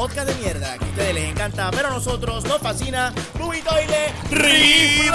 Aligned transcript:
podcast 0.00 0.28
de 0.30 0.34
mierda 0.36 0.78
que 0.78 0.84
a 0.86 0.88
ustedes 0.88 1.14
les 1.14 1.24
encanta, 1.30 1.70
pero 1.70 1.88
a 1.88 1.90
nosotros 1.90 2.42
nos 2.44 2.58
fascina. 2.62 3.12
Movie 3.38 3.62
Reflush. 4.30 5.12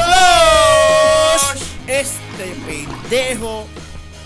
Este 1.88 2.56
pendejo 2.68 3.66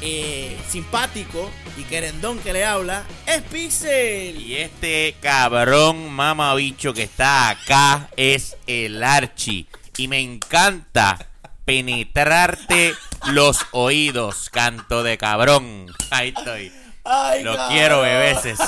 eh, 0.01 0.59
simpático 0.67 1.49
y 1.77 1.83
querendón 1.83 2.39
que 2.39 2.51
le 2.51 2.65
habla 2.65 3.05
es 3.25 3.41
Pixel. 3.43 4.35
Y 4.41 4.57
este 4.57 5.15
cabrón 5.21 6.11
mamabicho 6.11 6.93
que 6.93 7.03
está 7.03 7.51
acá 7.51 8.09
es 8.17 8.57
el 8.67 9.01
Archie. 9.01 9.65
Y 9.95 10.09
me 10.09 10.19
encanta 10.19 11.25
penetrarte 11.63 12.95
los 13.27 13.65
oídos, 13.71 14.49
canto 14.49 15.03
de 15.03 15.17
cabrón. 15.17 15.85
Ahí 16.11 16.33
estoy. 16.35 16.78
Ay, 17.11 17.43
Lo 17.43 17.55
cabrón. 17.55 17.75
quiero, 17.77 18.01
bebeses. 18.01 18.59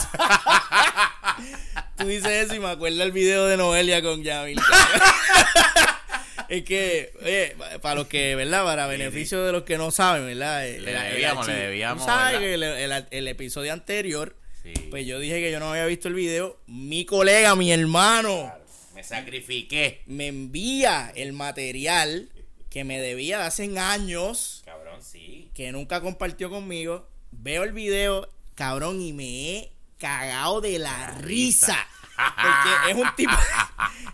Tú 1.98 2.08
dices 2.08 2.46
eso 2.46 2.56
y 2.56 2.60
me 2.60 2.70
acuerdo 2.70 3.04
el 3.04 3.12
video 3.12 3.46
de 3.46 3.58
Noelia 3.58 4.02
con 4.02 4.24
Yamil. 4.24 4.60
es 6.50 6.64
que, 6.64 7.14
oye, 7.24 7.56
para 7.82 7.96
los 7.96 8.08
que, 8.08 8.36
¿verdad? 8.36 8.64
Para 8.64 8.88
beneficio 8.88 9.44
de 9.44 9.52
los 9.52 9.64
que 9.64 9.78
no 9.78 9.92
saben, 9.92 10.26
¿verdad? 10.26 10.68
El- 10.68 10.86
Le 10.86 10.94
debíamos, 10.94 11.48
le 11.48 11.54
debíamos, 11.54 12.06
sabes 12.06 12.40
que 12.40 12.54
el, 12.56 12.64
el- 12.64 13.08
el 13.12 13.28
episodio 13.28 13.74
anterior, 13.74 14.36
Sí. 14.64 14.74
pues 14.92 15.08
yo 15.08 15.18
dije 15.20 15.40
que 15.42 15.52
yo 15.52 15.60
no 15.60 15.72
había 15.72 15.86
visto 15.88 16.08
el 16.08 16.14
video. 16.14 16.60
Mi 16.68 17.04
colega, 17.06 17.56
mi 17.56 17.72
hermano, 17.72 18.54
Me 18.94 19.04
sacrifiqué. 19.04 20.04
me 20.06 20.28
envía 20.28 21.12
el 21.16 21.34
material 21.34 22.30
que 22.70 22.84
me 22.84 23.00
debía 23.02 23.40
de 23.40 23.46
hace 23.46 23.80
años, 23.80 24.62
Cabrón, 24.66 25.02
sí. 25.04 25.50
que 25.56 25.72
nunca 25.72 26.02
compartió 26.02 26.50
conmigo. 26.52 27.08
Veo 27.44 27.64
el 27.64 27.72
video, 27.72 28.30
cabrón, 28.54 29.02
y 29.02 29.14
me 29.14 29.24
he 29.24 29.72
cagado 29.98 30.62
de 30.62 30.78
la 30.78 31.10
risa. 31.22 31.76
Porque 32.16 32.92
es 32.92 32.96
un 32.96 33.16
tipo, 33.16 33.34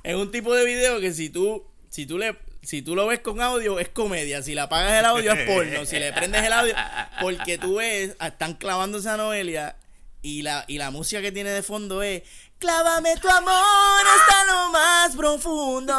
es 0.01 0.15
un 0.15 0.31
tipo 0.31 0.55
de 0.55 0.63
video 0.63 1.01
que 1.01 1.13
si 1.13 1.29
tú, 1.29 1.65
si 1.89 2.05
tú 2.05 2.17
le, 2.17 2.37
si 2.61 2.81
tú 2.81 2.95
lo 2.95 3.05
ves 3.05 3.19
con 3.19 3.41
audio 3.41 3.79
es 3.79 3.89
comedia, 3.89 4.41
si 4.41 4.55
le 4.55 4.61
apagas 4.61 4.97
el 4.97 5.03
audio 5.03 5.33
es 5.33 5.45
porno, 5.45 5.85
si 5.85 5.99
le 5.99 6.13
prendes 6.13 6.41
el 6.41 6.53
audio, 6.53 6.73
porque 7.19 7.57
tú 7.57 7.75
ves, 7.75 8.15
están 8.21 8.53
clavándose 8.53 9.09
a 9.09 9.17
Noelia 9.17 9.75
y 10.21 10.43
la, 10.43 10.63
y 10.69 10.77
la 10.77 10.89
música 10.89 11.21
que 11.21 11.33
tiene 11.33 11.49
de 11.49 11.63
fondo 11.63 12.03
es 12.03 12.23
Clávame 12.59 13.15
tu 13.17 13.29
amor 13.29 13.53
hasta 13.53 14.45
lo 14.45 14.69
más 14.71 15.15
profundo. 15.15 15.93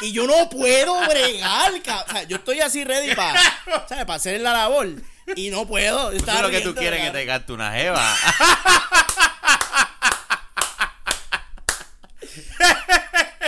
Y 0.00 0.12
yo 0.12 0.26
no 0.28 0.48
puedo 0.48 1.00
bregar, 1.08 1.82
ca- 1.82 2.04
o 2.08 2.12
sea, 2.12 2.22
yo 2.24 2.36
estoy 2.36 2.60
así 2.60 2.84
ready 2.84 3.14
para, 3.16 3.40
¿sabes? 3.88 4.04
Para 4.04 4.14
hacer 4.14 4.40
la 4.40 4.52
labor. 4.52 4.88
Y 5.34 5.50
no 5.50 5.66
puedo. 5.66 6.12
Eso 6.12 6.24
es 6.30 6.40
lo 6.40 6.50
que 6.50 6.60
tú 6.60 6.74
quieres 6.74 7.00
que 7.00 7.06
cabrón. 7.06 7.20
te 7.22 7.26
cante 7.26 7.52
una 7.52 7.72
jeva. 7.72 8.14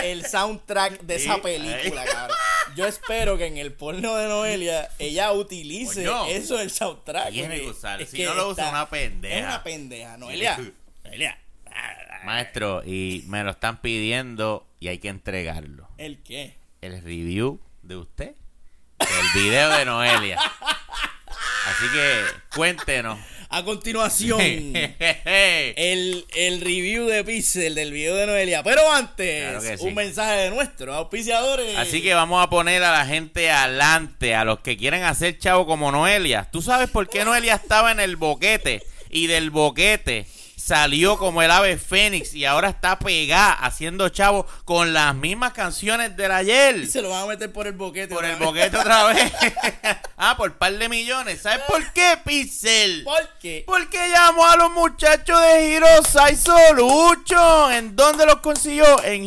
el 0.03 0.25
soundtrack 0.25 1.01
de 1.01 1.15
esa 1.15 1.41
película, 1.41 2.05
cabrón. 2.05 2.37
Yo 2.75 2.85
espero 2.85 3.37
que 3.37 3.45
en 3.45 3.57
el 3.57 3.71
porno 3.73 4.15
de 4.15 4.27
Noelia 4.27 4.89
ella 4.99 5.31
utilice 5.31 6.05
Coño. 6.05 6.25
eso 6.27 6.57
del 6.57 6.69
soundtrack. 6.71 7.31
Tiene 7.31 7.61
que 7.61 7.69
usar. 7.69 8.01
es 8.01 8.09
Si 8.09 8.17
que 8.17 8.25
no 8.25 8.33
lo 8.33 8.49
usa, 8.49 8.69
una 8.69 8.89
pendeja. 8.89 9.37
Es 9.37 9.43
una 9.45 9.63
pendeja, 9.63 10.17
Noelia. 10.17 10.59
Noelia. 11.03 11.39
Maestro, 12.25 12.83
y 12.85 13.23
me 13.27 13.43
lo 13.43 13.51
están 13.51 13.81
pidiendo 13.81 14.65
y 14.79 14.87
hay 14.89 14.97
que 14.99 15.09
entregarlo. 15.09 15.87
¿El 15.97 16.21
qué? 16.23 16.55
El 16.81 17.01
review 17.01 17.59
de 17.83 17.95
usted. 17.97 18.35
El 18.99 19.41
video 19.41 19.69
de 19.77 19.85
Noelia. 19.85 20.39
Así 20.39 21.85
que 21.93 22.21
cuéntenos. 22.55 23.17
A 23.49 23.63
continuación, 23.63 24.41
el, 25.75 26.25
el 26.35 26.61
review 26.61 27.05
de 27.07 27.23
Pixel 27.23 27.75
del 27.75 27.91
video 27.91 28.15
de 28.15 28.25
Noelia. 28.25 28.63
Pero 28.63 28.91
antes, 28.91 29.43
Claro 29.43 29.61
que 29.61 29.77
sí. 29.77 29.85
un 29.85 29.93
mensaje 29.93 30.33
de 30.41 30.49
nuestros 30.49 30.95
auspiciadores. 30.95 31.77
Así 31.77 32.01
que 32.01 32.13
vamos 32.13 32.43
a 32.43 32.49
poner 32.49 32.83
a 32.83 32.91
la 32.91 33.05
gente 33.05 33.51
adelante, 33.51 34.35
a 34.35 34.43
los 34.45 34.59
que 34.59 34.75
quieren 34.77 35.03
hacer 35.03 35.37
chavo 35.37 35.65
como 35.65 35.91
Noelia. 35.91 36.49
¿Tú 36.51 36.61
sabes 36.61 36.89
por 36.89 37.07
qué 37.07 37.23
Noelia 37.23 37.55
estaba 37.55 37.91
en 37.91 37.99
el 37.99 38.15
boquete? 38.15 38.83
Y 39.09 39.27
del 39.27 39.51
boquete 39.51 40.25
salió 40.65 41.17
como 41.19 41.43
el 41.43 41.51
ave 41.51 41.77
fénix 41.77 42.33
y 42.33 42.43
ahora 42.45 42.69
está 42.69 42.97
pegada 42.97 43.53
haciendo 43.53 44.09
chavo 44.09 44.47
con 44.65 44.93
las 44.93 45.13
mismas 45.13 45.53
canciones 45.53 46.17
del 46.17 46.31
ayer. 46.31 46.87
se 46.87 47.03
lo 47.03 47.11
van 47.11 47.23
a 47.23 47.25
meter 47.27 47.51
por 47.53 47.67
el 47.67 47.73
boquete. 47.73 48.13
Por 48.15 48.25
el 48.25 48.31
vez. 48.31 48.39
boquete 48.39 48.75
otra 48.77 49.03
vez. 49.13 49.31
ah, 50.17 50.35
por 50.35 50.53
par 50.57 50.73
de 50.73 50.89
millones. 50.89 51.41
¿Sabes 51.43 51.59
por 51.67 51.83
qué, 51.93 52.17
Pixel? 52.25 53.03
¿Por 53.03 53.29
qué? 53.39 53.63
Porque 53.67 54.09
llamó 54.09 54.43
a 54.47 54.55
los 54.57 54.71
muchachos 54.71 55.39
de 55.39 55.69
Hirosai 55.69 56.35
Solution. 56.35 57.71
¿En 57.73 57.95
dónde 57.95 58.25
los 58.25 58.37
consiguió? 58.37 59.03
En 59.03 59.23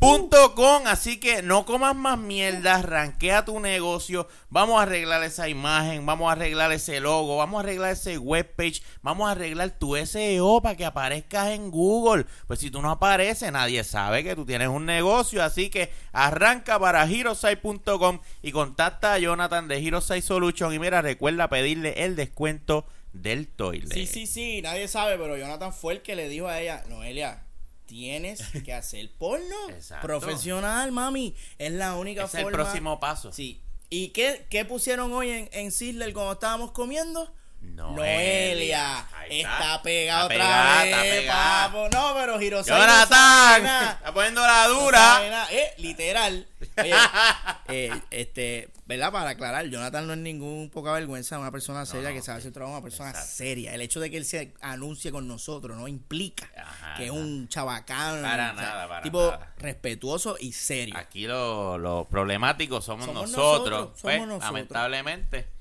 Hirosai.com. 0.00 0.86
Así 0.86 1.18
que 1.18 1.42
no 1.42 1.64
comas 1.64 1.94
más 1.96 2.18
mierda. 2.18 2.82
Ranquea 2.82 3.44
tu 3.44 3.60
negocio. 3.60 4.28
Vamos 4.50 4.78
a 4.78 4.82
arreglar 4.82 5.22
esa 5.24 5.48
imagen. 5.48 6.06
Vamos 6.06 6.28
a 6.28 6.32
arreglar 6.32 6.72
ese 6.72 7.00
logo. 7.00 7.36
Vamos 7.36 7.58
a 7.58 7.60
arreglar 7.60 7.92
ese 7.92 8.18
webpage. 8.18 8.82
Vamos 9.02 9.28
a 9.28 9.32
arreglar 9.32 9.70
tu 9.78 9.96
SEO 9.96 10.60
para 10.62 10.76
que 10.76 10.84
aparezcas 10.84 11.48
en 11.48 11.70
Google. 11.70 12.26
Pues 12.46 12.60
si 12.60 12.70
tú 12.70 12.80
no 12.82 12.90
apareces, 12.90 13.50
nadie 13.52 13.84
sabe 13.84 14.22
que 14.22 14.36
tú 14.36 14.44
tienes 14.44 14.68
un 14.68 14.86
negocio. 14.86 15.42
Así 15.42 15.70
que 15.70 15.90
arranca 16.12 16.78
para 16.78 17.06
Hirosai.com 17.06 18.20
y 18.42 18.52
contacta 18.52 19.14
a 19.14 19.18
Jonathan 19.18 19.68
de 19.68 19.80
Hirosai 19.80 20.22
Solution. 20.22 20.72
Y 20.72 20.78
mira, 20.78 21.02
recuerda 21.02 21.48
pedirle 21.48 22.04
el 22.04 22.16
descuento 22.16 22.86
del 23.12 23.48
toilet. 23.48 23.92
Sí, 23.92 24.06
sí, 24.06 24.26
sí, 24.26 24.62
nadie 24.62 24.86
sabe, 24.86 25.16
pero 25.18 25.36
Jonathan 25.36 25.72
fue 25.72 25.94
el 25.94 26.02
que 26.02 26.14
le 26.14 26.28
dijo 26.28 26.46
a 26.46 26.60
ella, 26.60 26.84
Noelia, 26.88 27.47
tienes 27.88 28.40
que 28.64 28.72
hacer 28.72 29.10
porno 29.18 29.56
Exacto. 29.70 30.06
profesional, 30.06 30.92
mami. 30.92 31.34
Es 31.58 31.72
la 31.72 31.96
única 31.96 32.24
Es 32.24 32.34
el 32.34 32.42
forma. 32.44 32.58
próximo 32.58 33.00
paso. 33.00 33.32
Sí. 33.32 33.60
¿Y 33.90 34.08
qué, 34.10 34.46
qué 34.50 34.64
pusieron 34.64 35.12
hoy 35.12 35.30
en, 35.30 35.48
en 35.52 35.72
Sizzler 35.72 36.12
cuando 36.12 36.34
estábamos 36.34 36.70
comiendo? 36.72 37.34
Noelia. 37.60 39.06
Está, 39.28 39.52
está. 39.52 39.82
pegada 39.82 40.24
otra 40.24 40.36
pegada, 40.36 40.82
vez, 40.84 40.94
está 40.94 41.02
pegada. 41.02 41.66
papo. 41.66 41.88
No, 41.92 42.14
pero 42.14 42.40
Hirosai 42.40 42.78
Jonathan, 42.80 43.66
está 43.66 44.14
poniendo 44.14 44.40
la 44.40 44.66
dura. 44.68 45.46
Eh, 45.50 45.74
literal. 45.78 46.46
Oye, 46.82 46.94
eh, 47.68 48.00
este, 48.10 48.70
¿verdad? 48.86 49.12
Para 49.12 49.30
aclarar, 49.30 49.66
Jonathan 49.66 50.06
no 50.06 50.14
es 50.14 50.18
ningún 50.18 50.70
poca 50.70 50.92
vergüenza, 50.92 51.38
una 51.38 51.50
persona 51.50 51.84
seria 51.84 52.08
no, 52.08 52.14
que 52.14 52.22
sabe 52.22 52.38
hacer 52.38 52.52
trabajo, 52.52 52.72
una 52.74 52.82
persona 52.82 53.10
exacto. 53.10 53.30
seria. 53.34 53.74
El 53.74 53.82
hecho 53.82 54.00
de 54.00 54.10
que 54.10 54.16
él 54.16 54.24
se 54.24 54.54
anuncie 54.62 55.12
con 55.12 55.28
nosotros 55.28 55.76
no 55.76 55.88
implica 55.88 56.50
Ajá, 56.56 56.94
que 56.96 57.06
es 57.06 57.10
un 57.10 57.48
chabacán. 57.48 58.22
Para 58.22 58.52
o 58.52 58.56
sea, 58.56 58.64
nada, 58.64 58.88
para 58.88 59.02
tipo 59.02 59.20
nada. 59.30 59.52
respetuoso 59.58 60.36
y 60.40 60.52
serio. 60.52 60.94
Aquí 60.96 61.26
los 61.26 61.78
los 61.78 62.06
problemáticos 62.06 62.84
somos, 62.84 63.04
Somos 63.04 63.30
nosotros, 63.30 63.70
nosotros, 63.70 64.00
pues, 64.02 64.14
somos 64.14 64.28
nosotros. 64.28 64.52
lamentablemente. 64.54 65.57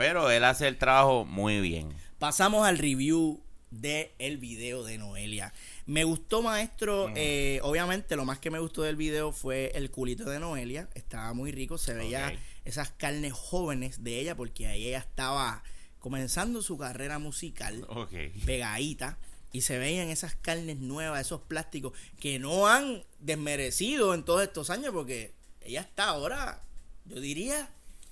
Pero 0.00 0.30
él 0.30 0.44
hace 0.44 0.66
el 0.66 0.78
trabajo 0.78 1.26
muy 1.26 1.60
bien. 1.60 1.92
Pasamos 2.18 2.66
al 2.66 2.78
review 2.78 3.38
de 3.70 4.14
el 4.18 4.38
video 4.38 4.82
de 4.82 4.96
Noelia. 4.96 5.52
Me 5.84 6.04
gustó, 6.04 6.40
maestro. 6.40 7.12
eh, 7.14 7.60
obviamente, 7.62 8.16
lo 8.16 8.24
más 8.24 8.38
que 8.38 8.50
me 8.50 8.58
gustó 8.60 8.80
del 8.80 8.96
video 8.96 9.30
fue 9.30 9.72
el 9.74 9.90
culito 9.90 10.24
de 10.30 10.40
Noelia. 10.40 10.88
Estaba 10.94 11.34
muy 11.34 11.52
rico. 11.52 11.76
Se 11.76 11.92
veía 11.92 12.32
esas 12.64 12.92
carnes 12.92 13.34
jóvenes 13.34 14.02
de 14.02 14.20
ella, 14.20 14.34
porque 14.34 14.68
ahí 14.68 14.88
ella 14.88 15.00
estaba 15.00 15.62
comenzando 15.98 16.62
su 16.62 16.78
carrera 16.78 17.18
musical, 17.18 17.84
Ok. 17.90 18.14
pegadita. 18.46 19.18
Y 19.52 19.60
se 19.60 19.76
veían 19.78 20.08
esas 20.08 20.34
carnes 20.34 20.78
nuevas, 20.78 21.20
esos 21.20 21.42
plásticos 21.42 21.92
que 22.18 22.38
no 22.38 22.68
han 22.68 23.04
desmerecido 23.18 24.14
en 24.14 24.24
todos 24.24 24.44
estos 24.44 24.70
años, 24.70 24.94
porque 24.94 25.34
ella 25.60 25.82
está 25.82 26.04
ahora, 26.04 26.62
yo 27.04 27.20
diría 27.20 27.68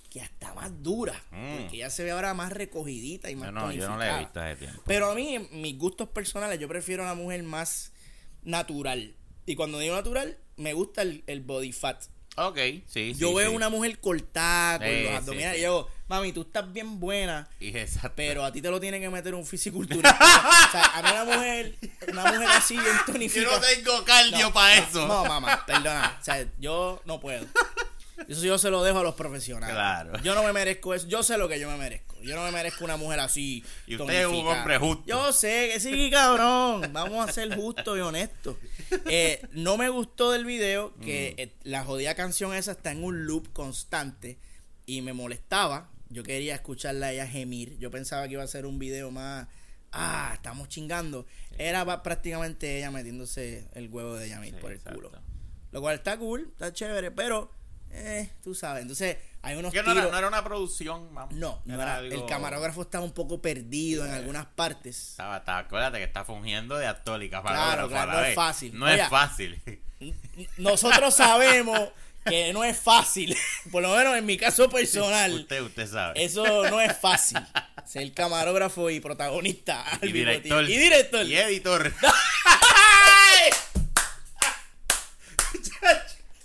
que 0.09 0.21
hasta 0.21 0.53
más 0.53 0.71
dura. 0.83 1.13
Mm. 1.31 1.57
Porque 1.57 1.75
ella 1.77 1.89
se 1.89 2.03
ve 2.03 2.11
ahora 2.11 2.33
más 2.33 2.51
recogidita 2.51 3.29
y 3.29 3.35
más 3.35 3.47
Yo 3.47 3.51
no, 3.51 3.71
yo 3.71 3.87
no 3.89 3.97
le 3.97 4.09
he 4.09 4.19
visto 4.19 4.39
hace 4.41 4.55
tiempo. 4.55 4.81
Pero 4.85 5.11
a 5.11 5.15
mí, 5.15 5.37
mis 5.51 5.77
gustos 5.77 6.09
personales, 6.09 6.59
yo 6.59 6.67
prefiero 6.67 7.03
una 7.03 7.13
mujer 7.15 7.43
más 7.43 7.91
natural. 8.43 9.15
Y 9.45 9.55
cuando 9.55 9.79
digo 9.79 9.95
natural, 9.95 10.37
me 10.57 10.73
gusta 10.73 11.01
el, 11.01 11.23
el 11.27 11.41
body 11.41 11.71
fat. 11.71 12.03
Ok, 12.35 12.57
sí, 12.87 13.13
Yo 13.17 13.29
sí, 13.29 13.35
veo 13.35 13.49
sí. 13.49 13.55
una 13.55 13.67
mujer 13.69 13.99
cortada 13.99 14.77
con 14.79 14.87
Sí, 14.87 15.03
los 15.03 15.13
abdominales 15.13 15.59
y 15.59 15.63
yo, 15.63 15.89
mami, 16.07 16.31
tú 16.31 16.41
estás 16.43 16.71
bien 16.71 16.97
buena, 16.99 17.49
Y 17.59 17.75
exacto. 17.75 18.13
pero 18.15 18.45
a 18.45 18.51
ti 18.51 18.61
te 18.61 18.69
lo 18.69 18.79
tiene 18.79 18.99
que 19.01 19.09
meter 19.09 19.35
un 19.35 19.45
fisiculturista. 19.45 20.11
o 20.69 20.71
sea, 20.71 20.83
a 20.95 21.01
mí 21.01 21.09
una 21.11 21.25
mujer, 21.25 21.75
una 22.07 22.31
mujer 22.31 22.47
así 22.49 22.75
bien 22.75 22.95
Yo 23.05 23.11
tonificada. 23.13 23.57
no 23.59 23.61
tengo 23.65 24.05
cardio 24.05 24.53
para 24.53 24.77
eso. 24.77 25.05
No, 25.05 25.25
mamá, 25.25 25.65
perdona. 25.65 26.17
O 26.21 26.23
sea, 26.23 26.45
yo 26.59 27.01
no 27.05 27.19
puedo. 27.19 27.45
Eso 28.27 28.43
yo 28.43 28.57
se 28.57 28.69
lo 28.69 28.83
dejo 28.83 28.99
a 28.99 29.03
los 29.03 29.15
profesionales. 29.15 29.73
Claro. 29.75 30.19
Yo 30.23 30.35
no 30.35 30.43
me 30.43 30.51
merezco 30.53 30.93
eso. 30.93 31.07
Yo 31.07 31.23
sé 31.23 31.37
lo 31.37 31.47
que 31.47 31.59
yo 31.59 31.69
me 31.69 31.77
merezco. 31.77 32.15
Yo 32.21 32.35
no 32.35 32.43
me 32.43 32.51
merezco 32.51 32.83
una 32.83 32.97
mujer 32.97 33.19
así. 33.21 33.63
Y 33.87 33.95
usted 33.95 34.21
es 34.21 34.27
un 34.27 34.45
hombre 34.47 34.77
justo. 34.77 35.03
Yo 35.07 35.31
sé 35.31 35.69
que 35.73 35.79
sí, 35.79 36.09
cabrón. 36.11 36.89
Vamos 36.91 37.27
a 37.27 37.31
ser 37.31 37.55
justos 37.55 37.97
y 37.97 38.01
honestos. 38.01 38.57
Eh, 39.05 39.41
no 39.53 39.77
me 39.77 39.89
gustó 39.89 40.31
del 40.31 40.45
video 40.45 40.93
que 40.97 41.33
Mm. 41.37 41.41
eh, 41.41 41.53
la 41.63 41.83
jodida 41.85 42.15
canción 42.15 42.53
esa 42.53 42.71
está 42.73 42.91
en 42.91 43.03
un 43.03 43.25
loop 43.25 43.51
constante 43.53 44.37
y 44.85 45.01
me 45.01 45.13
molestaba. 45.13 45.89
Yo 46.09 46.23
quería 46.23 46.55
escucharla 46.55 47.07
a 47.07 47.11
ella 47.13 47.27
gemir. 47.27 47.77
Yo 47.77 47.91
pensaba 47.91 48.27
que 48.27 48.33
iba 48.33 48.43
a 48.43 48.47
ser 48.47 48.65
un 48.65 48.79
video 48.79 49.11
más 49.11 49.47
ah, 49.91 50.31
estamos 50.35 50.67
chingando. 50.69 51.25
Era 51.57 52.03
prácticamente 52.03 52.77
ella 52.77 52.91
metiéndose 52.91 53.67
el 53.73 53.89
huevo 53.89 54.15
de 54.15 54.29
Yamil 54.29 54.53
Sí, 54.53 54.61
por 54.61 54.71
el 54.71 54.77
exacto. 54.77 54.99
culo. 54.99 55.11
Lo 55.71 55.81
cual 55.81 55.95
está 55.95 56.17
cool, 56.17 56.47
está 56.51 56.73
chévere, 56.73 57.11
pero, 57.11 57.51
eh, 57.91 58.29
tú 58.43 58.53
sabes. 58.55 58.81
Entonces, 58.83 59.17
hay 59.41 59.55
unos 59.57 59.71
Que 59.71 59.81
no 59.81 59.91
era, 59.91 60.01
tiros. 60.01 60.11
no 60.11 60.17
era 60.17 60.27
una 60.27 60.43
producción, 60.43 61.13
vamos. 61.13 61.33
No, 61.35 61.61
no 61.65 61.73
era- 61.73 61.97
algo- 61.97 62.13
el 62.13 62.25
camarógrafo 62.25 62.81
estaba 62.81 63.03
un 63.03 63.13
poco 63.13 63.41
perdido 63.41 64.05
en 64.05 64.11
algunas 64.11 64.45
partes. 64.45 65.11
Estaba, 65.11 65.37
estaba- 65.37 65.59
acuérdate 65.59 65.97
que 65.99 66.03
está 66.03 66.25
fungiendo 66.25 66.77
de 66.77 66.87
actor 66.87 67.21
y 67.23 67.29
Claro, 67.29 67.87
claro, 67.89 68.11
no 68.13 68.19
es 68.23 68.35
fácil. 68.35 68.77
No 68.77 68.87
es 68.87 69.07
fácil. 69.09 69.61
Nosotros 70.57 71.13
sabemos 71.15 71.89
que 72.25 72.53
no 72.53 72.63
es 72.63 72.77
fácil, 72.77 73.35
por 73.71 73.81
lo 73.81 73.95
menos 73.95 74.15
en 74.17 74.25
mi 74.25 74.37
caso 74.37 74.69
personal. 74.69 75.33
usted, 75.33 75.61
usted 75.61 75.87
sabe. 75.87 76.23
Eso 76.23 76.69
no 76.69 76.79
es 76.81 76.95
fácil. 76.97 77.39
Ser 77.85 78.13
camarógrafo 78.13 78.89
y 78.89 78.99
protagonista 78.99 79.83
y 80.01 80.11
director. 80.11 80.63
Y 80.69 80.77
director. 80.77 81.25
Y 81.25 81.35
editor. 81.37 81.91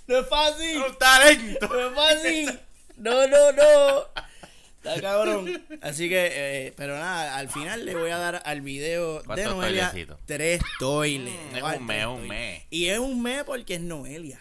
No 0.07 0.19
es 0.19 0.29
fácil. 0.29 0.79
Un 0.79 0.99
talento. 0.99 1.69
No 1.69 1.89
es 1.89 1.95
fácil. 1.95 2.61
No, 2.97 3.27
no, 3.27 3.53
no. 3.53 4.01
Está 4.85 5.01
cabrón. 5.01 5.65
Así 5.81 6.09
que, 6.11 6.29
eh, 6.67 6.75
pero 6.77 6.99
nada, 6.99 7.37
al 7.39 7.49
final 7.49 7.87
le 7.87 7.95
voy 7.95 8.11
a 8.11 8.19
dar 8.19 8.43
al 8.45 8.61
video 8.61 9.21
de 9.21 9.25
¿Cuántos 9.25 9.55
Noelia 9.57 9.89
toilecitos? 9.91 10.21
tres 10.27 10.61
toiles. 10.79 11.33
Mm, 11.53 11.57
es 11.57 11.63
un 11.63 11.87
mes, 11.87 12.07
un 12.07 12.29
mes. 12.29 12.63
Y 12.71 12.87
es 12.89 12.99
un 12.99 13.23
mes 13.23 13.45
porque 13.45 13.75
es 13.77 13.81
Noelia. 13.81 14.39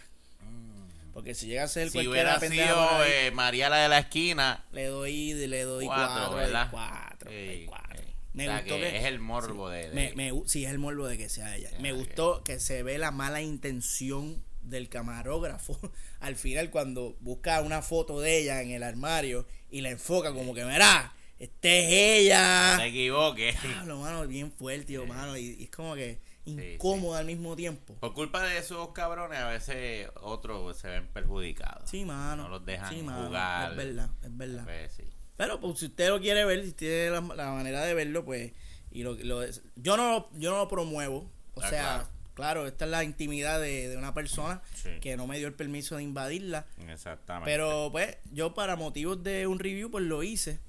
Porque 1.14 1.36
si 1.36 1.46
llega 1.48 1.64
a 1.64 1.68
ser 1.68 1.88
Si 1.88 1.94
cualquier 1.94 2.12
hubiera 2.12 2.40
sido 2.40 2.90
ahí, 2.90 3.12
eh, 3.28 3.32
María 3.32 3.70
la 3.70 3.78
de 3.78 3.88
la 3.90 4.00
esquina, 4.00 4.66
le 4.72 4.86
doy, 4.88 5.34
le 5.34 5.62
doy 5.64 5.86
cuatro, 5.86 6.08
cuatro, 6.16 6.36
¿verdad? 6.38 6.68
cuatro, 6.72 7.30
le 7.32 7.46
doy 7.46 7.56
Sí, 7.60 7.66
cuatro. 7.68 7.98
sí. 8.04 8.14
Me 8.34 8.48
O 8.48 8.52
sea, 8.52 8.60
gustó 8.62 8.76
que 8.76 8.82
que, 8.82 8.98
es 8.98 9.04
el 9.06 9.20
morbo 9.20 9.70
de, 9.70 9.90
de- 9.92 9.94
me, 10.16 10.32
me 10.32 10.42
sí, 10.48 10.66
es 10.66 10.72
el 10.72 10.80
morbo 10.80 11.08
de 11.08 11.18
que 11.20 11.30
sea 11.30 11.56
ella. 11.56 11.70
me 11.80 11.94
gustó 11.94 12.44
que 12.44 12.60
se 12.60 12.82
ve 12.82 12.98
la 12.98 13.12
mala 13.12 13.42
intención 13.42 14.44
del 14.64 14.90
camarógrafo 14.90 15.80
al 16.20 16.36
final 16.36 16.70
cuando 16.72 17.16
busca 17.20 17.62
una 17.62 17.82
foto 17.82 18.20
de 18.20 18.40
ella 18.40 18.62
en 18.62 18.72
el 18.72 18.84
armario 18.84 19.46
y 19.70 19.82
la 19.82 19.90
enfoca 19.90 20.34
como 20.34 20.54
que, 20.54 20.64
mira, 20.66 21.14
esta 21.40 21.68
es 21.70 21.88
ella. 21.92 22.74
no 22.78 22.82
te 22.84 22.88
equivoques. 22.90 23.62
Diablo, 23.62 23.98
mano, 24.00 24.28
bien 24.28 24.52
fuerte, 24.52 24.98
mano, 25.00 25.36
y, 25.38 25.56
y 25.60 25.64
es 25.66 25.70
como 25.72 25.96
que 25.96 26.20
sí. 26.46 26.52
incómodo 26.74 27.16
al 27.16 27.26
mismo 27.26 27.56
tiempo. 27.56 27.96
Por 27.96 28.14
culpa 28.14 28.44
de 28.44 28.58
esos 28.60 28.90
cabrones, 28.94 29.40
a 29.40 29.48
veces 29.50 30.08
otros 30.22 30.78
se 30.78 30.88
ven 30.88 31.08
perjudicados. 31.08 31.90
Sí, 31.90 32.06
mano. 32.06 32.44
No 32.44 32.50
los 32.50 32.66
dejan 32.66 32.94
sí, 32.94 33.02
jugar. 33.02 33.72
Es 33.72 33.78
verdad, 33.78 34.10
es 34.22 34.38
verdad. 34.38 34.64
Pues. 34.64 35.02
Pero 35.36 35.60
pues 35.60 35.80
si 35.80 35.86
usted 35.88 36.10
lo 36.10 36.22
quiere 36.22 36.46
ver, 36.46 36.64
si 36.64 36.74
tiene 36.74 37.10
la, 37.10 37.20
la 37.36 37.52
manera 37.52 37.84
de 37.84 37.94
verlo, 37.96 38.24
pues 38.24 38.54
y 38.92 39.02
lo, 39.04 39.16
lo- 39.16 39.44
yo 39.76 39.98
no 39.98 40.12
lo- 40.12 40.30
yo 40.40 40.52
no 40.52 40.58
lo 40.60 40.68
promuevo, 40.70 41.30
o 41.56 41.62
Ah, 41.62 41.70
sea, 41.70 41.82
claro. 41.82 42.10
Claro. 42.34 42.68
esta 42.68 42.86
es 42.86 42.92
la 42.92 43.04
intimidad 43.04 43.60
de, 43.60 43.90
de 43.90 43.98
una 43.98 44.14
persona 44.14 44.62
Sí. 44.76 44.90
que 45.02 45.16
no 45.18 45.28
me 45.28 45.38
dio 45.38 45.48
el 45.48 45.54
permiso 45.54 45.96
de 45.98 46.04
invadirla, 46.04 46.66
Exactamente. 46.90 47.50
pero 47.52 47.90
pues 47.92 48.18
yo 48.32 48.54
para 48.54 48.76
motivos 48.76 49.24
de 49.24 49.48
un 49.48 49.60
review 49.60 49.90
pues 49.92 50.04
lo 50.06 50.24
hice 50.24 50.60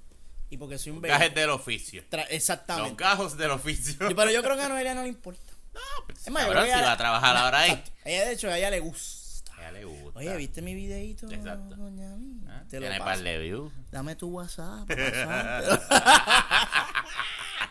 y 0.50 0.56
porque 0.56 0.78
soy 0.78 0.92
un 0.92 1.00
Gajes 1.02 1.34
del 1.34 1.50
oficio. 1.50 2.02
Tra- 2.10 2.22
Los 2.24 2.30
Exactamente. 2.30 3.02
gajos 3.02 3.36
del 3.36 3.50
oficio. 3.50 4.10
Y- 4.10 4.14
pero 4.14 4.30
yo 4.30 4.42
creo 4.42 4.56
que 4.56 4.62
a 4.62 4.68
Noelia 4.68 4.94
no 4.94 5.02
le 5.02 5.08
importa. 5.08 5.52
No, 5.72 5.80
pues, 6.06 6.18
Es 6.26 6.30
más, 6.32 6.44
cabrón, 6.44 6.64
si 6.66 6.70
va 6.70 6.92
a 6.92 6.96
trabajar 6.96 7.36
ahora 7.36 7.60
ahí. 7.60 7.82
Ella 8.04 8.26
de 8.26 8.32
hecho 8.34 8.48
a 8.48 8.56
ella 8.56 8.70
le 8.70 8.78
gusta. 8.80 9.52
A 9.56 9.60
ella 9.62 9.72
le 9.72 9.84
gusta. 9.86 10.18
Oye, 10.20 10.36
¿viste 10.36 10.62
mi 10.62 10.74
videito? 10.74 11.28
Exacto. 11.32 11.74
doña 11.74 12.14
Mi? 12.16 12.40
¿Ah? 12.46 12.62
Te 12.70 12.76
lo 12.78 12.86
Tiene 12.86 12.98
paso. 13.00 13.72
Dame 13.90 14.14
tu 14.14 14.28
WhatsApp. 14.28 14.88
WhatsApp. 14.88 15.82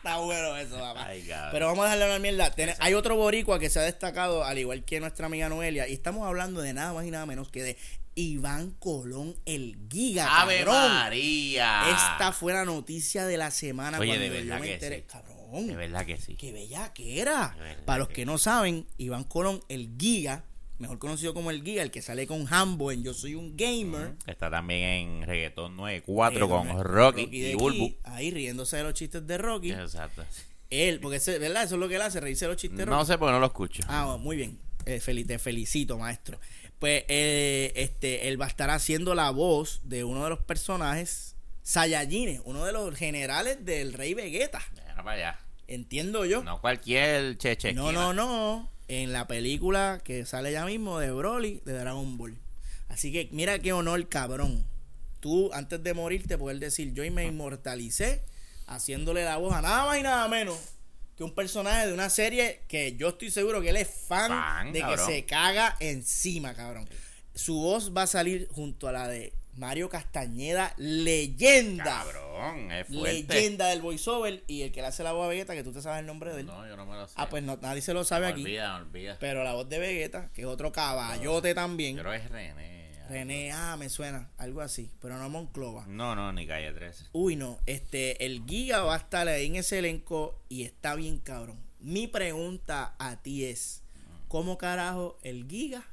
Está 0.04 0.18
bueno 0.18 0.58
eso, 0.58 0.78
papá. 0.78 1.06
Ay. 1.08 1.26
Pero 1.54 1.68
vamos 1.68 1.86
a 1.86 1.96
darle 1.96 2.08
una 2.08 2.20
mierda. 2.20 2.54
Hay 2.80 2.94
otro 2.94 3.16
boricua 3.16 3.58
que 3.58 3.70
se 3.70 3.80
ha 3.80 3.84
destacado, 3.84 4.44
al 4.44 4.58
igual 4.58 4.84
que 4.84 5.00
nuestra 5.00 5.28
amiga 5.28 5.48
Noelia, 5.48 5.88
y 5.88 5.94
estamos 5.94 6.28
hablando 6.28 6.60
de 6.60 6.74
nada 6.74 6.92
más 6.92 7.06
y 7.06 7.12
nada 7.12 7.26
menos 7.26 7.48
que 7.50 7.64
de 7.64 7.78
Iván 8.14 8.72
Colón, 8.72 9.34
el 9.46 9.78
giga, 9.90 10.42
Ave 10.42 10.66
cabrón. 10.66 10.92
María. 10.92 11.84
Esta 11.90 12.34
fue 12.34 12.52
la 12.52 12.66
noticia 12.66 13.26
de 13.26 13.38
la 13.38 13.50
semana 13.50 13.98
Oye, 13.98 14.10
cuando 14.10 14.24
de 14.26 14.30
verdad 14.30 14.56
yo 14.56 14.60
me 14.62 14.68
que 14.68 14.74
enteré. 14.74 14.96
sí. 14.98 15.04
Cabrón. 15.08 15.68
De 15.68 15.76
verdad 15.78 16.06
que 16.06 16.18
sí. 16.18 16.36
Qué 16.36 16.52
bella 16.52 16.92
que 16.92 17.22
era. 17.22 17.56
Para 17.86 18.00
los 18.00 18.10
que 18.10 18.16
que 18.16 18.26
no 18.26 18.38
saben, 18.38 18.86
Iván 18.98 19.24
Colón, 19.24 19.64
el 19.70 19.96
giga, 19.98 20.44
mejor 20.84 21.00
conocido 21.00 21.34
como 21.34 21.50
el 21.52 21.64
giga, 21.64 21.82
el 21.82 21.92
que 21.92 22.02
sale 22.02 22.28
con 22.28 22.46
Hambo 22.54 22.92
en 22.92 23.04
Yo 23.04 23.14
Soy 23.14 23.36
un 23.36 23.58
Gamer. 23.58 24.16
Está 24.28 24.50
también 24.52 24.82
en 24.82 25.24
Reggaetón 25.28 25.76
94 25.76 26.46
Eh, 26.46 26.50
con 26.50 26.84
Rocky 26.84 27.28
y 27.32 27.56
Bulbu. 27.56 27.96
Ahí 28.04 28.30
riéndose 28.32 28.78
de 28.78 28.84
los 28.84 28.94
chistes 28.94 29.26
de 29.26 29.38
Rocky. 29.38 29.72
Exacto. 29.72 30.24
Él, 30.70 31.00
porque 31.00 31.18
ese- 31.18 31.40
¿verdad? 31.40 31.64
Eso 31.64 31.76
es 31.76 31.80
lo 31.82 31.88
que 31.90 31.96
él 31.96 32.02
hace, 32.02 32.20
reírse 32.20 32.46
de 32.46 32.52
los 32.52 32.58
chistes 32.62 32.78
de 32.78 32.86
Rocky. 32.86 32.98
No 32.98 33.06
sé 33.06 33.18
por 33.18 33.30
qué 33.30 33.34
no 33.34 33.40
lo 33.40 33.46
escucho. 33.48 33.84
Ah, 33.88 34.06
bueno, 34.06 34.20
muy 34.20 34.36
bien. 34.38 34.60
Eh, 34.86 35.00
fel- 35.00 35.26
te 35.26 35.40
felicito, 35.40 35.98
maestro. 35.98 36.40
Pues 36.80 37.06
eh, 37.08 37.72
este, 37.76 38.28
él 38.28 38.40
va 38.42 38.46
a 38.46 38.50
estar 38.50 38.70
haciendo 38.70 39.16
la 39.16 39.30
voz 39.32 39.82
de 39.86 40.04
uno 40.04 40.24
de 40.26 40.30
los 40.32 40.40
personajes 40.40 41.36
Saiyajines, 41.62 42.42
uno 42.44 42.66
de 42.66 42.74
los 42.74 42.94
generales 42.98 43.64
del 43.64 43.94
Rey 43.94 44.14
Vegeta. 44.14 44.60
Para 44.98 45.12
allá. 45.12 45.40
Entiendo 45.68 46.26
yo. 46.26 46.44
No 46.44 46.60
cualquier 46.60 47.38
cheche. 47.38 47.72
No, 47.74 47.94
no, 47.94 48.14
no. 48.14 48.70
En 49.02 49.12
la 49.14 49.28
película 49.28 50.02
que 50.04 50.26
sale 50.26 50.52
ya 50.52 50.66
mismo 50.66 51.00
de 51.00 51.12
Broly 51.12 51.62
de 51.66 51.74
Dragon 51.74 52.18
Ball. 52.18 52.38
Así 52.90 53.12
que 53.12 53.30
mira 53.32 53.60
qué 53.60 53.74
honor, 53.74 54.08
cabrón. 54.08 54.66
Tú, 55.20 55.52
antes 55.54 55.82
de 55.82 55.94
morirte, 55.94 56.38
poder 56.38 56.60
decir, 56.60 56.94
yo 56.94 57.04
y 57.04 57.10
me 57.10 57.26
inmortalicé 57.26 58.22
haciéndole 58.68 59.24
la 59.24 59.38
voz 59.38 59.54
a 59.54 59.62
nada 59.62 59.86
más 59.86 59.98
y 59.98 60.04
nada 60.04 60.28
menos 60.28 60.58
que 61.16 61.24
un 61.24 61.34
personaje 61.34 61.88
de 61.88 61.94
una 61.94 62.10
serie 62.10 62.62
que 62.68 62.96
yo 62.96 63.10
estoy 63.10 63.32
seguro 63.32 63.62
que 63.62 63.70
él 63.70 63.78
es 63.78 63.88
fan, 64.08 64.30
Fan, 64.32 64.74
de 64.74 64.80
cabrón. 64.82 65.08
que 65.08 65.14
se 65.14 65.26
caga 65.26 65.76
encima, 65.80 66.54
cabrón. 66.54 66.88
Su 67.36 67.56
voz 67.56 67.94
va 67.96 68.04
a 68.04 68.08
salir 68.08 68.48
junto 68.52 68.88
a 68.88 68.92
la 68.92 69.08
de 69.08 69.34
Mario 69.56 69.88
Castañeda, 69.90 70.74
leyenda. 70.78 71.84
Cabrón, 71.84 72.72
es 72.72 72.88
fuerte. 72.88 73.34
Leyenda 73.34 73.68
del 73.68 73.82
voiceover 73.82 74.44
y 74.48 74.64
el 74.64 74.72
que 74.72 74.82
le 74.82 74.88
hace 74.88 75.04
la 75.04 75.12
voz 75.12 75.26
a 75.26 75.30
Vegeta, 75.30 75.54
que 75.54 75.64
tú 75.64 75.72
te 75.72 75.82
sabes 75.82 76.00
el 76.00 76.08
nombre 76.08 76.34
de 76.34 76.42
él. 76.42 76.48
No, 76.48 76.68
yo 76.68 76.76
no 76.76 76.86
me 76.86 76.96
lo 76.96 77.08
sé. 77.08 77.14
Ah, 77.18 77.30
pues 77.30 77.44
no, 77.44 77.58
nadie 77.62 77.82
se 77.82 77.94
lo 77.94 78.04
sabe 78.04 78.26
me 78.28 78.32
aquí. 78.32 78.42
olvida, 78.42 78.78
me 78.80 78.86
olvida. 78.86 79.18
Pero 79.20 79.44
la 79.44 79.54
voz 79.54 79.70
de 79.70 79.78
Vegeta, 79.80 80.30
que 80.34 80.42
es 80.42 80.48
otro 80.48 80.72
caballote 80.72 81.54
también. 81.54 81.98
Creo 81.98 82.12
que 82.12 82.18
es 82.18 82.30
René. 82.30 82.74
René, 83.10 83.52
ah, 83.52 83.76
me 83.78 83.90
suena, 83.90 84.32
algo 84.38 84.62
así, 84.62 84.90
pero 85.02 85.18
no 85.18 85.30
Monclova. 85.30 85.86
No, 85.88 86.16
no, 86.16 86.32
ni 86.34 86.48
calle 86.48 86.72
13. 86.72 87.06
Uy, 87.12 87.36
no, 87.36 87.60
este, 87.66 88.26
el 88.26 88.44
Giga 88.48 88.82
va 88.84 88.96
a 88.96 88.98
estar 88.98 89.28
ahí 89.28 89.46
en 89.46 89.58
ese 89.58 89.80
elenco 89.80 90.42
y 90.50 90.64
está 90.64 90.96
bien 90.96 91.20
cabrón. 91.20 91.60
Mi 91.80 92.08
pregunta 92.08 92.96
a 92.98 93.22
ti 93.22 93.46
es, 93.46 93.84
¿cómo 94.30 94.58
carajo 94.58 95.20
el 95.22 95.48
Giga 95.48 95.86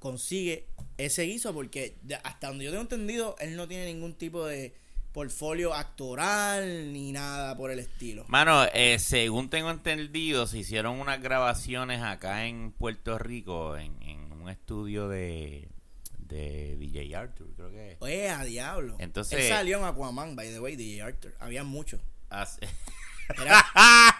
consigue 0.00 0.66
ese 0.98 1.22
guiso? 1.22 1.54
Porque 1.54 1.96
hasta 2.24 2.48
donde 2.48 2.64
yo 2.64 2.70
tengo 2.72 2.82
entendido, 2.82 3.36
él 3.38 3.54
no 3.56 3.68
tiene 3.68 3.86
ningún 3.86 4.14
tipo 4.14 4.44
de 4.44 4.74
portfolio 5.12 5.74
actoral 5.74 6.92
ni 6.92 7.10
nada 7.12 7.56
por 7.56 7.70
el 7.70 7.78
estilo. 7.80 8.24
Mano, 8.28 8.64
eh, 8.74 8.98
según 8.98 9.50
tengo 9.50 9.70
entendido, 9.70 10.46
se 10.46 10.58
hicieron 10.58 11.00
unas 11.00 11.20
grabaciones 11.20 12.00
acá 12.02 12.46
en 12.46 12.72
Puerto 12.72 13.18
Rico, 13.18 13.76
en, 13.76 14.00
en 14.02 14.32
un 14.32 14.48
estudio 14.48 15.08
de, 15.08 15.68
de 16.18 16.76
DJ 16.76 17.16
Arthur, 17.16 17.48
creo 17.56 17.70
que 17.72 17.92
es. 17.92 17.96
Oye, 18.00 18.28
a 18.28 18.44
diablo. 18.44 18.96
Entonces- 19.00 19.40
Él 19.40 19.48
salió 19.48 19.78
en 19.78 19.84
Aquaman, 19.84 20.36
by 20.36 20.48
the 20.48 20.60
way, 20.60 20.76
DJ 20.76 21.02
Arthur. 21.02 21.34
Había 21.40 21.64
muchos. 21.64 22.00
Así- 22.28 22.60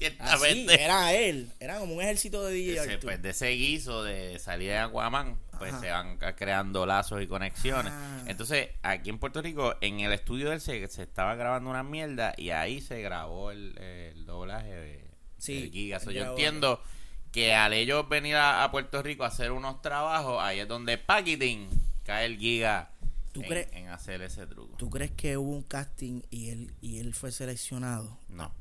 Así, 0.00 0.14
Ciertamente. 0.16 0.82
era 0.82 1.12
él. 1.14 1.50
Era 1.60 1.78
como 1.78 1.94
un 1.94 2.00
ejército 2.02 2.44
de 2.44 2.52
DJ 2.54 2.80
Ese, 2.80 2.98
pues, 2.98 3.20
de 3.22 3.30
ese 3.30 3.48
guiso 3.50 4.02
de 4.04 4.38
salir 4.38 4.68
de 4.68 4.78
Aquaman, 4.78 5.38
pues 5.58 5.72
Ajá. 5.72 5.80
se 5.80 5.90
van 5.90 6.18
creando 6.36 6.86
lazos 6.86 7.20
y 7.22 7.26
conexiones. 7.26 7.92
Ah. 7.94 8.22
Entonces, 8.26 8.68
aquí 8.82 9.10
en 9.10 9.18
Puerto 9.18 9.42
Rico, 9.42 9.74
en 9.80 10.00
el 10.00 10.12
estudio 10.12 10.48
de 10.50 10.54
él 10.56 10.60
se, 10.60 10.86
se 10.88 11.02
estaba 11.02 11.34
grabando 11.34 11.68
una 11.70 11.82
mierda 11.82 12.32
y 12.36 12.50
ahí 12.50 12.80
se 12.80 13.00
grabó 13.02 13.50
el, 13.50 13.76
el 13.78 14.24
doblaje 14.24 14.72
de, 14.74 15.10
Sí, 15.38 15.60
del 15.62 15.70
Giga. 15.72 16.00
So, 16.00 16.10
yo 16.10 16.30
entiendo 16.30 16.80
que 17.32 17.54
al 17.54 17.72
ellos 17.72 18.08
venir 18.08 18.36
a, 18.36 18.64
a 18.64 18.70
Puerto 18.70 19.02
Rico 19.02 19.24
a 19.24 19.28
hacer 19.28 19.52
unos 19.52 19.82
trabajos, 19.82 20.38
ahí 20.42 20.60
es 20.60 20.68
donde 20.68 20.96
Paquitín 20.98 21.68
cae 22.04 22.26
el 22.26 22.38
Giga 22.38 22.90
¿Tú 23.32 23.42
en, 23.42 23.48
crees- 23.48 23.68
en 23.72 23.88
hacer 23.88 24.22
ese 24.22 24.46
truco. 24.46 24.76
¿Tú 24.78 24.88
crees 24.90 25.10
que 25.10 25.36
hubo 25.36 25.50
un 25.50 25.62
casting 25.62 26.22
y 26.30 26.48
él, 26.50 26.72
y 26.80 26.98
él 27.00 27.14
fue 27.14 27.30
seleccionado? 27.30 28.18
No. 28.28 28.52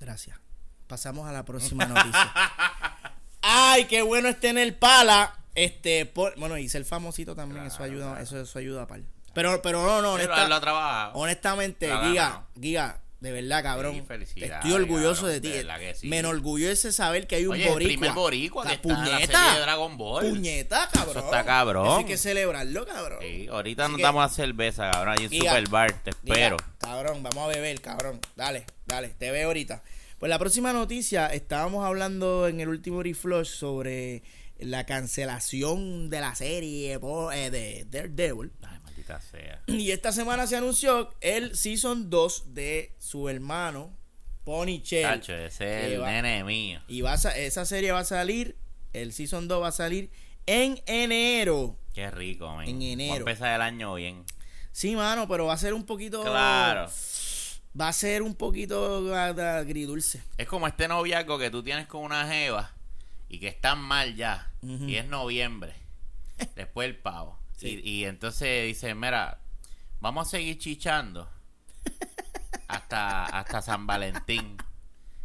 Gracias. 0.00 0.38
Pasamos 0.86 1.28
a 1.28 1.32
la 1.32 1.44
próxima 1.44 1.84
noticia. 1.86 2.32
Ay, 3.42 3.84
qué 3.86 4.02
bueno 4.02 4.28
es 4.28 4.38
tener 4.40 4.78
pala. 4.78 5.34
Este, 5.54 6.04
por- 6.06 6.38
bueno, 6.38 6.58
hice 6.58 6.78
el 6.78 6.84
famosito 6.84 7.34
también, 7.34 7.64
eso 7.66 7.82
ayuda, 7.82 8.20
eso, 8.20 8.40
eso 8.40 8.58
ayuda 8.58 8.82
a 8.82 8.86
par. 8.86 9.00
Pero, 9.34 9.60
pero 9.62 9.82
no, 9.82 10.02
no, 10.02 10.16
Pero 10.16 10.32
honesta- 10.32 10.42
él 10.44 10.48
lo 10.50 10.54
ha 10.54 10.60
trabajado. 10.60 11.12
honestamente, 11.14 11.86
Claro, 11.86 12.08
Giga, 12.08 12.28
no. 12.54 12.60
Giga, 12.62 13.00
De 13.20 13.32
verdad, 13.32 13.62
cabrón. 13.62 14.04
Sí, 14.34 14.42
Estoy 14.44 14.72
orgulloso 14.72 15.22
cabrón, 15.22 15.32
de 15.32 15.40
ti. 15.40 15.48
de 15.50 15.94
sí. 15.94 16.06
Me 16.06 16.18
enorgullece 16.18 16.92
saber 16.92 17.26
que 17.26 17.36
hay 17.36 17.46
un 17.46 17.52
Oye, 17.54 17.64
el 17.64 17.70
boricua. 17.72 17.88
primer 17.98 18.12
boricua 18.12 18.66
que 18.66 18.74
está 18.74 18.88
en 18.90 18.94
la 18.98 19.04
puñeta. 19.04 19.38
serie 19.38 19.54
de 19.54 19.60
Dragon 19.60 19.96
Ball. 19.96 20.28
Puñeta, 20.28 20.88
cabrón. 20.92 21.24
está 21.24 21.44
cabrón. 21.44 21.86
Eso 21.86 21.96
hay 21.96 22.04
que 22.04 22.16
celebrarlo, 22.18 22.86
cabrón. 22.86 23.18
Sí, 23.22 23.48
ahorita 23.50 23.84
Así 23.84 23.92
nos 23.92 23.96
que- 23.96 24.02
damos 24.02 24.24
a 24.30 24.34
cerveza, 24.34 24.90
cabrón, 24.90 25.14
ahí 25.18 25.24
en 25.24 25.30
Superbar, 25.32 25.92
te 26.02 26.10
espero. 26.10 26.56
cabrón, 26.78 27.22
vamos 27.22 27.44
a 27.44 27.46
beber, 27.48 27.80
cabrón. 27.80 28.20
Dale, 28.36 28.66
dale, 28.86 29.08
te 29.08 29.30
veo 29.30 29.48
ahorita. 29.48 29.82
Pues 30.18 30.30
la 30.30 30.38
próxima 30.38 30.72
noticia, 30.72 31.26
estábamos 31.26 31.84
hablando 31.84 32.48
en 32.48 32.60
el 32.60 32.68
último 32.68 33.02
reflush 33.02 33.48
sobre 33.48 34.22
la 34.58 34.86
cancelación 34.86 36.08
de 36.08 36.20
la 36.20 36.34
serie 36.34 36.94
eh, 36.94 37.50
de 37.50 37.86
Daredevil. 37.90 38.50
Ay, 38.62 38.78
maldita 38.82 39.20
sea. 39.20 39.62
Y 39.66 39.90
esta 39.90 40.12
semana 40.12 40.46
se 40.46 40.56
anunció 40.56 41.14
el 41.20 41.54
Season 41.54 42.08
2 42.08 42.54
de 42.54 42.94
su 42.98 43.28
hermano, 43.28 43.94
Ponychel. 44.44 45.02
Tacho, 45.02 45.34
ese 45.34 45.86
es 45.86 45.92
el 45.92 46.00
va- 46.02 46.10
nene 46.10 46.42
mío. 46.44 46.80
Y 46.88 47.02
va 47.02 47.12
a 47.12 47.18
sa- 47.18 47.36
esa 47.36 47.66
serie 47.66 47.92
va 47.92 47.98
a 48.00 48.04
salir, 48.04 48.56
el 48.94 49.12
Season 49.12 49.48
2 49.48 49.62
va 49.62 49.68
a 49.68 49.72
salir 49.72 50.10
en 50.46 50.80
enero. 50.86 51.76
Qué 51.92 52.10
rico, 52.10 52.48
man. 52.54 52.66
En 52.66 52.80
enero. 52.80 53.10
Va 53.10 53.16
a 53.16 53.18
empezar 53.18 53.54
el 53.56 53.60
año 53.60 53.94
bien. 53.94 54.24
Sí, 54.72 54.96
mano, 54.96 55.28
pero 55.28 55.44
va 55.46 55.52
a 55.54 55.58
ser 55.58 55.74
un 55.74 55.84
poquito... 55.84 56.22
Claro. 56.22 56.88
Va 57.78 57.88
a 57.88 57.92
ser 57.92 58.22
un 58.22 58.34
poquito 58.34 59.14
agridulce. 59.14 60.22
Es 60.38 60.46
como 60.48 60.66
este 60.66 60.88
noviazgo 60.88 61.38
que 61.38 61.50
tú 61.50 61.62
tienes 61.62 61.86
con 61.86 62.02
una 62.02 62.26
jeva 62.26 62.72
y 63.28 63.38
que 63.38 63.48
están 63.48 63.80
mal 63.80 64.14
ya. 64.16 64.50
Y 64.62 64.96
es 64.96 65.06
noviembre. 65.06 65.74
Después 66.56 66.88
el 66.88 66.96
pavo. 66.96 67.38
Sí. 67.56 67.80
Y, 67.84 67.90
y 67.90 68.04
entonces 68.04 68.66
dicen, 68.66 68.98
mira, 68.98 69.40
vamos 70.00 70.28
a 70.28 70.30
seguir 70.30 70.58
chichando 70.58 71.28
hasta, 72.68 73.24
hasta 73.26 73.62
San 73.62 73.86
Valentín. 73.86 74.56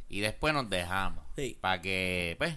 Y 0.10 0.20
después 0.20 0.54
nos 0.54 0.70
dejamos. 0.70 1.24
Sí. 1.36 1.58
Para 1.62 1.82
que, 1.82 2.36
pues, 2.38 2.56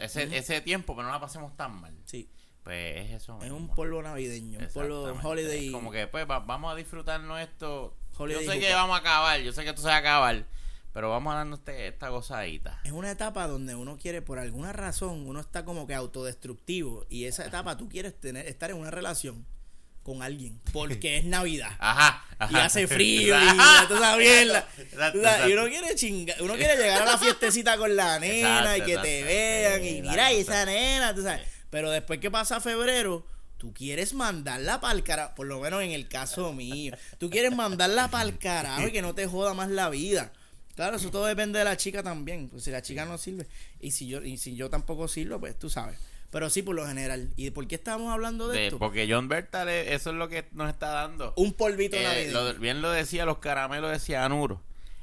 ese, 0.00 0.36
ese 0.36 0.60
tiempo, 0.60 0.94
pero 0.94 1.06
no 1.08 1.12
la 1.14 1.20
pasemos 1.20 1.56
tan 1.56 1.80
mal. 1.80 1.96
Sí. 2.04 2.28
Pues 2.62 3.06
es 3.06 3.22
eso. 3.22 3.36
Es 3.38 3.44
mismo. 3.44 3.56
un 3.56 3.68
polvo 3.74 4.02
navideño, 4.02 4.58
un 4.58 4.68
polvo 4.72 5.18
holiday. 5.22 5.66
Es 5.66 5.72
como 5.72 5.90
que, 5.90 6.06
pues, 6.06 6.28
va- 6.28 6.40
vamos 6.40 6.72
a 6.72 6.76
disfrutarnos 6.76 7.40
esto. 7.40 7.96
Holiday 8.16 8.44
yo 8.44 8.52
sé 8.52 8.60
que 8.60 8.72
vamos 8.72 8.96
a 8.96 9.00
acabar, 9.00 9.40
yo 9.40 9.52
sé 9.52 9.62
que 9.64 9.70
esto 9.70 9.82
se 9.82 9.88
va 9.88 9.94
a 9.96 9.98
acabar, 9.98 10.44
pero 10.92 11.10
vamos 11.10 11.32
a 11.34 11.38
darnos 11.38 11.58
este- 11.60 11.88
esta 11.88 12.08
gozadita. 12.08 12.80
Es 12.84 12.92
una 12.92 13.10
etapa 13.10 13.46
donde 13.48 13.74
uno 13.74 13.98
quiere, 13.98 14.22
por 14.22 14.38
alguna 14.38 14.72
razón, 14.72 15.26
uno 15.26 15.40
está 15.40 15.64
como 15.64 15.86
que 15.86 15.94
autodestructivo. 15.94 17.04
Y 17.08 17.24
esa 17.24 17.44
etapa 17.46 17.76
tú 17.76 17.88
quieres 17.88 18.18
tener, 18.20 18.46
estar 18.46 18.70
en 18.70 18.76
una 18.76 18.90
relación 18.90 19.44
con 20.02 20.22
alguien. 20.22 20.60
Porque 20.72 21.16
es 21.16 21.24
Navidad. 21.24 21.70
Aja, 21.78 22.22
Y 22.32 22.34
ajá. 22.56 22.64
hace 22.66 22.86
frío 22.86 23.34
y 23.42 23.48
Ajá. 23.58 23.88
tú 23.88 23.96
sabes. 23.98 24.48
Exacto, 24.78 25.22
sabes, 25.22 25.48
Y 25.48 25.52
uno 25.54 25.66
quiere 25.68 25.94
chingar, 25.94 26.40
uno 26.42 26.54
quiere 26.56 26.76
llegar 26.76 27.02
a 27.02 27.06
la 27.12 27.18
fiestecita 27.18 27.76
con 27.78 27.96
la 27.96 28.18
nena 28.18 28.76
Exacto, 28.76 28.82
y 28.82 28.86
que 28.94 28.98
te 29.00 29.22
vean 29.24 29.84
y 29.84 30.02
mira, 30.02 30.32
y 30.32 30.40
esa 30.40 30.64
nena, 30.66 31.14
tú 31.14 31.22
sabes. 31.22 31.40
Pero 31.70 31.90
después 31.90 32.20
que 32.20 32.30
pasa 32.30 32.60
febrero, 32.60 33.26
tú 33.64 33.72
quieres 33.72 34.12
mandarla 34.12 34.78
para 34.80 34.92
el 34.94 35.02
carajo, 35.02 35.34
por 35.34 35.46
lo 35.46 35.58
menos 35.58 35.82
en 35.82 35.92
el 35.92 36.06
caso 36.06 36.52
mío. 36.52 36.94
Tú 37.16 37.30
quieres 37.30 37.56
mandarla 37.56 38.08
para 38.10 38.24
el 38.24 38.36
carajo 38.36 38.86
y 38.88 38.92
que 38.92 39.00
no 39.00 39.14
te 39.14 39.26
joda 39.26 39.54
más 39.54 39.70
la 39.70 39.88
vida. 39.88 40.32
Claro, 40.74 40.96
eso 40.96 41.10
todo 41.10 41.24
depende 41.24 41.58
de 41.60 41.64
la 41.64 41.78
chica 41.78 42.02
también. 42.02 42.48
Pues 42.50 42.64
si 42.64 42.70
la 42.70 42.82
chica 42.82 43.06
no 43.06 43.16
sirve 43.16 43.46
y 43.80 43.92
si 43.92 44.06
yo 44.06 44.22
y 44.22 44.36
si 44.36 44.54
yo 44.54 44.68
tampoco 44.68 45.08
sirvo, 45.08 45.40
pues 45.40 45.58
tú 45.58 45.70
sabes. 45.70 45.98
Pero 46.30 46.50
sí, 46.50 46.60
por 46.62 46.74
lo 46.74 46.86
general. 46.86 47.32
¿Y 47.36 47.50
por 47.52 47.66
qué 47.66 47.76
estábamos 47.76 48.12
hablando 48.12 48.48
de, 48.48 48.58
De- 48.58 48.66
esto? 48.66 48.78
porque 48.78 49.06
John 49.08 49.28
Bertal, 49.28 49.68
eso 49.70 50.10
es 50.10 50.16
lo 50.16 50.28
que 50.28 50.44
nos 50.52 50.68
está 50.68 50.88
dando. 50.88 51.32
Un 51.36 51.54
polvito 51.54 51.96
Eh, 51.96 52.02
navideño. 52.02 52.32
lo- 52.32 52.54
bien 52.58 52.82
lo 52.82 52.90
decía 52.90 53.24
los 53.24 53.38
caramelos 53.38 53.90
de 53.92 53.98
cianuro. 54.00 54.60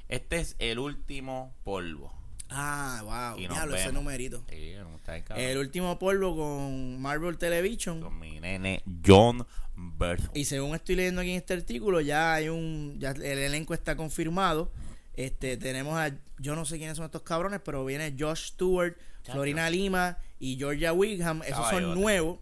Este 0.10 0.40
es 0.40 0.56
el 0.60 0.78
último 0.78 1.54
polvo. 1.64 2.14
Ah, 2.54 3.02
wow. 3.04 3.40
Y 3.40 3.48
Diablo, 3.48 3.76
ese 3.78 3.94
numerito. 3.94 4.44
Sí, 4.50 4.74
no 4.78 4.96
está 4.98 5.14
bien, 5.14 5.24
cabrón. 5.24 5.46
El 5.46 5.58
último 5.58 5.98
polvo 5.98 6.36
con 6.36 7.02
Marvel 7.02 7.38
Television. 7.38 8.02
Con 8.02 8.20
mi 8.20 8.40
nene 8.42 8.84
John 9.06 9.48
Bertal. 9.76 10.30
Y 10.34 10.44
según 10.46 10.76
estoy 10.76 10.96
leyendo 10.98 11.22
aquí 11.22 11.32
en 11.32 11.38
este 11.38 11.54
artículo, 11.54 12.02
ya 12.02 12.34
hay 12.34 12.50
un. 12.50 12.98
Ya 13.00 13.12
el 13.12 13.22
elenco 13.40 13.74
está 13.74 13.96
confirmado. 13.96 14.72
Este, 15.14 15.56
tenemos 15.58 15.98
a. 15.98 16.12
Yo 16.40 16.56
no 16.56 16.66
sé 16.66 16.78
quiénes 16.78 16.98
son 16.98 17.06
estos 17.06 17.22
cabrones, 17.22 17.62
pero 17.64 17.86
viene 17.86 18.14
Josh 18.20 18.50
Stewart, 18.50 18.98
Chacho. 19.24 19.32
Florina 19.34 19.70
Lima 19.70 20.18
y 20.40 20.58
Georgia 20.58 20.92
Wigham. 20.92 21.44
Esos 21.44 21.70
son 21.70 21.94
nuevos. 21.94 22.40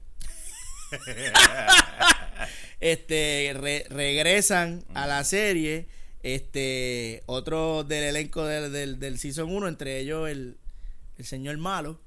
este 2.79 3.51
re- 3.55 3.85
regresan 3.89 4.83
a 4.93 5.05
la 5.07 5.23
serie. 5.23 5.87
Este, 6.21 7.23
otros 7.27 7.87
del 7.87 8.03
elenco 8.03 8.45
del, 8.45 8.71
del, 8.71 8.99
del 8.99 9.17
Season 9.19 9.49
1, 9.49 9.67
entre 9.67 9.99
ellos 9.99 10.29
el, 10.29 10.57
el 11.17 11.25
señor 11.25 11.57
malo, 11.57 11.99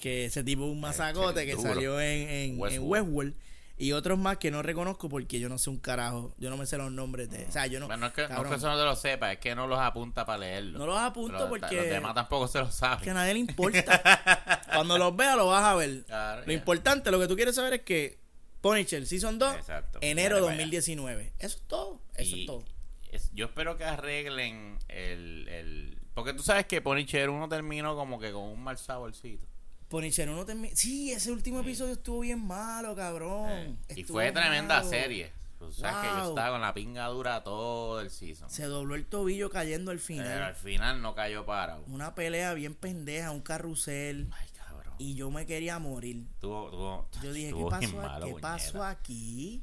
que 0.00 0.26
ese 0.26 0.42
tipo 0.44 0.64
un 0.64 0.80
masacote 0.80 1.46
que 1.46 1.56
salió 1.56 2.00
en, 2.00 2.28
en, 2.28 2.72
en 2.72 2.82
Westworld. 2.82 3.34
Y 3.76 3.92
otros 3.92 4.18
más 4.18 4.36
que 4.36 4.50
no 4.50 4.60
reconozco 4.62 5.08
porque 5.08 5.40
yo 5.40 5.48
no 5.48 5.56
sé 5.56 5.70
un 5.70 5.78
carajo. 5.78 6.34
Yo 6.36 6.50
no 6.50 6.58
me 6.58 6.66
sé 6.66 6.76
los 6.76 6.92
nombres 6.92 7.30
de. 7.30 7.46
O 7.46 7.50
sea, 7.50 7.66
yo 7.66 7.80
no. 7.80 7.86
Bueno, 7.86 8.02
no 8.02 8.06
es 8.08 8.12
que, 8.12 8.28
no 8.28 8.42
es 8.42 8.48
que 8.50 8.54
eso 8.56 8.68
no 8.68 8.76
te 8.76 8.84
lo 8.84 8.94
sepa, 8.94 9.32
es 9.32 9.38
que 9.38 9.54
no 9.54 9.66
los 9.66 9.78
apunta 9.78 10.26
para 10.26 10.36
leerlo. 10.40 10.78
no 10.78 10.84
los 10.84 10.98
apunto 10.98 11.32
Pero 11.38 11.48
porque. 11.48 11.76
Los 11.76 11.86
demás 11.86 12.14
tampoco 12.14 12.46
se 12.46 12.58
lo 12.58 12.70
saben. 12.70 13.02
que 13.02 13.08
a 13.08 13.14
nadie 13.14 13.32
le 13.32 13.40
importa. 13.40 14.60
Cuando 14.74 14.98
los 14.98 15.16
veas, 15.16 15.34
lo 15.34 15.46
vas 15.46 15.64
a 15.64 15.74
ver. 15.76 16.02
Claro, 16.04 16.42
lo 16.44 16.52
importante, 16.52 17.10
lo 17.10 17.18
que 17.18 17.26
tú 17.26 17.36
quieres 17.36 17.54
saber 17.54 17.72
es 17.72 17.80
que 17.80 18.18
Punisher 18.60 19.06
Season 19.06 19.38
2, 19.38 19.56
Exacto. 19.56 19.98
enero 20.02 20.34
Dale 20.34 20.46
para 20.48 20.56
2019. 20.56 21.32
Eso 21.38 21.56
es 21.56 21.62
todo. 21.66 22.02
Eso 22.16 22.36
Y 22.36 22.40
es 22.40 22.46
todo. 22.46 22.64
Es- 23.12 23.30
yo 23.32 23.46
espero 23.46 23.76
que 23.76 23.84
arreglen 23.84 24.78
el, 24.88 25.48
el... 25.48 25.98
Porque 26.14 26.32
tú 26.34 26.42
sabes 26.42 26.66
que 26.66 26.80
Punisher 26.80 27.30
uno 27.30 27.48
terminó 27.48 27.94
como 27.96 28.18
que 28.18 28.32
con 28.32 28.42
un 28.42 28.62
mal 28.62 28.76
saborcito. 28.78 29.46
Punisher 29.88 30.28
uno 30.28 30.44
termina. 30.44 30.74
Sí, 30.76 31.12
ese 31.12 31.32
último 31.32 31.60
episodio 31.60 31.94
estuvo 31.94 32.20
bien 32.20 32.44
malo, 32.46 32.94
cabrón. 32.94 33.78
Eh, 33.88 33.94
y 33.96 34.04
fue 34.04 34.30
tremenda 34.32 34.78
malo. 34.78 34.88
serie. 34.88 35.32
Tú 35.58 35.70
sabes 35.72 36.08
que 36.10 36.16
yo 36.18 36.28
estaba 36.30 36.52
con 36.52 36.60
la 36.62 36.72
pinga 36.72 37.06
dura 37.08 37.42
todo 37.44 38.00
el 38.00 38.10
season. 38.10 38.48
Se 38.48 38.64
dobló 38.64 38.94
el 38.94 39.04
tobillo 39.04 39.50
cayendo 39.50 39.90
al 39.90 39.98
Pero 39.98 40.22
al 40.22 40.54
final. 40.54 40.54
final 40.54 41.02
no 41.02 41.14
cayó 41.14 41.44
parado. 41.44 41.84
Una 41.88 42.14
pelea 42.14 42.54
bien 42.54 42.74
pendeja, 42.74 43.30
un 43.30 43.42
carrusel. 43.42 44.30
Ay, 44.32 44.48
cabrón. 44.56 44.94
Y 44.98 45.14
yo 45.16 45.30
me 45.30 45.44
quería 45.44 45.78
morir. 45.78 46.24
Tuvo- 46.40 46.70
tuvo- 46.70 47.08
Yo 47.22 47.32
dije, 47.32 47.52
¿qué 47.52 47.64
pasó, 47.68 47.96
malo, 47.96 48.26
¿qué 48.26 48.34
pasó 48.40 48.82
aquí? 48.84 49.62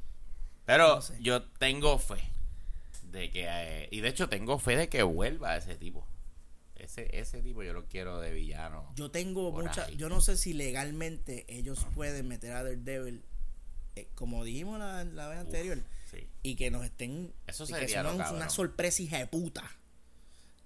Pero 0.65 0.95
No 0.97 1.01
sé. 1.01 1.17
yo 1.21 1.41
tengo 1.43 1.97
fe 1.97 2.21
de 3.17 3.31
que 3.31 3.45
eh, 3.47 3.87
y 3.91 4.01
de 4.01 4.09
hecho 4.09 4.29
tengo 4.29 4.59
fe 4.59 4.75
de 4.75 4.89
que 4.89 5.03
vuelva 5.03 5.57
ese 5.57 5.75
tipo. 5.75 6.07
Ese 6.75 7.09
ese 7.19 7.41
tipo 7.41 7.63
yo 7.63 7.73
lo 7.73 7.87
quiero 7.87 8.19
de 8.19 8.31
villano. 8.31 8.91
Yo 8.95 9.09
tengo 9.09 9.51
mucha. 9.51 9.85
ahí. 9.85 9.95
Yo 9.97 10.09
no 10.09 10.21
sé 10.21 10.37
si 10.37 10.53
legalmente 10.53 11.45
ellos 11.49 11.85
pueden 11.95 12.27
meter 12.27 12.51
a 12.51 12.63
Daredevil, 12.63 13.23
eh, 13.95 14.07
como 14.15 14.43
dijimos 14.43 14.77
la, 14.79 15.03
la 15.03 15.27
vez 15.27 15.39
Uf, 15.39 15.45
anterior, 15.47 15.79
sí. 16.11 16.27
y 16.43 16.55
que 16.55 16.69
nos 16.69 16.85
estén. 16.85 17.33
Eso 17.47 17.65
sería 17.65 18.03
que 18.03 18.07
una, 18.09 18.49
sorpresa 18.49 19.01
hija 19.01 19.17
de 19.17 19.27
puta. 19.27 19.63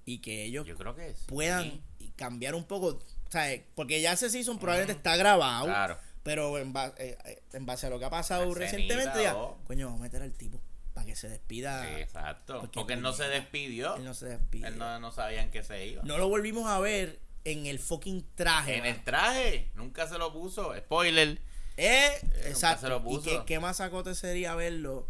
Y 0.04 0.18
que 0.20 0.44
ellos 0.46 0.66
Yo 0.68 0.76
creo 0.76 0.96
que 0.96 1.14
sí. 1.14 1.24
puedan 1.28 1.82
cambiar 2.18 2.56
un 2.56 2.66
poco. 2.66 3.00
Eh, 3.34 3.66
porque 3.76 4.02
ya 4.02 4.12
ese 4.14 4.30
season 4.30 4.60
probablemente 4.60 4.94
está 4.98 5.16
grabado. 5.16 5.66
Claro. 5.68 5.98
Pero 6.24 6.58
en, 6.60 6.74
ba- 6.74 6.94
eh, 6.98 7.18
eh, 7.26 7.42
en 7.54 7.66
base 7.66 7.88
a 7.88 7.90
lo 7.90 7.98
que 8.00 8.06
ha 8.06 8.10
pasado 8.10 8.54
recientemente, 8.54 9.24
ya, 9.24 9.34
coño, 9.66 9.86
vamos 9.88 10.02
a 10.02 10.04
meter 10.04 10.22
al 10.22 10.34
tipo 10.34 10.60
para 10.94 11.06
que 11.06 11.16
se 11.16 11.30
despida. 11.30 12.00
Exacto. 12.00 12.60
Porque 12.60 12.80
Porque, 12.80 12.94
él 12.94 13.02
no 13.02 13.14
se 13.14 13.24
despidió. 13.26 13.96
Él 13.96 14.04
no 14.06 14.14
se 14.14 14.28
despide. 14.28 14.68
Él 14.68 14.78
no, 14.78 15.00
no 15.00 15.12
sabía 15.12 15.42
en 15.42 15.52
qué 15.52 15.64
se 15.64 15.88
iba. 15.88 16.04
No 16.04 16.18
lo 16.18 16.28
volvimos 16.28 16.68
a 16.68 16.80
ver 16.80 17.20
en 17.44 17.66
el 17.66 17.80
fucking 17.80 18.26
traje. 18.36 18.76
en 18.76 18.80
mano. 18.84 18.96
el 18.96 19.04
traje. 19.04 19.72
Nunca 19.76 20.08
se 20.08 20.18
lo 20.18 20.32
puso. 20.34 20.76
Spoiler. 20.78 21.40
Eh, 21.78 22.10
nunca 22.24 22.48
exacto. 22.50 22.82
se 22.82 22.90
lo 22.90 22.98
¿Y 22.98 23.02
puso. 23.02 23.24
qué, 23.24 23.42
qué 23.46 23.60
masacote 23.60 24.14
sería 24.16 24.54
verlo 24.56 25.08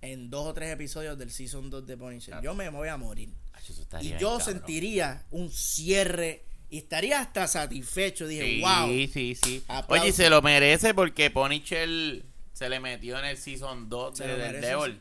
en 0.00 0.30
dos 0.30 0.46
o 0.48 0.54
tres 0.54 0.72
episodios 0.72 1.18
del 1.18 1.30
Season 1.30 1.70
2 1.70 1.86
de 1.86 1.96
Punisher? 1.96 2.40
Yo 2.42 2.54
me, 2.54 2.68
voy 2.68 2.88
a 2.88 2.96
morir. 2.96 3.30
Ay, 3.52 3.62
estaría 3.68 4.16
Y 4.16 4.20
yo 4.20 4.38
sentiría 4.40 5.24
un 5.30 5.50
cierre 5.50 6.44
y 6.68 6.78
estaría 6.78 7.20
hasta 7.20 7.46
satisfecho. 7.48 8.26
Dije, 8.26 8.44
Sí, 8.44 8.60
wow. 8.60 8.88
sí, 9.12 9.34
sí. 9.42 9.64
Aplausos. 9.68 10.02
Oye, 10.02 10.08
y 10.10 10.12
se 10.12 10.30
lo 10.30 10.40
merece 10.42 10.94
porque 10.94 11.30
Punisher 11.30 12.24
se 12.62 12.68
le 12.68 12.80
metió 12.80 13.18
en 13.18 13.24
el 13.24 13.36
Season 13.36 13.88
2 13.88 14.16
Se 14.18 14.26
de 14.26 14.36
The 14.36 14.60
Devil. 14.60 15.00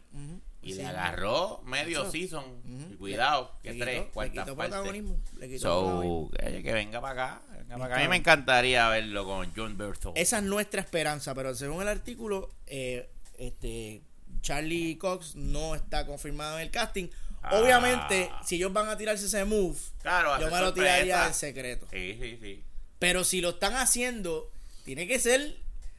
Y 0.63 0.73
Sí. 0.73 0.77
le 0.77 0.85
agarró 0.85 1.61
medio 1.65 2.03
Eso. 2.03 2.11
season. 2.11 2.95
Cuidado, 2.99 3.55
Le 3.63 3.73
que 3.73 3.79
tres, 3.79 3.99
le 4.01 4.07
cuarta 4.09 4.31
quitó 4.43 4.55
parte. 4.55 4.69
protagonismo, 4.71 5.19
le 5.39 5.49
quitó 5.49 5.61
protagonismo. 5.61 6.29
So, 6.39 6.45
oye, 6.47 6.61
que 6.63 6.73
venga 6.73 7.01
para 7.01 7.13
acá. 7.33 7.41
venga 7.57 7.77
para 7.79 7.85
acá. 7.85 7.95
A 7.95 8.03
mí 8.03 8.07
me 8.07 8.15
encantaría 8.17 8.87
verlo 8.89 9.25
con 9.25 9.51
John 9.55 9.75
Berthold. 9.77 10.17
Esa 10.19 10.37
es 10.37 10.43
nuestra 10.43 10.81
esperanza, 10.81 11.33
pero 11.33 11.55
según 11.55 11.81
el 11.81 11.87
artículo, 11.87 12.51
eh, 12.67 13.09
este 13.39 14.03
Charlie 14.41 14.97
Cox 14.99 15.35
no 15.35 15.73
está 15.73 16.05
confirmado 16.05 16.57
en 16.57 16.63
el 16.63 16.69
casting. 16.71 17.07
Ah. 17.41 17.59
Obviamente, 17.59 18.29
si 18.45 18.57
ellos 18.57 18.71
van 18.71 18.87
a 18.87 18.95
tirarse 18.97 19.25
ese 19.25 19.43
move, 19.45 19.77
Claro, 20.03 20.39
yo 20.39 20.51
me 20.51 20.59
lo 20.59 20.71
tiraría 20.75 21.25
en 21.25 21.33
secreto. 21.33 21.87
Sí, 21.91 22.15
sí, 22.21 22.37
sí. 22.39 22.63
Pero 22.99 23.23
si 23.23 23.41
lo 23.41 23.49
están 23.49 23.73
haciendo, 23.73 24.51
tiene 24.85 25.07
que 25.07 25.17
ser. 25.17 25.57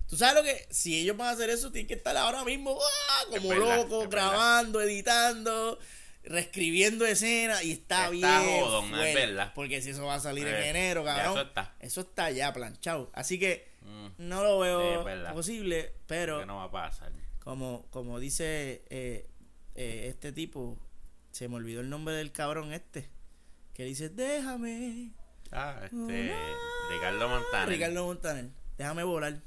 Tú 0.08 0.16
sabes 0.16 0.34
lo 0.34 0.42
que. 0.42 0.66
Si 0.70 0.98
ellos 1.00 1.16
van 1.16 1.28
a 1.28 1.30
hacer 1.32 1.50
eso, 1.50 1.72
tienen 1.72 1.88
que 1.88 1.94
estar 1.94 2.16
ahora 2.16 2.44
mismo 2.44 2.78
¡ah! 2.80 3.24
como 3.30 3.48
verdad, 3.48 3.76
locos, 3.76 4.08
verdad. 4.08 4.10
grabando, 4.10 4.80
editando. 4.80 5.78
reescribiendo 6.24 7.04
escenas 7.06 7.64
y 7.64 7.72
está, 7.72 8.10
Está 8.10 8.10
bien. 8.10 8.60
jodón, 8.62 8.94
es 8.94 9.14
verdad. 9.14 9.52
Porque 9.54 9.82
si 9.82 9.90
eso 9.90 10.04
va 10.06 10.14
a 10.14 10.20
salir 10.20 10.46
en 10.46 10.54
Eh, 10.54 10.68
enero, 10.68 11.02
cabrón. 11.04 11.32
eso 11.32 11.40
está. 11.48 11.74
Eso 11.80 12.00
está 12.02 12.30
ya 12.30 12.52
planchado. 12.52 13.10
Así 13.14 13.38
que 13.38 13.70
Mm, 13.84 14.06
no 14.28 14.44
lo 14.44 14.60
veo 14.60 15.04
posible, 15.34 15.92
pero 16.06 16.38
que 16.38 16.46
no 16.46 16.58
va 16.58 16.64
a 16.64 16.70
pasar. 16.70 17.10
como, 17.40 17.84
como 17.90 18.20
dice 18.20 18.84
eh, 18.90 19.26
eh, 19.74 20.06
este 20.08 20.30
tipo, 20.30 20.78
se 21.32 21.48
me 21.48 21.56
olvidó 21.56 21.80
el 21.80 21.90
nombre 21.90 22.14
del 22.14 22.30
cabrón 22.30 22.72
este, 22.72 23.08
que 23.74 23.84
dice, 23.84 24.08
déjame. 24.08 25.10
Ah, 25.50 25.80
este. 25.82 26.32
Ricardo 26.90 27.28
Montana. 27.28 27.66
Ricardo 27.66 28.04
Montaner, 28.06 28.50
déjame 28.78 29.02
volar. 29.02 29.40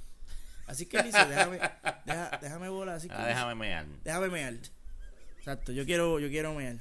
Así 0.67 0.85
que 0.85 0.97
él 0.97 1.05
dice, 1.05 1.25
déjame, 1.25 1.59
deja- 2.05 2.39
déjame 2.41 2.69
volar. 2.69 2.95
Así 2.95 3.07
que 3.07 3.13
Ah, 3.15 3.27
déjame 3.27 3.55
mear. 3.55 3.85
déjame 4.03 4.29
mear. 4.29 4.53
Exacto, 5.37 5.71
yo 5.71 5.85
quiero, 5.85 6.19
yo 6.19 6.27
quiero 6.29 6.53
mear. 6.53 6.77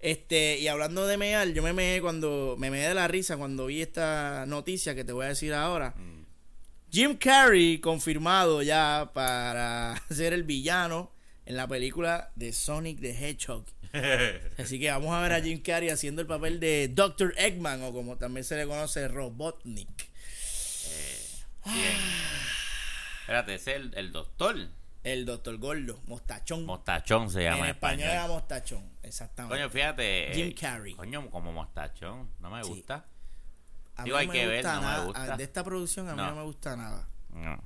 Este, 0.00 0.58
y 0.58 0.66
hablando 0.68 1.06
de 1.06 1.16
mear, 1.16 1.48
yo 1.48 1.62
me 1.62 1.72
meé 1.72 2.00
cuando, 2.00 2.56
me 2.58 2.70
meé 2.70 2.88
de 2.88 2.94
la 2.94 3.06
risa 3.06 3.36
cuando 3.36 3.66
vi 3.66 3.82
esta 3.82 4.44
noticia 4.46 4.94
que 4.94 5.04
te 5.04 5.12
voy 5.12 5.26
a 5.26 5.28
decir 5.28 5.52
ahora. 5.54 5.90
Mm. 5.96 6.24
Jim 6.90 7.16
Carrey 7.16 7.78
confirmado 7.80 8.62
ya 8.62 9.10
para 9.14 9.94
ser 10.10 10.32
el 10.32 10.42
villano 10.42 11.12
en 11.46 11.56
la 11.56 11.68
película 11.68 12.32
de 12.34 12.52
Sonic 12.52 13.00
the 13.00 13.10
Hedgehog. 13.10 13.64
Así 14.58 14.80
que 14.80 14.90
vamos 14.90 15.12
a 15.14 15.20
ver 15.20 15.32
a 15.34 15.40
Jim 15.40 15.60
Carrey 15.62 15.90
haciendo 15.90 16.20
el 16.22 16.26
papel 16.26 16.58
de 16.60 16.88
Dr. 16.88 17.34
Eggman 17.36 17.82
o 17.84 17.92
como 17.92 18.16
también 18.16 18.42
se 18.44 18.56
le 18.56 18.66
conoce 18.66 19.06
Robotnik. 19.08 19.88
Bien. 21.66 21.96
Espérate, 23.30 23.54
ese 23.54 23.70
es 23.70 23.76
el, 23.76 23.94
el 23.96 24.10
doctor. 24.12 24.56
El 25.04 25.24
Dr. 25.24 25.56
Gordo, 25.58 26.02
Mostachón. 26.06 26.66
Mostachón 26.66 27.30
se 27.30 27.44
llama 27.44 27.64
en 27.64 27.70
español 27.70 28.08
era 28.10 28.26
Mostachón, 28.26 28.90
exactamente. 29.02 29.56
Coño, 29.56 29.70
fíjate. 29.70 30.30
Jim 30.34 30.48
eh, 30.48 30.54
Carrey. 30.54 30.94
Coño, 30.94 31.30
como 31.30 31.52
mostachón. 31.52 32.28
No 32.40 32.50
me 32.50 32.62
Sí. 32.64 32.68
gusta. 32.70 33.06
a 33.96 34.02
mí 34.02 34.06
digo, 34.06 34.16
hay 34.18 34.28
que 34.28 34.46
ver, 34.46 34.64
no 34.64 34.74
me 34.74 34.80
nada. 34.80 35.04
gusta. 35.04 35.36
De 35.36 35.44
esta 35.44 35.62
producción 35.64 36.08
a 36.08 36.12
mí 36.12 36.16
no, 36.18 36.30
No. 36.30 36.36
me 36.36 36.42
gusta 36.42 36.76
nada. 36.76 37.08
No. 37.32 37.62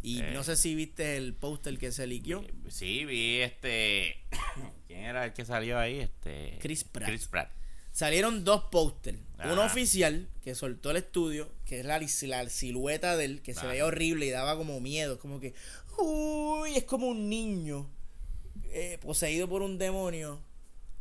Y 0.00 0.22
Eh. 0.22 0.30
no 0.32 0.42
sé 0.42 0.56
si 0.56 0.74
viste 0.74 1.16
el 1.16 1.34
póster 1.34 1.78
que 1.78 1.92
se 1.92 2.06
liquió. 2.08 2.44
Sí, 2.68 3.04
vi 3.04 3.40
este. 3.42 4.24
¿Quién 4.88 5.00
era 5.04 5.26
el 5.26 5.32
que 5.34 5.44
salió 5.44 5.78
ahí? 5.78 6.00
Este. 6.00 6.58
Chris 6.60 6.82
Pratt. 6.84 7.08
Chris 7.08 7.28
Pratt. 7.28 7.50
Salieron 7.92 8.42
dos 8.44 8.64
pósters. 8.72 9.18
Ajá. 9.42 9.66
oficial, 9.66 10.28
que 10.42 10.54
soltó 10.54 10.90
el 10.90 10.98
estudio, 10.98 11.50
que 11.64 11.80
es 11.80 11.86
la, 11.86 11.98
la 11.98 12.48
silueta 12.48 13.16
de 13.16 13.24
él, 13.24 13.42
que 13.42 13.54
se 13.54 13.66
veía 13.66 13.86
horrible 13.86 14.26
y 14.26 14.30
daba 14.30 14.56
como 14.56 14.80
miedo. 14.80 15.18
Como 15.18 15.40
que, 15.40 15.54
uy, 15.98 16.74
es 16.76 16.84
como 16.84 17.08
un 17.08 17.28
niño 17.28 17.88
eh, 18.70 18.98
poseído 19.00 19.48
por 19.48 19.62
un 19.62 19.78
demonio. 19.78 20.40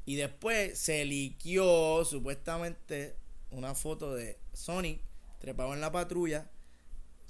Y 0.05 0.15
después 0.15 0.77
se 0.77 1.05
liquió 1.05 2.03
supuestamente 2.05 3.15
una 3.51 3.75
foto 3.75 4.13
de 4.15 4.37
Sonic 4.53 4.99
trepado 5.39 5.73
en 5.73 5.81
la 5.81 5.91
patrulla, 5.91 6.49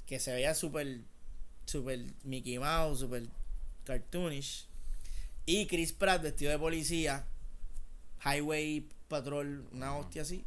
que 0.06 0.20
se 0.20 0.34
veía 0.34 0.54
súper, 0.54 1.02
súper 1.66 2.06
Mickey 2.24 2.60
Mouse, 2.60 3.00
súper 3.00 3.28
cartoonish. 3.84 4.68
Y 5.46 5.66
Chris 5.68 5.94
Pratt 5.94 6.22
vestido 6.22 6.52
de 6.52 6.60
policía, 6.60 7.26
Highway 8.24 8.88
Patrol, 9.08 9.68
una 9.72 9.98
hostia 9.98 10.22
así. 10.22 10.46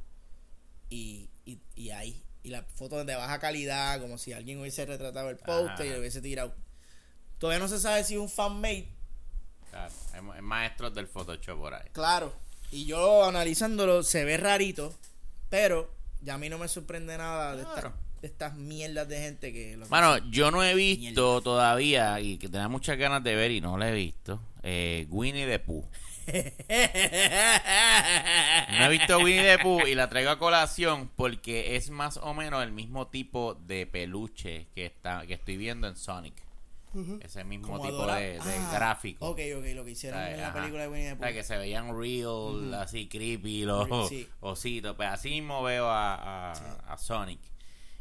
Y, 0.90 1.28
y, 1.44 1.58
y 1.74 1.90
ahí. 1.90 2.22
Y 2.42 2.50
la 2.50 2.62
foto 2.62 3.04
de 3.04 3.14
baja 3.14 3.38
calidad, 3.38 4.00
como 4.00 4.18
si 4.18 4.32
alguien 4.32 4.60
hubiese 4.60 4.84
retratado 4.84 5.30
el 5.30 5.36
póster 5.36 5.86
y 5.86 5.90
lo 5.90 5.98
hubiese 5.98 6.20
tirado. 6.20 6.54
Todavía 7.38 7.58
no 7.60 7.68
se 7.68 7.80
sabe 7.80 8.04
si 8.04 8.14
es 8.14 8.20
un 8.20 8.28
fanmate. 8.28 8.88
Claro, 9.70 9.86
es, 9.90 10.36
es 10.36 10.42
maestro 10.42 10.90
del 10.90 11.06
Photoshop 11.08 11.58
por 11.58 11.74
ahí. 11.74 11.88
Claro. 11.92 12.34
Y 12.70 12.86
yo 12.86 13.24
analizándolo, 13.24 14.02
se 14.02 14.24
ve 14.24 14.36
rarito. 14.36 14.94
Pero 15.48 15.90
ya 16.22 16.34
a 16.34 16.38
mí 16.38 16.48
no 16.48 16.58
me 16.58 16.68
sorprende 16.68 17.16
nada 17.16 17.54
de, 17.56 17.62
estas- 17.62 17.74
Claro. 17.80 17.94
de 18.20 18.26
estas 18.28 18.54
mierdas 18.56 19.08
de 19.08 19.18
gente 19.20 19.52
que 19.52 19.76
lo 19.76 19.86
Bueno, 19.88 20.18
yo 20.30 20.50
no 20.50 20.62
he 20.64 20.74
visto 20.74 21.40
todavía 21.42 22.20
y 22.20 22.38
que 22.38 22.48
tenía 22.48 22.68
muchas 22.68 22.98
ganas 22.98 23.22
de 23.24 23.34
ver 23.34 23.50
y 23.52 23.60
no 23.60 23.76
lo 23.78 23.84
he 23.84 23.92
visto. 23.92 24.40
Eh, 24.62 25.06
Winnie 25.10 25.46
the 25.46 25.58
Pooh. 25.60 25.84
No 28.78 28.84
he 28.84 28.88
visto 28.88 29.18
Winnie 29.18 29.42
the 29.42 29.58
Pooh 29.58 29.86
y 29.86 29.94
la 29.94 30.08
traigo 30.08 30.30
a 30.30 30.38
colación 30.38 31.10
porque 31.16 31.76
es 31.76 31.90
más 31.90 32.16
o 32.18 32.34
menos 32.34 32.62
el 32.62 32.72
mismo 32.72 33.08
tipo 33.08 33.54
de 33.54 33.86
peluche 33.86 34.66
que 34.74 34.86
está 34.86 35.26
que 35.26 35.34
estoy 35.34 35.56
viendo 35.56 35.86
en 35.88 35.96
Sonic. 35.96 36.34
Ese 37.22 37.42
mismo 37.42 37.66
Como 37.76 37.84
tipo 37.84 38.06
de, 38.06 38.34
de 38.34 38.38
Ah, 38.40 38.70
gráfico. 38.72 39.26
Ok, 39.26 39.40
ok, 39.58 39.64
lo 39.74 39.84
que 39.84 39.90
hicieron 39.90 40.20
¿sabes? 40.20 40.34
en 40.34 40.40
la 40.42 40.48
Ajá. 40.50 40.58
película 40.60 40.82
de 40.82 40.88
Winnie 40.88 41.06
the 41.08 41.14
O 41.14 41.18
sea, 41.18 41.26
Pooh. 41.28 41.34
que 41.34 41.42
se 41.42 41.58
veían 41.58 42.00
real, 42.00 42.74
así 42.74 43.08
creepy 43.08 43.64
los 43.64 44.08
Sí. 44.08 44.28
ositos. 44.40 44.94
Pues 44.94 45.08
así 45.08 45.30
mismo 45.30 45.60
veo 45.64 45.88
a, 45.88 46.50
a, 46.52 46.54
Sí. 46.54 46.62
a 46.86 46.96
Sonic. 46.96 47.40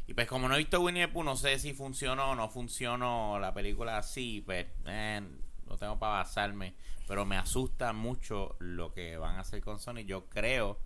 Y 0.06 0.14
pues 0.14 0.28
como 0.28 0.48
no 0.48 0.54
he 0.54 0.58
visto 0.58 0.80
Winnie 0.80 1.06
the 1.08 1.12
Pooh, 1.12 1.24
no 1.24 1.34
sé 1.34 1.58
si 1.58 1.72
funcionó 1.72 2.30
o 2.30 2.34
no 2.36 2.48
funcionó 2.48 3.40
la 3.40 3.52
película 3.52 3.98
así, 3.98 4.44
pues 4.46 4.66
eh, 4.86 5.20
no 5.66 5.76
tengo 5.76 5.98
para 5.98 6.12
basarme. 6.22 6.74
Pero 7.06 7.24
me 7.24 7.36
asusta 7.36 7.92
mucho 7.92 8.56
lo 8.60 8.92
que 8.92 9.16
van 9.16 9.36
a 9.36 9.40
hacer 9.40 9.60
con 9.62 9.78
Sonic. 9.78 10.06
Yo 10.06 10.26
creo 10.26 10.78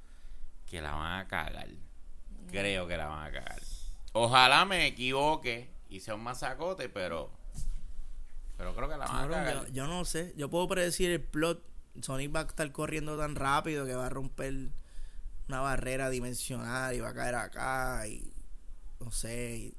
que 0.66 0.80
la 0.80 0.92
van 0.92 1.20
a 1.20 1.28
cagar. 1.28 1.68
Creo 2.50 2.86
que 2.88 2.96
la 2.96 3.06
van 3.06 3.26
a 3.26 3.32
cagar. 3.32 3.60
Ojalá 4.12 4.64
me 4.64 4.86
equivoque 4.86 5.70
y 5.88 6.00
sea 6.00 6.14
un 6.14 6.22
masacote, 6.22 6.88
pero... 6.88 7.30
Pero 8.56 8.74
creo 8.74 8.88
que 8.88 8.96
la 8.96 9.06
van 9.06 9.24
a 9.24 9.28
cagar. 9.28 9.66
yo, 9.66 9.72
yo 9.72 9.86
no 9.86 10.04
sé. 10.04 10.34
Yo 10.36 10.50
puedo 10.50 10.66
predecir 10.66 11.10
el 11.10 11.22
plot. 11.22 11.62
Sonic 12.02 12.34
va 12.34 12.40
a 12.40 12.44
estar 12.44 12.70
corriendo 12.72 13.16
tan 13.16 13.34
rápido 13.34 13.86
que 13.86 13.94
va 13.94 14.06
a 14.06 14.10
romper 14.10 14.70
una 15.48 15.60
barrera 15.60 16.10
dimensional 16.10 16.94
y 16.94 17.00
va 17.00 17.10
a 17.10 17.14
caer 17.14 17.34
acá 17.34 18.06
y 18.06 18.32
no 19.00 19.10
sé. 19.10 19.56
y 19.56 19.74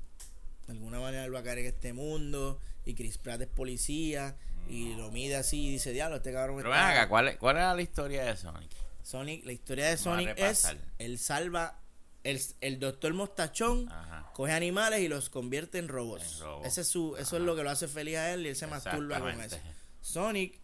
de 0.65 0.73
alguna 0.73 0.99
manera 0.99 1.25
él 1.25 1.33
va 1.33 1.39
a 1.39 1.43
caer 1.43 1.59
en 1.59 1.65
este 1.67 1.93
mundo 1.93 2.59
y 2.85 2.93
Chris 2.93 3.17
Pratt 3.17 3.41
es 3.41 3.47
policía 3.47 4.37
y 4.69 4.93
lo 4.95 5.11
mide 5.11 5.35
así 5.35 5.67
y 5.67 5.71
dice, 5.71 5.91
diablo, 5.91 6.17
este 6.17 6.31
cabrón 6.31 6.57
Pero 6.57 6.69
está-". 6.73 6.89
acá, 6.91 7.09
¿cuál, 7.09 7.37
¿cuál 7.37 7.57
era 7.57 7.73
la 7.73 7.81
historia 7.81 8.23
de 8.25 8.37
Sonic? 8.37 8.69
Sonic, 9.03 9.45
la 9.45 9.51
historia 9.51 9.87
de 9.87 9.97
Sonic 9.97 10.33
es, 10.37 10.67
él 10.99 11.17
salva, 11.17 11.79
el, 12.23 12.39
el 12.61 12.79
doctor 12.79 13.13
Mostachón 13.13 13.89
Ajá. 13.91 14.29
coge 14.33 14.51
animales 14.51 14.99
y 15.01 15.07
los 15.07 15.29
convierte 15.29 15.79
en 15.79 15.87
robots. 15.87 16.43
En. 16.59 16.65
Ese 16.65 16.81
es 16.81 16.87
su, 16.87 17.15
eso 17.17 17.37
es 17.37 17.41
lo 17.43 17.55
que 17.55 17.63
lo 17.63 17.71
hace 17.71 17.87
feliz 17.87 18.17
a 18.17 18.33
él 18.33 18.45
y 18.45 18.49
él 18.49 18.55
se 18.55 18.67
masturba 18.67 19.19
con 19.19 19.41
eso. 19.41 19.57
Sonic 20.01 20.59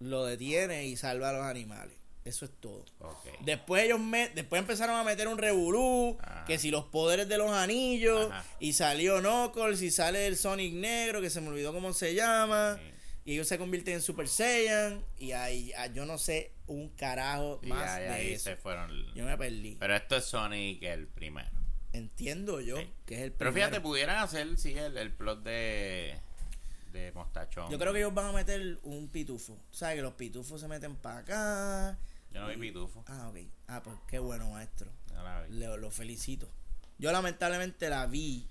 lo 0.00 0.24
detiene 0.26 0.84
y 0.86 0.96
salva 0.96 1.30
a 1.30 1.32
los 1.32 1.42
animales. 1.44 1.94
Eso 2.24 2.44
es 2.44 2.52
todo. 2.60 2.84
Después 3.40 3.82
ellos 3.84 3.98
me, 3.98 4.28
después 4.28 4.60
empezaron 4.60 4.94
a 4.96 5.02
meter 5.02 5.26
un 5.26 5.38
revolú, 5.38 6.16
Ajá. 6.20 6.44
que 6.44 6.56
si 6.58 6.70
los 6.70 6.84
poderes 6.84 7.28
de 7.28 7.36
los 7.38 7.50
anillos, 7.50 8.30
Ajá. 8.30 8.44
y 8.60 8.74
salió 8.74 9.18
Knuckles, 9.20 9.82
y 9.82 9.90
sale 9.90 10.26
el 10.28 10.36
Sonic 10.36 10.72
negro, 10.74 11.20
que 11.20 11.30
se 11.30 11.40
me 11.40 11.48
olvidó 11.48 11.72
cómo 11.72 11.92
se 11.92 12.14
llama, 12.14 12.78
Sí. 12.78 12.92
Y 13.24 13.34
ellos 13.34 13.46
se 13.48 13.58
convierten 13.58 13.94
en 13.94 14.02
Super 14.02 14.26
Saiyan, 14.28 15.04
y 15.18 15.32
ahí 15.32 15.72
ah, 15.78 15.86
yo 15.86 16.04
no 16.06 16.18
sé 16.18 16.52
un 16.66 16.88
carajo 16.90 17.60
más 17.64 17.88
ahí, 17.90 18.02
de 18.04 18.08
ahí 18.10 18.32
eso. 18.32 18.44
se 18.44 18.56
fueron. 18.56 18.90
Yo 19.14 19.24
me 19.24 19.36
perdí. 19.38 19.76
Pero 19.78 19.94
esto 19.94 20.16
es 20.16 20.24
Sonic 20.24 20.82
el 20.82 21.06
primero. 21.06 21.50
Entiendo 21.92 22.60
yo 22.60 22.78
Sí. 22.78 22.90
que 23.06 23.14
es 23.16 23.20
el 23.22 23.32
Pero 23.32 23.52
fíjate, 23.52 23.80
pudieran 23.80 24.16
hacer, 24.18 24.56
sí, 24.56 24.72
el, 24.72 24.96
el 24.96 25.12
plot 25.12 25.42
de, 25.42 26.18
de 26.92 27.12
Mostachón. 27.12 27.70
Yo 27.70 27.78
creo 27.78 27.92
que 27.92 27.98
ellos 27.98 28.14
van 28.14 28.26
a 28.26 28.32
meter 28.32 28.78
un 28.82 29.08
pitufo. 29.08 29.58
¿Sabes 29.70 29.96
que 29.96 30.02
los 30.02 30.14
pitufos 30.14 30.60
se 30.60 30.68
meten 30.68 30.96
para 30.96 31.18
acá? 31.18 31.98
Yo 32.32 32.40
no 32.40 32.48
vi 32.48 32.56
Pitufo. 32.56 33.04
Ah, 33.08 33.28
ok. 33.28 33.36
Ah, 33.68 33.82
pues 33.82 33.94
qué 34.08 34.18
bueno, 34.18 34.48
maestro. 34.50 34.90
No 35.12 35.22
la 35.22 35.42
vi. 35.42 35.54
Le- 35.54 35.76
lo 35.76 35.90
felicito. 35.90 36.48
Yo 36.98 37.12
lamentablemente 37.12 37.90
la 37.90 38.06
vi. 38.06 38.48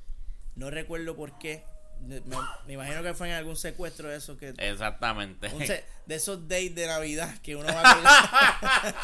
No 0.55 0.69
recuerdo 0.69 1.15
por 1.15 1.39
qué. 1.39 1.63
Me, 2.01 2.73
imagino 2.73 3.03
que 3.03 3.13
fue 3.13 3.27
en 3.29 3.35
algún 3.35 3.55
secuestro 3.55 4.09
de 4.09 4.17
esos 4.17 4.37
que... 4.37 4.53
Exactamente. 4.57 5.49
se- 5.65 5.85
de 6.05 6.15
esos 6.15 6.47
days 6.47 6.73
de 6.73 6.87
Navidad 6.87 7.37
que 7.43 7.55
uno 7.55 7.67
va 7.67 7.81
a 7.83 9.01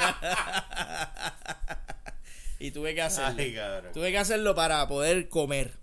Y 2.59 2.71
tuve 2.71 2.95
que 2.95 3.01
hacerlo. 3.03 3.35
Ay. 3.37 3.55
Tuve 3.93 4.11
que 4.11 4.17
hacerlo 4.17 4.55
para 4.55 4.87
poder 4.87 5.29
comer. 5.29 5.77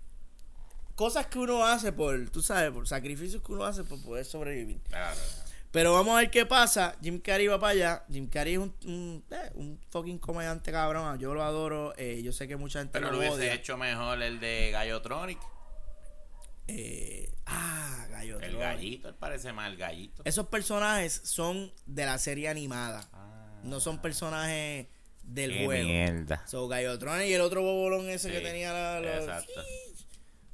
Cosas 0.95 1.27
que 1.27 1.39
uno 1.39 1.65
hace 1.65 1.91
por, 1.93 2.29
tú 2.29 2.41
sabes, 2.41 2.71
por 2.71 2.87
sacrificios 2.87 3.41
que 3.41 3.51
uno 3.53 3.63
hace 3.65 3.83
por 3.83 4.01
poder 4.03 4.25
sobrevivir. 4.25 4.79
Claro. 4.89 5.17
Pero 5.71 5.93
vamos 5.93 6.15
a 6.15 6.19
ver 6.21 6.31
qué 6.31 6.45
pasa. 6.45 6.95
Jim 7.01 7.19
Carrey 7.19 7.47
va 7.47 7.59
para 7.59 7.71
allá. 7.71 8.03
Jim 8.09 8.27
Carrey 8.29 8.53
es 8.53 8.59
un, 8.59 8.73
un, 8.85 9.25
eh, 9.29 9.51
un 9.55 9.79
fucking 9.89 10.19
comediante 10.19 10.71
cabrón. 10.71 11.17
Yo 11.19 11.33
lo 11.33 11.43
adoro. 11.43 11.93
Eh, 11.97 12.21
yo 12.23 12.31
sé 12.31 12.47
que 12.47 12.55
mucha 12.55 12.79
gente 12.79 12.93
Pero 12.93 13.07
lo 13.07 13.11
lo 13.13 13.17
hubiese 13.19 13.35
odia. 13.35 13.53
hecho 13.53 13.75
mejor 13.77 14.21
el 14.21 14.39
de 14.39 14.71
Gallotronic. 14.71 15.39
Eh, 16.67 17.31
ah, 17.45 18.05
Gallo 18.09 18.39
El 18.39 18.57
gallito, 18.57 19.09
él 19.09 19.15
parece 19.15 19.53
más 19.53 19.69
el 19.69 19.77
gallito. 19.77 20.21
Esos 20.25 20.47
personajes 20.47 21.21
son 21.23 21.71
de 21.85 22.05
la 22.05 22.17
serie 22.17 22.49
animada. 22.49 23.07
Ah, 23.13 23.59
No 23.63 23.79
son 23.79 24.01
personajes 24.01 24.87
del 25.23 25.51
qué 25.53 25.65
juego. 25.65 25.87
mierda. 25.87 26.45
So, 26.47 26.67
Gallotron 26.67 27.21
y 27.23 27.33
el 27.33 27.41
otro 27.41 27.61
bobolón 27.61 28.09
ese 28.09 28.29
que 28.31 28.37
Sí, 28.39 28.43
tenía 28.43 28.73
la, 28.73 28.99
los- 28.99 29.23
Exacto. 29.23 29.61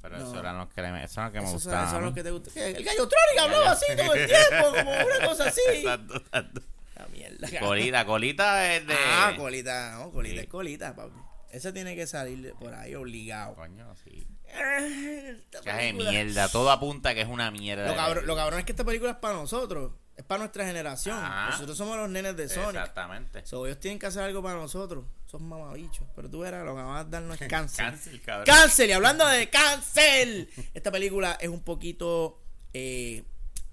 Pero 0.00 0.18
No. 0.18 0.24
esos 0.24 0.36
eran 0.38 0.58
los 0.58 0.68
que, 0.70 0.82
me- 0.82 1.04
esos 1.04 1.16
eran 1.18 1.32
los 1.32 1.32
que 1.32 1.40
me 1.40 1.60
son 1.60 2.00
¿no? 2.00 2.00
los 2.06 2.14
que 2.14 2.22
te 2.24 2.30
gustan. 2.30 2.54
¿Qué? 2.54 2.70
El 2.70 2.84
Gallotron 2.84 3.20
hablaba 3.40 3.70
así 3.72 3.86
todo 3.96 4.14
el 4.14 4.26
tiempo, 4.28 4.68
como 4.70 4.90
una 4.90 5.26
cosa 5.28 5.48
así. 5.48 5.60
Exacto, 5.74 6.16
exacto. 6.16 6.60
La 6.96 7.06
mierda. 7.08 7.48
La- 7.50 7.60
Colita, 7.60 8.04
colita 8.06 8.74
es 8.76 8.86
de. 8.86 8.94
Ah, 8.98 9.34
colita, 9.36 9.92
no, 9.98 10.10
colita 10.10 10.34
Sí. 10.36 10.40
es 10.42 10.46
colita, 10.48 10.94
papi. 10.96 11.16
Eso 11.50 11.72
tiene 11.72 11.94
que 11.94 12.06
salir 12.06 12.54
por 12.58 12.74
ahí 12.74 12.94
obligado. 12.94 13.54
Coño, 13.54 13.94
sí. 14.02 14.26
Película- 14.52 16.10
mierda. 16.10 16.48
Todo 16.48 16.70
apunta 16.70 17.14
que 17.14 17.22
es 17.22 17.28
una 17.28 17.50
mierda. 17.50 17.86
Lo 17.88 17.94
cabrón, 17.94 18.08
lo 18.08 18.14
película. 18.20 18.36
cabrón 18.42 18.58
es 18.60 18.64
que 18.66 18.72
esta 18.72 18.84
película 18.84 19.10
es 19.12 19.16
para 19.16 19.34
nosotros. 19.34 19.92
Es 20.16 20.24
para 20.24 20.40
nuestra 20.40 20.66
generación. 20.66 21.16
Ajá. 21.18 21.50
Nosotros 21.52 21.76
somos 21.78 21.96
los 21.96 22.10
nenes 22.10 22.36
de 22.36 22.48
Sonic. 22.48 22.80
Exactamente. 22.80 23.46
So, 23.46 23.66
ellos 23.66 23.80
tienen 23.80 23.98
que 23.98 24.06
hacer 24.06 24.22
algo 24.22 24.42
para 24.42 24.56
nosotros. 24.56 25.04
Son 25.26 25.42
mamabichos. 25.48 26.06
Pero 26.14 26.28
tú 26.28 26.40
verás, 26.40 26.64
lo 26.66 26.76
que 26.76 26.82
van 26.82 26.96
a 26.96 27.04
darnos 27.04 27.40
es 27.40 27.48
cáncer. 27.48 27.86
Cancel, 27.86 28.20
cabrón. 28.20 28.44
¡Cáncer! 28.46 28.88
Y 28.90 28.92
hablando 28.92 29.26
de 29.26 29.48
cáncer, 29.48 30.48
esta 30.74 30.90
película 30.90 31.38
es 31.40 31.48
un 31.48 31.62
poquito 31.62 32.38
eh, 32.74 33.24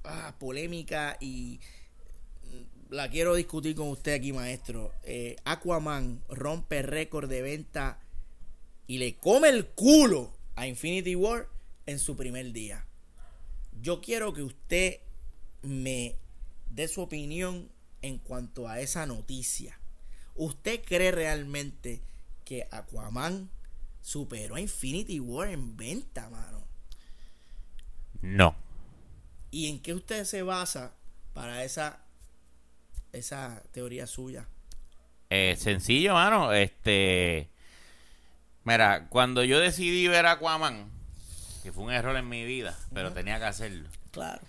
ah, 0.06 0.34
polémica 0.39 1.18
y 1.20 1.60
la 2.89 3.10
quiero 3.10 3.36
discutir 3.36 3.76
con 3.76 3.89
usted 3.89 4.13
aquí, 4.13 4.32
maestro. 4.32 4.94
Eh, 5.04 5.36
Aquaman 5.44 6.24
rompe 6.30 6.82
récord 6.82 7.30
de 7.30 7.42
venta 7.42 8.00
y 8.88 8.98
le 8.98 9.18
come 9.18 9.50
el 9.50 9.68
culo 9.68 10.34
a 10.60 10.67
Infinity 10.67 11.15
War 11.15 11.48
en 11.86 12.00
su 12.00 12.17
primer 12.17 12.52
día. 12.52 12.86
Yo 13.82 14.02
quiero 14.02 14.34
que 14.34 14.43
usted 14.43 15.00
me 15.62 16.17
dé 16.69 16.89
su 16.89 17.02
opinión 17.02 17.69
en 18.02 18.17
cuanto 18.17 18.67
a 18.67 18.82
esa 18.82 19.06
noticia. 19.06 19.80
¿Usted 20.36 20.84
cree 20.84 21.12
realmente 21.12 22.02
que 22.43 22.67
Aquaman 22.72 23.50
superó 24.02 24.56
a 24.56 24.60
Infinity 24.60 25.22
War 25.22 25.48
en 25.48 25.78
venta, 25.78 26.30
mano? 26.30 26.65
No. 28.22 28.54
¿Y 29.52 29.69
en 29.69 29.80
qué 29.80 29.93
usted 29.93 30.26
se 30.26 30.43
basa 30.43 30.93
para 31.34 31.63
esa 31.63 32.04
esa 33.13 33.63
teoría 33.72 34.08
suya? 34.08 34.45
Eh, 35.30 35.56
sencillo, 35.58 36.15
mano. 36.15 36.52
Este. 36.52 37.50
Mira, 38.69 39.08
cuando 39.10 39.43
yo 39.43 39.60
decidí 39.60 40.08
ver 40.08 40.27
Aquaman, 40.27 40.91
que 41.63 41.71
fue 41.71 41.86
un 41.86 41.91
error 41.91 42.15
en 42.15 42.29
mi 42.29 42.45
vida, 42.45 42.77
pero 42.93 43.12
tenía 43.12 43.39
que 43.39 43.45
hacerlo. 43.45 43.89
Claro. 44.12 44.41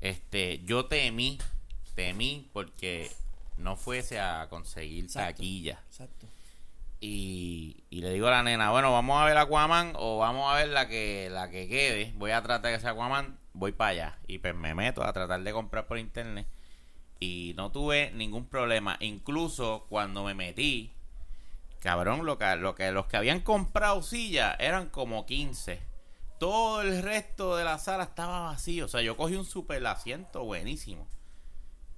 Este, 0.00 0.62
yo 0.64 0.86
temí, 0.86 1.36
temí 1.94 2.48
porque 2.54 3.10
no 3.58 3.76
fuese 3.76 4.18
a 4.18 4.46
conseguir 4.48 5.04
Exacto. 5.04 5.28
taquilla. 5.28 5.78
Exacto. 5.90 6.26
Y, 7.00 7.84
y 7.90 8.00
le 8.00 8.14
digo 8.14 8.28
a 8.28 8.30
la 8.30 8.42
nena, 8.42 8.70
bueno, 8.70 8.92
vamos 8.92 9.20
a 9.20 9.26
ver 9.26 9.36
Aquaman 9.36 9.92
o 9.96 10.16
vamos 10.16 10.50
a 10.50 10.56
ver 10.56 10.68
la 10.68 10.88
que 10.88 11.28
la 11.30 11.50
que 11.50 11.68
quede. 11.68 12.14
Voy 12.16 12.30
a 12.30 12.42
tratar 12.42 12.72
que 12.72 12.80
sea 12.80 12.92
Aquaman, 12.92 13.38
voy 13.52 13.72
para 13.72 13.90
allá. 13.90 14.18
Y 14.26 14.38
pues 14.38 14.54
me 14.54 14.74
meto 14.74 15.04
a 15.04 15.12
tratar 15.12 15.42
de 15.42 15.52
comprar 15.52 15.86
por 15.86 15.98
internet. 15.98 16.46
Y 17.20 17.52
no 17.58 17.70
tuve 17.72 18.10
ningún 18.12 18.46
problema. 18.46 18.96
Incluso 19.00 19.84
cuando 19.90 20.24
me 20.24 20.32
metí, 20.32 20.95
cabrón, 21.86 22.26
lo 22.26 22.36
que, 22.36 22.56
lo 22.56 22.74
que 22.74 22.90
los 22.90 23.06
que 23.06 23.16
habían 23.16 23.38
comprado 23.38 24.02
silla 24.02 24.56
eran 24.58 24.90
como 24.90 25.24
15. 25.24 25.80
Todo 26.40 26.80
el 26.80 27.00
resto 27.00 27.56
de 27.56 27.62
la 27.62 27.78
sala 27.78 28.02
estaba 28.02 28.40
vacío. 28.40 28.86
O 28.86 28.88
sea, 28.88 29.02
yo 29.02 29.16
cogí 29.16 29.36
un 29.36 29.44
super 29.44 29.86
asiento 29.86 30.42
buenísimo. 30.42 31.06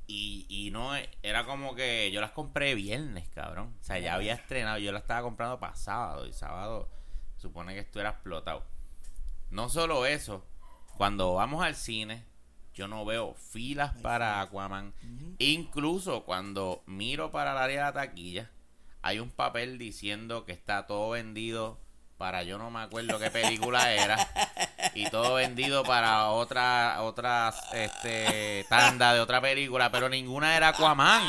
Y, 0.06 0.44
y 0.50 0.70
no 0.72 0.90
era 1.22 1.46
como 1.46 1.74
que 1.74 2.10
yo 2.12 2.20
las 2.20 2.32
compré 2.32 2.74
viernes, 2.74 3.30
cabrón. 3.30 3.74
O 3.80 3.82
sea, 3.82 3.98
ya 3.98 4.12
había 4.12 4.34
estrenado. 4.34 4.76
Yo 4.76 4.92
las 4.92 5.00
estaba 5.00 5.22
comprando 5.22 5.58
para 5.58 5.74
sábado. 5.74 6.26
Y 6.26 6.34
sábado 6.34 6.90
supone 7.38 7.72
que 7.72 7.80
esto 7.80 7.98
era 7.98 8.10
explotado. 8.10 8.64
No 9.48 9.70
solo 9.70 10.04
eso, 10.04 10.44
cuando 10.98 11.32
vamos 11.32 11.64
al 11.64 11.74
cine, 11.74 12.26
yo 12.74 12.88
no 12.88 13.06
veo 13.06 13.32
filas 13.32 13.96
para 14.02 14.42
Aquaman. 14.42 14.92
Incluso 15.38 16.24
cuando 16.26 16.82
miro 16.84 17.30
para 17.30 17.52
el 17.52 17.56
área 17.56 17.76
de 17.78 17.84
la 17.84 17.92
taquilla, 17.94 18.50
hay 19.02 19.18
un 19.18 19.30
papel 19.30 19.78
diciendo 19.78 20.44
que 20.44 20.52
está 20.52 20.86
todo 20.86 21.10
vendido 21.10 21.80
para 22.18 22.42
yo 22.42 22.58
no 22.58 22.70
me 22.70 22.80
acuerdo 22.80 23.18
qué 23.20 23.30
película 23.30 23.92
era 23.92 24.28
y 24.94 25.08
todo 25.08 25.34
vendido 25.34 25.84
para 25.84 26.26
otra 26.30 27.00
otra 27.02 27.54
este 27.72 28.66
tanda 28.68 29.14
de 29.14 29.20
otra 29.20 29.40
película, 29.40 29.90
pero 29.92 30.08
ninguna 30.08 30.56
era 30.56 30.68
Aquaman. 30.68 31.22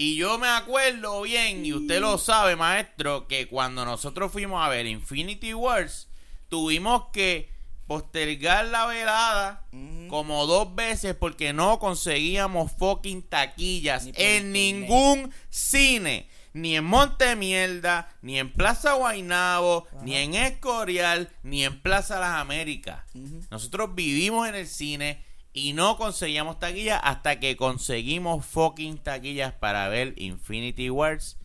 Y 0.00 0.14
yo 0.14 0.38
me 0.38 0.46
acuerdo 0.46 1.22
bien, 1.22 1.66
y 1.66 1.72
usted 1.72 2.00
lo 2.00 2.18
sabe, 2.18 2.54
maestro, 2.54 3.26
que 3.26 3.48
cuando 3.48 3.84
nosotros 3.84 4.30
fuimos 4.30 4.64
a 4.64 4.68
ver 4.68 4.86
Infinity 4.86 5.54
Wars, 5.54 6.08
tuvimos 6.48 7.06
que 7.12 7.52
postergar 7.88 8.66
la 8.66 8.86
velada 8.86 9.64
como 10.08 10.46
dos 10.46 10.74
veces 10.74 11.14
porque 11.14 11.52
no 11.52 11.78
conseguíamos 11.78 12.70
fucking 12.72 13.22
taquillas 13.22 14.04
Ni 14.04 14.12
en 14.14 14.52
ningún 14.52 15.32
cine. 15.50 16.28
Ni 16.54 16.76
en 16.76 16.84
Montemierda, 16.84 18.10
ni 18.20 18.38
en 18.38 18.52
Plaza 18.52 18.94
Guainabo, 18.94 19.86
ni 20.02 20.16
en 20.16 20.34
Escorial, 20.34 21.28
ni 21.42 21.64
en 21.64 21.80
Plaza 21.80 22.18
Las 22.18 22.40
Américas. 22.40 23.04
Nosotros 23.50 23.94
vivimos 23.94 24.48
en 24.48 24.54
el 24.54 24.66
cine 24.66 25.24
y 25.52 25.74
no 25.74 25.96
conseguíamos 25.96 26.58
taquillas 26.58 27.00
hasta 27.04 27.38
que 27.38 27.56
conseguimos 27.56 28.44
fucking 28.46 28.98
taquillas 28.98 29.52
para 29.52 29.88
ver 29.88 30.14
Infinity 30.16 30.90
Wars. 30.90 31.36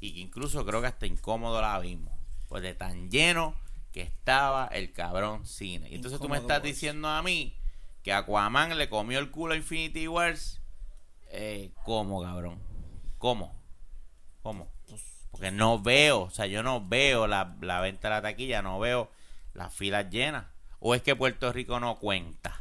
Y 0.00 0.14
que 0.14 0.20
incluso 0.20 0.64
creo 0.64 0.80
que 0.80 0.88
hasta 0.88 1.06
incómodo 1.06 1.60
la 1.60 1.78
vimos. 1.80 2.12
Pues 2.48 2.62
de 2.62 2.74
tan 2.74 3.10
lleno 3.10 3.56
que 3.92 4.02
estaba 4.02 4.66
el 4.68 4.92
cabrón 4.92 5.46
cine. 5.46 5.88
Y 5.90 5.94
entonces 5.94 6.18
tú 6.18 6.28
me 6.28 6.38
estás 6.38 6.62
diciendo 6.62 7.08
a 7.08 7.22
mí 7.22 7.56
que 8.02 8.12
Aquaman 8.12 8.76
le 8.76 8.88
comió 8.88 9.18
el 9.18 9.30
culo 9.30 9.54
a 9.54 9.56
Infinity 9.56 10.08
Wars. 10.08 10.60
Eh, 11.30 11.70
¿Cómo, 11.84 12.22
cabrón? 12.22 12.60
¿Cómo? 13.18 13.54
¿Cómo? 14.42 14.68
Porque 15.30 15.50
no 15.50 15.80
veo, 15.80 16.22
o 16.22 16.30
sea, 16.30 16.46
yo 16.46 16.62
no 16.62 16.86
veo 16.86 17.26
la, 17.26 17.56
la 17.60 17.80
venta 17.80 18.08
de 18.08 18.14
la 18.16 18.22
taquilla, 18.22 18.60
no 18.60 18.78
veo 18.78 19.10
las 19.54 19.74
filas 19.74 20.10
llenas. 20.10 20.46
¿O 20.78 20.94
es 20.94 21.02
que 21.02 21.16
Puerto 21.16 21.52
Rico 21.52 21.80
no 21.80 21.98
cuenta? 21.98 22.60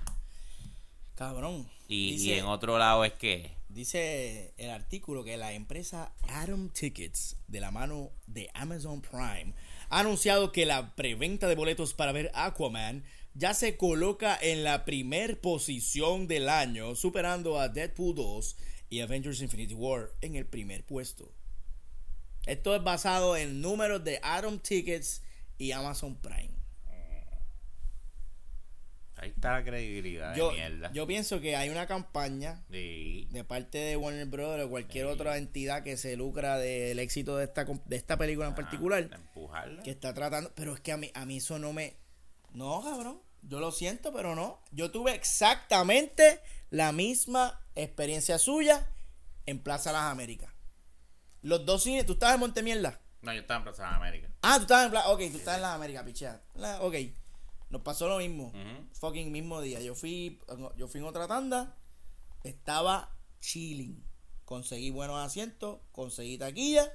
Cabrón. 1.16 1.70
Y, 1.88 2.14
y 2.16 2.34
en 2.34 2.46
otro 2.46 2.78
lado 2.78 3.04
es 3.04 3.14
que... 3.14 3.58
dice 3.68 4.54
el 4.58 4.70
artículo 4.70 5.24
que 5.26 5.36
la 5.36 5.52
empresa 5.52 6.14
Atom 6.30 6.70
Tickets, 6.70 7.36
de 7.48 7.60
la 7.60 7.72
mano 7.72 8.12
de 8.28 8.50
Amazon 8.54 9.02
Prime, 9.02 9.54
ha 9.92 10.00
anunciado 10.00 10.54
que 10.54 10.66
la 10.66 10.96
preventa 10.96 11.50
de 11.50 11.56
boletos 11.56 11.94
para 11.94 12.14
ver 12.14 12.32
Aquaman 12.34 13.04
ya 13.34 13.54
se 13.54 13.76
coloca 13.76 14.38
en 14.42 14.64
la 14.64 14.86
primer 14.86 15.42
posición 15.42 16.28
del 16.28 16.48
año, 16.48 16.96
superando 16.96 17.60
a 17.60 17.68
Deadpool 17.68 18.16
2 18.16 18.56
y 18.90 19.02
Avengers 19.02 19.42
Infinity 19.42 19.74
War 19.74 20.12
en 20.22 20.36
el 20.36 20.46
primer 20.46 20.86
puesto. 20.86 21.34
Esto 22.46 22.74
es 22.74 22.84
basado 22.84 23.36
en 23.36 23.60
números 23.60 24.02
de 24.04 24.20
Atom 24.24 24.60
Tickets 24.60 25.24
y 25.58 25.74
Amazon 25.74 26.16
Prime. 26.16 26.61
Ahí 29.22 29.30
está 29.30 29.52
la 29.54 29.64
credibilidad 29.64 30.36
Yo, 30.36 30.50
de 30.50 30.56
mierda. 30.56 30.92
yo 30.94 31.06
pienso 31.06 31.40
que 31.40 31.56
hay 31.56 31.70
una 31.70 31.86
campaña 31.86 32.64
Sí. 32.72 33.28
de 33.32 33.44
parte 33.44 33.78
de 33.78 33.96
Warner 33.96 34.26
Brothers 34.26 34.66
o 34.66 34.70
cualquier 34.70 35.06
Sí. 35.06 35.12
otra 35.14 35.38
entidad 35.38 35.84
que 35.84 35.96
se 35.96 36.16
lucra 36.18 36.58
del 36.58 36.98
éxito 36.98 37.38
de 37.38 37.44
esta, 37.46 37.66
de 37.66 37.96
esta 37.96 38.18
película 38.18 38.48
en 38.48 38.54
Ah, 38.54 38.56
particular, 38.56 39.10
empujarla. 39.14 39.84
que 39.84 39.92
está 39.92 40.14
tratando, 40.16 40.52
pero 40.56 40.74
es 40.74 40.82
que 40.82 40.92
a 40.92 40.98
mí, 40.98 41.12
a 41.14 41.26
mí 41.26 41.38
eso 41.38 41.60
no 41.60 41.72
me... 41.72 41.98
No, 42.54 42.82
cabrón, 42.84 43.22
yo 43.44 43.60
lo 43.60 43.72
siento, 43.72 44.12
pero 44.12 44.34
no. 44.36 44.60
Yo 44.72 44.90
tuve 44.92 45.14
exactamente 45.14 46.42
la 46.72 46.92
misma 46.92 47.62
experiencia 47.76 48.40
suya 48.40 48.88
en 49.46 49.60
Plaza 49.60 49.92
Las 49.92 50.04
Américas. 50.12 50.52
Los 51.44 51.66
dos 51.66 51.84
cines, 51.84 52.06
tú 52.06 52.14
estabas 52.14 52.36
en 52.36 52.40
Montemierda. 52.42 53.00
No, 53.22 53.34
yo 53.34 53.42
estaba 53.42 53.60
en 53.60 53.64
Plaza 53.66 53.84
de 53.88 53.96
América. 53.96 54.30
Ah, 54.42 54.56
tú 54.58 54.64
estabas 54.64 54.86
en 54.86 54.92
Plaza, 54.92 55.10
ok, 55.10 55.20
tú 55.32 55.38
estabas 55.38 55.58
en 55.58 55.62
Las 55.62 55.76
Américas, 55.76 56.04
pichea. 56.04 56.42
La- 56.56 56.82
Ok, 56.82 56.96
nos 57.72 57.82
pasó 57.82 58.08
lo 58.08 58.18
mismo. 58.20 58.48
Ujú. 58.48 58.88
Fucking 59.00 59.32
mismo 59.32 59.62
día. 59.62 59.80
Yo 59.82 59.96
fui, 59.96 60.40
yo 60.78 60.88
fui 60.88 61.00
en 61.00 61.06
otra 61.08 61.28
tanda, 61.28 61.76
estaba 62.44 63.16
chilling. 63.40 64.04
Conseguí 64.46 64.90
buenos 64.90 65.18
asientos, 65.20 65.80
conseguí 65.92 66.38
taquilla. 66.38 66.92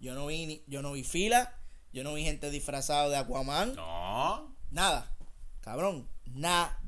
Yo 0.00 0.14
no 0.14 0.26
vi, 0.26 0.46
ni- 0.46 0.64
yo 0.66 0.82
no 0.82 0.92
vi 0.92 1.04
fila, 1.04 1.56
yo 1.92 2.02
no 2.04 2.14
vi 2.14 2.24
gente 2.24 2.50
disfrazada 2.50 3.08
de 3.08 3.16
Aquaman. 3.16 3.74
No, 3.76 4.54
Nada. 4.70 5.16
Cabrón, 5.60 6.08
nada. 6.26 6.78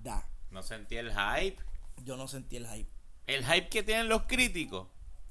no 0.51 0.63
sentí 0.63 0.97
el 0.97 1.13
hype. 1.13 1.57
Yo 2.05 2.17
no 2.17 2.29
sentí 2.29 2.57
el 2.57 2.67
hype. 2.67 2.91
El 3.27 3.45
hype 3.45 3.69
que 3.69 3.83
tienen 3.83 4.09
los 4.09 4.25
críticos. 4.25 4.89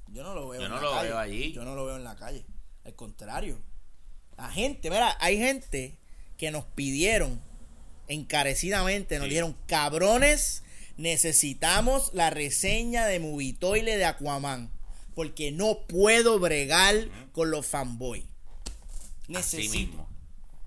Yo 0.08 0.22
no 0.22 0.34
lo 0.34 0.48
veo 0.48 0.60
Yo 0.60 0.66
en 0.66 0.72
no 0.72 0.76
la 0.76 0.82
lo 0.82 0.90
calle. 0.92 1.08
veo 1.08 1.18
allí. 1.18 1.52
Yo 1.52 1.64
no 1.64 1.74
lo 1.74 1.84
veo 1.84 1.96
en 1.96 2.04
la 2.04 2.16
calle. 2.16 2.44
Al 2.84 2.94
contrario. 2.94 3.58
La 4.36 4.50
gente, 4.50 4.90
mira, 4.90 5.16
hay 5.20 5.36
gente 5.38 5.98
que 6.36 6.50
nos 6.50 6.64
pidieron 6.64 7.40
encarecidamente, 8.08 9.16
nos 9.18 9.24
Sí. 9.24 9.30
dijeron, 9.30 9.56
cabrones, 9.66 10.62
necesitamos 10.96 12.10
la 12.14 12.30
reseña 12.30 13.06
de 13.06 13.18
Movitoile 13.20 13.96
de 13.96 14.04
Aquaman. 14.04 14.70
Porque 15.14 15.50
no 15.50 15.78
puedo 15.88 16.38
bregar 16.38 16.94
con 17.32 17.50
los 17.50 17.64
fanboys. 17.66 18.24
Así 19.22 19.32
Necesito. 19.32 19.72
mismo. 19.78 20.08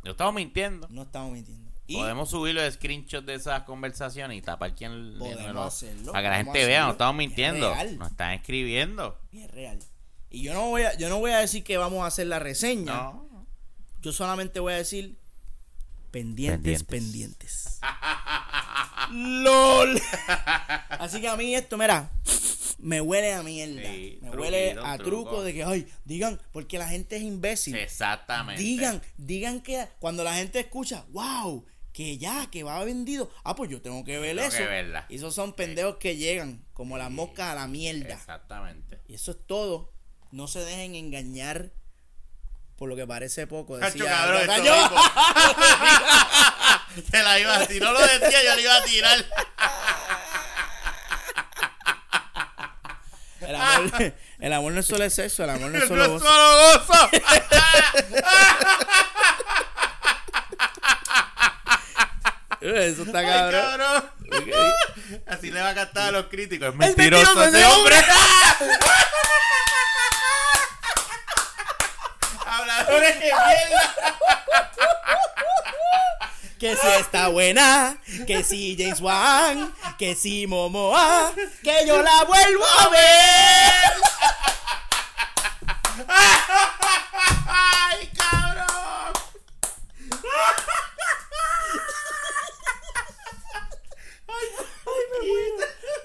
Yo 0.03 0.11
estaba 0.11 0.31
mintiendo. 0.31 0.87
No 0.89 1.03
estamos 1.03 1.33
mintiendo. 1.33 1.69
Y 1.85 1.95
Podemos 1.95 2.29
subir 2.31 2.55
los 2.55 2.73
screenshots 2.73 3.25
de 3.27 3.35
esas 3.35 3.63
conversaciones 3.63 4.37
y 4.37 4.41
tapar 4.41 4.75
quien 4.75 5.15
Podemos 5.19 5.53
lo- 5.53 5.63
hacerlo, 5.63 6.11
para 6.11 6.23
que 6.23 6.29
la 6.29 6.37
gente 6.37 6.65
vea, 6.65 6.85
no 6.85 6.91
estamos 6.91 7.13
Es 7.13 7.17
mintiendo, 7.17 7.73
real. 7.73 7.97
nos 7.99 8.11
están 8.11 8.31
escribiendo. 8.33 9.19
y 9.31 9.39
es 9.41 9.51
real. 9.51 9.79
Y 10.31 10.43
yo 10.43 10.53
no 10.53 10.67
voy 10.69 10.83
a, 10.83 10.95
yo 10.97 11.09
no 11.09 11.19
voy 11.19 11.31
a 11.31 11.39
decir 11.39 11.63
que 11.63 11.77
vamos 11.77 12.03
a 12.03 12.07
hacer 12.07 12.27
la 12.27 12.37
reseña. 12.39 12.93
No. 12.93 13.45
Yo 14.01 14.11
solamente 14.13 14.59
voy 14.59 14.73
a 14.73 14.77
decir 14.77 15.15
pendientes, 16.11 16.83
Pendientes. 16.83 17.79
pendientes. 17.79 17.79
LOL. 19.11 20.01
Así 20.89 21.21
que 21.21 21.27
a 21.27 21.35
mí 21.35 21.55
esto, 21.55 21.77
mira, 21.77 22.11
me 22.79 23.01
huele 23.01 23.33
a 23.33 23.43
mierda. 23.43 23.81
Sí, 23.91 24.19
me 24.21 24.29
huele 24.31 24.73
un 24.79 24.85
a 24.85 24.97
truco. 24.97 25.09
truco 25.29 25.43
de 25.43 25.53
que, 25.53 25.63
ay, 25.63 25.87
digan, 26.05 26.39
porque 26.51 26.77
la 26.77 26.87
gente 26.87 27.15
es 27.17 27.23
imbécil. 27.23 27.75
Exactamente. 27.75 28.61
Digan, 28.61 29.01
digan 29.17 29.61
que 29.61 29.87
cuando 29.99 30.23
la 30.23 30.35
gente 30.35 30.59
escucha, 30.59 31.05
wow, 31.11 31.65
que 31.91 32.17
ya, 32.17 32.47
que 32.51 32.63
va 32.63 32.83
vendido. 32.83 33.31
Ah, 33.43 33.55
pues 33.55 33.69
yo 33.69 33.81
tengo 33.81 34.03
que 34.03 34.19
ver 34.19 34.35
Tengo 34.35 34.47
eso. 34.47 34.57
que 34.57 34.65
verla. 34.65 35.05
Y 35.09 35.15
esos 35.15 35.33
son 35.33 35.53
pendejos 35.53 35.97
que 35.97 36.15
llegan, 36.17 36.63
como 36.73 36.97
las 36.97 37.11
moscas 37.11 37.47
a 37.51 37.55
la 37.55 37.67
mierda. 37.67 38.13
Exactamente. 38.15 38.99
Y 39.07 39.15
eso 39.15 39.31
es 39.31 39.37
todo. 39.45 39.91
No 40.31 40.47
se 40.47 40.59
dejen 40.59 40.93
engañar 40.95 41.71
por 42.79 42.87
lo 42.89 42.95
que 42.95 43.05
parece 43.05 43.45
poco. 43.45 43.77
Decía, 43.77 44.05
cabrón, 44.05 44.47
mismo. 44.47 45.03
Te 47.11 47.21
la 47.21 47.37
iba 47.39 47.55
a 47.55 47.65
Si 47.65 47.77
no 47.79 47.91
lo 47.91 47.99
decía, 47.99 48.41
yo 48.43 48.55
le 48.55 48.61
iba 48.61 48.75
a 48.75 48.83
tirar. 48.83 49.25
el, 53.41 53.55
amor, 53.55 54.13
el 54.39 54.53
amor 54.53 54.71
no 54.71 54.79
es 54.79 54.85
solo 54.87 55.09
sexo, 55.09 55.43
el 55.43 55.49
amor 55.49 55.71
no 55.71 55.77
es 55.77 55.83
No 55.83 55.87
solo 55.89 56.03
es 56.05 56.09
gozo. 56.09 56.25
solo 56.25 56.79
gozo. 56.79 57.09
Eso 62.61 63.03
está 63.03 63.19
Ay, 63.19 63.25
cabrón. 63.25 63.61
cabrón. 63.61 64.03
Ok. 64.33 64.47
Así 65.27 65.51
le 65.51 65.61
va 65.61 65.69
a 65.69 65.75
cantar 65.75 66.09
a 66.09 66.11
los 66.11 66.25
críticos. 66.27 66.67
Es 66.69 66.73
Es 66.73 66.77
mentiroso, 66.79 67.35
mentiroso 67.35 67.43
ese 67.43 67.57
ese 67.57 67.65
hombre. 67.67 67.95
Que 76.59 76.75
si 76.75 76.87
está 76.99 77.29
buena, 77.29 77.97
que 78.27 78.43
si 78.43 78.75
James 78.77 78.99
Wan, 78.99 79.73
que 79.97 80.13
si 80.15 80.45
Momoa, 80.45 81.31
que 81.63 81.87
yo 81.87 82.01
la 82.01 82.25
vuelvo 82.25 82.65
a 82.65 82.89
ver. 82.89 83.93
¡Ay, 87.47 88.09
cabrón! 88.15 89.13
Ay, 94.27 95.03
me 95.11 95.19
muero, 95.27 95.55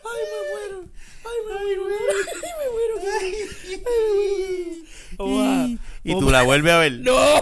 ay, 0.05 0.23
me 0.31 0.39
muero, 0.51 0.79
ay, 1.25 1.39
me 1.47 1.53
muero, 1.59 1.83
ay, 1.91 2.53
me 2.59 2.67
muero, 2.71 2.95
ay, 3.21 3.29
me 3.69 3.95
muero. 4.15 4.85
Oa, 5.19 5.69
Y 6.03 6.13
tú 6.19 6.24
la 6.35 6.43
vuelves 6.43 6.73
a 6.73 6.79
ver. 6.79 6.93
No. 7.03 7.41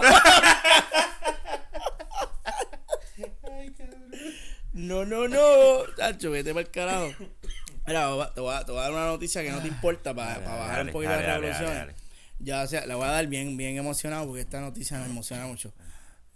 No, 4.73 5.05
no, 5.05 5.27
no. 5.27 5.83
Tacho, 5.95 6.31
vete 6.31 6.51
para 6.53 6.61
el 6.65 6.71
carajo. 6.71 7.11
Mira, 7.85 8.31
te 8.33 8.41
voy, 8.41 8.53
a, 8.55 8.65
te 8.65 8.71
voy 8.71 8.79
a 8.79 8.83
dar 8.83 8.91
una 8.91 9.05
noticia 9.07 9.43
que 9.43 9.51
no 9.51 9.61
te 9.61 9.67
importa 9.67 10.13
para 10.13 10.39
Dale, 10.39 10.45
bajar 10.45 10.77
dale, 10.77 10.89
un 10.89 10.93
poquito 10.93 11.11
dale, 11.11 11.27
las 11.27 11.39
revoluciones. 11.59 11.95
Ya, 12.39 12.61
o 12.63 12.67
sea, 12.67 12.85
la 12.85 12.95
voy 12.95 13.05
a 13.05 13.11
dar 13.11 13.27
bien, 13.27 13.55
bien 13.55 13.77
emocionado 13.77 14.25
porque 14.25 14.41
esta 14.41 14.59
noticia 14.61 14.97
me 14.99 15.05
emociona 15.05 15.45
mucho. 15.45 15.73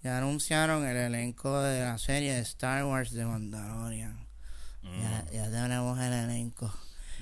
Ya 0.04 0.18
anunciaron 0.20 0.86
el 0.86 0.96
elenco 0.98 1.60
de 1.62 1.82
la 1.82 1.98
serie 1.98 2.34
de 2.34 2.42
Star 2.42 2.84
Wars 2.86 3.12
de 3.12 3.26
Mandalorian. 3.26 4.28
Ya, 4.84 5.26
ya 5.34 5.46
tenemos 5.50 6.00
el 6.00 6.14
elenco. 6.14 6.74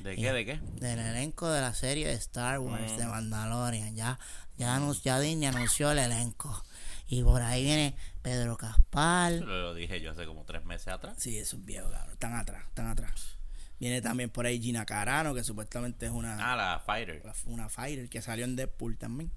¿De 0.04 0.16
qué? 0.16 0.32
¿De 0.34 0.46
qué? 0.46 0.60
Del 0.74 1.00
elenco 1.00 1.50
de 1.50 1.62
la 1.62 1.74
serie 1.74 2.08
de 2.08 2.14
Star 2.14 2.60
Wars 2.60 2.92
Mm. 2.94 2.98
de 2.98 3.06
Mandalorian. 3.08 3.96
Ya, 3.96 4.20
ya, 4.58 4.80
ya 5.04 5.20
Disney 5.20 5.48
anunció 5.48 5.92
el 5.92 6.00
elenco. 6.00 6.64
Y 7.08 7.22
por 7.24 7.42
ahí 7.42 7.64
viene 7.64 7.96
Pedro 8.22 8.58
Caspal. 8.58 9.40
Lo, 9.42 9.46
lo 9.62 9.74
dije 9.76 10.02
yo 10.02 10.12
hace 10.12 10.26
como 10.26 10.44
tres 10.46 10.66
meses 10.66 10.88
atrás. 10.88 11.16
Sí, 11.20 11.38
esos 11.38 11.64
viejos, 11.64 11.92
cabrón. 11.92 12.14
Están 12.14 12.34
atrás, 12.36 12.64
están 12.68 12.88
atrás. 12.88 13.38
Viene 13.80 14.02
también 14.02 14.30
por 14.30 14.46
ahí 14.46 14.60
Gina 14.62 14.86
Carano, 14.86 15.34
que 15.36 15.44
supuestamente 15.44 16.06
es 16.08 16.12
una, 16.12 16.54
Ah, 16.54 16.56
la 16.56 16.80
Fighter. 16.80 17.22
una 17.46 17.70
fighter 17.70 18.10
que 18.10 18.22
salió 18.22 18.46
en 18.46 18.56
Deadpool 18.56 18.98
también. 18.98 19.32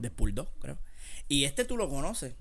Deadpool 0.00 0.34
2, 0.34 0.48
creo. 0.60 0.78
Y 1.28 1.44
este 1.44 1.64
tú 1.64 1.76
lo 1.76 1.88
conoces. 1.88 2.34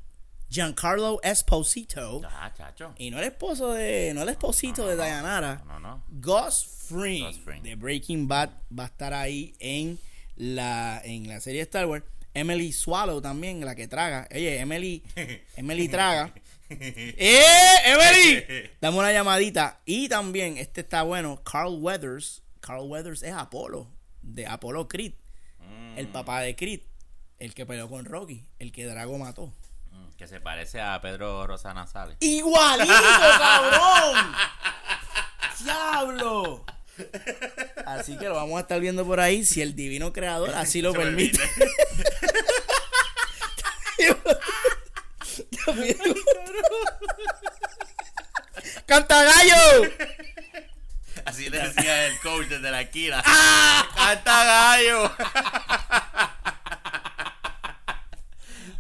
Giancarlo 0.50 1.20
Esposito. 1.24 2.22
Ah, 2.28 2.52
chacho. 2.56 2.94
Y 2.98 3.10
no 3.12 3.18
el 3.20 3.24
esposo 3.26 3.72
de. 3.72 4.12
No 4.14 4.24
el 4.24 4.30
esposito 4.30 4.88
de 4.88 4.96
Dayanara. 4.96 5.64
No, 5.66 5.80
no. 5.80 6.04
Gus 6.10 6.66
Fring, 6.88 7.26
de 7.64 7.76
Breaking 7.76 8.28
Bad 8.28 8.50
va 8.78 8.84
a 8.84 8.88
estar 8.88 9.14
ahí 9.14 9.56
en 9.60 10.00
la, 10.36 11.02
en 11.04 11.28
la 11.28 11.40
serie 11.40 11.62
Star 11.62 11.86
Wars. 11.86 12.04
Emily 12.34 12.72
Swallow 12.72 13.22
también, 13.22 13.64
la 13.66 13.76
que 13.76 13.88
traga. 13.88 14.28
Oye, 14.34 14.60
Emily, 14.60 15.04
Emily 15.56 15.88
traga. 15.88 16.34
¡Eh, 16.70 17.44
Emily! 17.86 18.70
Dame 18.82 18.98
una 18.98 19.12
llamadita. 19.12 19.82
Y 19.86 20.10
también, 20.10 20.58
este 20.58 20.82
está 20.82 21.04
bueno, 21.04 21.42
Carl 21.44 21.76
Weathers. 21.80 22.42
Carl 22.62 22.88
Weathers 22.88 23.24
es 23.24 23.34
Apolo, 23.34 23.88
de 24.22 24.48
Apolo 24.48 24.88
Creed. 24.88 25.14
El 25.96 26.08
papá 26.08 26.42
de 26.42 26.56
Creed. 26.56 26.82
El 27.38 27.54
que 27.54 27.66
peleó 27.66 27.88
con 27.90 28.06
Rocky. 28.06 28.48
El 28.58 28.72
que 28.72 28.86
Drago 28.86 29.18
mató. 29.18 29.54
Mm, 29.92 30.10
Que 30.18 30.28
se 30.28 30.40
parece 30.40 30.82
a 30.82 31.00
Pedro 31.02 31.46
Rosana 31.46 31.86
Sales. 31.86 32.18
¡Igualito, 32.20 32.94
cabrón! 32.94 34.34
¡Diablo! 35.64 36.66
Así 37.86 38.18
que 38.18 38.26
lo 38.26 38.36
vamos 38.36 38.58
a 38.58 38.62
estar 38.62 38.80
viendo 38.80 39.06
por 39.06 39.20
ahí 39.20 39.46
si 39.46 39.62
el 39.62 39.76
divino 39.76 40.14
creador 40.14 40.52
así 40.52 40.82
lo 40.82 40.92
Se 40.94 41.00
permite. 41.00 41.40
¡Canta 48.86 49.24
gallo! 49.24 49.90
Así 51.26 51.50
le 51.50 51.60
decía 51.60 52.08
el 52.08 52.20
coach 52.20 52.48
desde 52.48 52.70
la 52.72 52.82
esquina. 52.82 53.22
¡Ah! 53.26 53.90
¡Canta 53.96 54.44
gallo! 54.44 55.12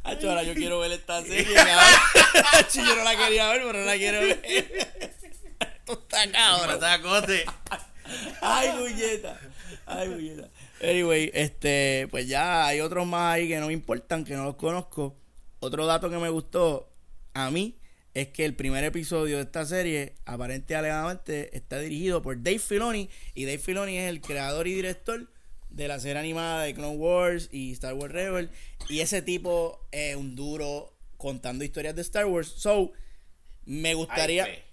Hacho, 0.04 0.30
ahora 0.30 0.44
yo 0.44 0.54
quiero 0.54 0.80
ver 0.80 0.92
esta 0.92 1.22
serie, 1.22 1.46
yo 1.46 2.96
no 2.96 3.04
la 3.04 3.16
quería 3.16 3.48
ver, 3.50 3.62
pero 3.66 3.86
la 3.86 3.96
quiero 3.96 4.20
ver. 4.20 4.42
Esto 5.60 5.94
está 5.94 6.30
cabrón. 6.32 6.80
Ay, 8.42 8.72
bulleta. 8.78 9.40
Ay, 9.86 10.10
bulleta. 10.10 10.50
Anyway, 10.82 11.32
este, 11.34 12.08
pues 12.12 12.28
ya 12.28 12.66
hay 12.66 12.82
otros 12.82 13.08
más 13.08 13.36
ahí 13.36 13.48
que 13.48 13.58
no 13.60 13.68
me 13.68 13.74
importan, 13.74 14.26
que 14.26 14.34
no 14.36 14.44
los 14.44 14.56
conozco. 14.56 15.16
Otro 15.64 15.86
dato 15.86 16.10
que 16.10 16.18
me 16.18 16.28
gustó 16.28 16.90
a 17.34 17.50
mí 17.50 17.78
es 18.14 18.28
que 18.28 18.44
el 18.44 18.54
primer 18.54 18.84
episodio 18.84 19.38
de 19.38 19.44
esta 19.44 19.66
serie, 19.66 20.14
aparente 20.26 20.74
y 20.74 20.76
alegadamente, 20.76 21.56
está 21.56 21.80
dirigido 21.80 22.22
por 22.22 22.36
Dave 22.44 22.60
Filoni. 22.60 23.10
Y 23.34 23.46
Dave 23.46 23.60
Filoni 23.60 23.98
es 23.98 24.10
el 24.10 24.20
creador 24.20 24.68
y 24.68 24.74
director 24.74 25.32
de 25.70 25.88
la 25.88 26.02
serie 26.02 26.20
animada 26.20 26.64
de 26.64 26.74
Clone 26.74 26.98
Wars 26.98 27.48
y 27.50 27.72
Star 27.72 27.94
Wars 27.94 28.12
Rebel. 28.12 28.50
Y 28.90 29.00
ese 29.00 29.22
tipo 29.22 29.88
es 29.94 30.18
un 30.18 30.36
duro 30.36 30.98
contando 31.16 31.64
historias 31.64 31.96
de 31.96 32.02
Star 32.02 32.26
Wars. 32.26 32.50
So, 32.58 32.92
me 33.64 33.94
gustaría. 33.94 34.44
Fe. 34.44 34.64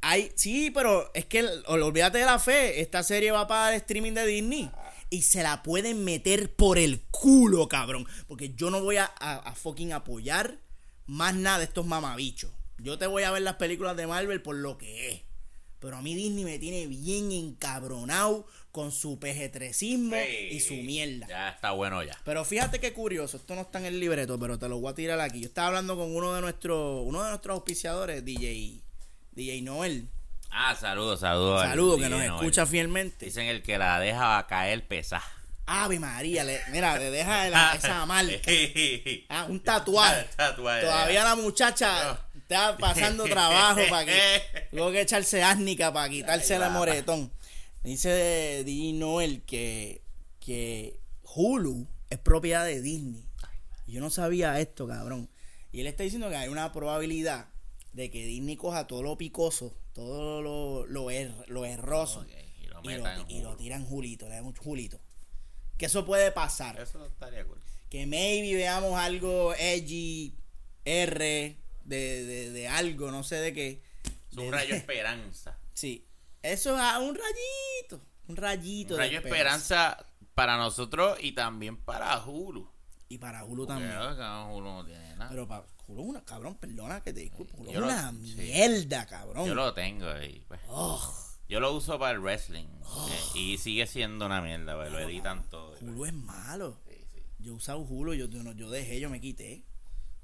Hay, 0.00 0.32
sí, 0.34 0.72
pero 0.72 1.12
es 1.14 1.26
que 1.26 1.46
olvídate 1.68 2.18
de 2.18 2.24
la 2.24 2.40
fe. 2.40 2.80
Esta 2.80 3.04
serie 3.04 3.30
va 3.30 3.46
para 3.46 3.72
el 3.72 3.76
streaming 3.82 4.14
de 4.14 4.26
Disney. 4.26 4.68
Y 5.10 5.22
se 5.22 5.42
la 5.42 5.62
pueden 5.64 6.04
meter 6.04 6.54
por 6.54 6.78
el 6.78 7.00
culo, 7.10 7.68
cabrón. 7.68 8.06
Porque 8.28 8.54
yo 8.54 8.70
no 8.70 8.80
voy 8.82 8.96
a, 8.96 9.04
a- 9.18 9.38
a 9.38 9.54
fucking 9.54 9.92
apoyar 9.92 10.58
más 11.06 11.34
nada 11.34 11.58
de 11.58 11.64
estos 11.64 11.84
mamabichos. 11.84 12.52
Yo 12.78 12.96
te 12.96 13.06
voy 13.08 13.24
a 13.24 13.30
ver 13.32 13.42
las 13.42 13.56
películas 13.56 13.96
de 13.96 14.06
Marvel 14.06 14.40
por 14.40 14.54
lo 14.56 14.78
que 14.78 15.10
es. 15.10 15.22
Pero 15.80 15.96
a 15.96 16.02
mí 16.02 16.14
Disney 16.14 16.44
me 16.44 16.58
tiene 16.58 16.86
bien 16.86 17.32
encabronado 17.32 18.46
con 18.70 18.92
su 18.92 19.18
pejetrecismo 19.18 20.14
y 20.50 20.60
su 20.60 20.74
mierda. 20.74 21.26
Ya 21.26 21.48
está 21.50 21.72
bueno 21.72 22.02
ya. 22.04 22.16
Pero 22.24 22.44
fíjate 22.44 22.78
qué 22.80 22.92
curioso, 22.92 23.38
esto 23.38 23.54
no 23.54 23.62
está 23.62 23.78
en 23.80 23.86
el 23.86 23.98
libreto, 23.98 24.38
pero 24.38 24.58
te 24.58 24.68
lo 24.68 24.78
voy 24.78 24.92
a 24.92 24.94
tirar 24.94 25.18
aquí. 25.20 25.40
Yo 25.40 25.46
estaba 25.46 25.68
hablando 25.68 25.96
con 25.96 26.14
uno 26.14 26.34
de 26.34 26.42
nuestros, 26.42 27.02
uno 27.06 27.22
de 27.24 27.30
nuestros 27.30 27.54
auspiciadores, 27.54 28.24
DJ, 28.24 28.82
DJ 29.32 29.62
Noel. 29.62 30.06
Ah, 30.50 30.74
saludos, 30.78 31.20
saludos. 31.20 31.62
al 31.62 31.70
Saludo 31.70 31.96
que 31.98 32.08
nos 32.08 32.22
escucha 32.22 32.66
fielmente. 32.66 33.26
Dicen 33.26 33.46
el 33.46 33.62
que 33.62 33.78
la 33.78 33.98
deja 34.00 34.46
caer 34.48 34.86
pesa. 34.86 35.22
Ave 35.66 36.00
María, 36.00 36.42
le- 36.42 36.60
mira, 36.72 36.98
le 36.98 37.10
deja 37.10 37.48
la- 37.48 37.74
esa 37.76 38.04
marca. 38.06 38.50
Ah, 39.28 39.46
un 39.48 39.60
tatuaje. 39.60 40.26
Tatuaje. 40.36 40.80
Todavía 40.82 41.22
la 41.24 41.36
muchacha 41.36 42.18
está 42.34 42.76
pasando 42.76 43.24
trabajo 43.24 43.80
para 43.88 44.04
que 44.06 44.42
luego 44.72 44.90
que 44.90 45.00
echarse 45.02 45.42
ásnica 45.42 45.92
para 45.92 46.08
quitarse 46.08 46.56
el 46.56 46.68
moretón. 46.70 47.32
Dice 47.84 48.62
DJ 48.64 48.94
Noel 48.94 49.42
que, 49.42 50.02
que 50.40 50.98
Hulu 51.22 51.86
es 52.10 52.18
propiedad 52.18 52.64
de 52.64 52.82
Disney. 52.82 53.24
Yo 53.86 54.00
no 54.00 54.10
sabía 54.10 54.58
esto, 54.60 54.86
cabrón. 54.88 55.30
Y 55.72 55.80
él 55.80 55.86
está 55.86 56.02
diciendo 56.02 56.28
que 56.28 56.36
hay 56.36 56.48
una 56.48 56.72
probabilidad 56.72 57.46
de 57.92 58.10
que 58.10 58.24
Disney 58.24 58.56
coja 58.56 58.86
todo 58.86 59.02
lo 59.02 59.16
picoso, 59.18 59.74
todo 59.92 60.40
lo, 60.42 60.86
lo, 60.86 61.10
er- 61.10 61.44
lo 61.48 61.64
erroso 61.64 62.24
y 62.62 62.66
lo 62.66 62.80
y, 62.82 62.96
lo, 62.96 63.06
en 63.06 63.30
y 63.30 63.40
lo 63.42 63.48
Hulu. 63.50 63.56
tiran 63.58 63.84
julito, 63.84 64.28
le 64.28 64.36
dan 64.36 64.44
un 64.46 64.54
julito. 64.56 65.00
Que 65.76 65.86
eso 65.86 66.04
puede 66.04 66.30
pasar. 66.32 66.78
Eso 66.80 67.04
estaría 67.06 67.44
cool. 67.44 67.60
Que 67.88 68.06
maybe 68.06 68.54
veamos 68.54 68.98
algo 68.98 69.54
edgy, 69.54 70.34
R, 70.84 71.56
de, 71.84 72.24
de, 72.24 72.50
de 72.50 72.68
algo, 72.68 73.10
no 73.10 73.22
sé 73.24 73.36
de 73.36 73.52
qué. 73.52 73.82
Es 74.30 74.36
De- 74.36 74.46
un 74.46 74.52
rayo 74.52 74.74
esperanza. 74.74 75.56
Sí. 75.74 76.06
Eso 76.42 76.76
es 76.78 76.96
un 76.98 77.14
rayito. 77.16 78.04
Un 78.28 78.36
rayito 78.36 78.94
Un 78.94 79.00
de 79.00 79.06
rayo 79.06 79.18
esperanza 79.20 80.06
para 80.34 80.56
nosotros 80.58 81.18
y 81.20 81.32
también 81.32 81.76
para 81.78 82.18
Hulu. 82.24 82.70
Y 83.08 83.18
para 83.18 83.44
Hulu 83.44 83.66
Porque, 83.66 83.82
también. 83.82 84.50
Hulu 84.52 84.64
no 84.68 84.84
tiene 84.84 85.16
nada. 85.16 85.30
Pero 85.30 85.48
para 85.48 85.64
Es 85.98 86.04
una, 86.06 86.24
cabrón, 86.24 86.54
perdona 86.56 87.00
que 87.02 87.12
te 87.12 87.24
es 87.24 87.32
lo- 87.74 87.84
una 87.84 88.10
sí. 88.12 88.34
mierda, 88.36 89.06
cabrón. 89.06 89.46
Yo 89.46 89.54
lo 89.54 89.72
tengo 89.74 90.08
ahí. 90.08 90.44
pues. 90.48 90.60
Yo 91.48 91.58
lo 91.58 91.72
uso 91.74 91.98
para 91.98 92.12
el 92.12 92.20
wrestling. 92.20 92.66
eh, 92.66 93.20
y 93.38 93.58
sigue 93.58 93.86
siendo 93.86 94.26
una 94.26 94.40
mierda, 94.40 94.76
pues, 94.76 94.92
lo 94.92 94.98
editan 95.00 95.42
todo. 95.50 95.74
Hulu 95.80 96.04
es 96.06 96.12
malo. 96.12 96.78
Sí, 96.88 96.94
sí. 97.12 97.22
Yo 97.40 97.54
usaba 97.54 97.80
Hulu, 97.80 98.14
yo, 98.14 98.26
yo, 98.28 98.70
dejé, 98.70 99.00
yo 99.00 99.10
me 99.10 99.20
quité. 99.20 99.64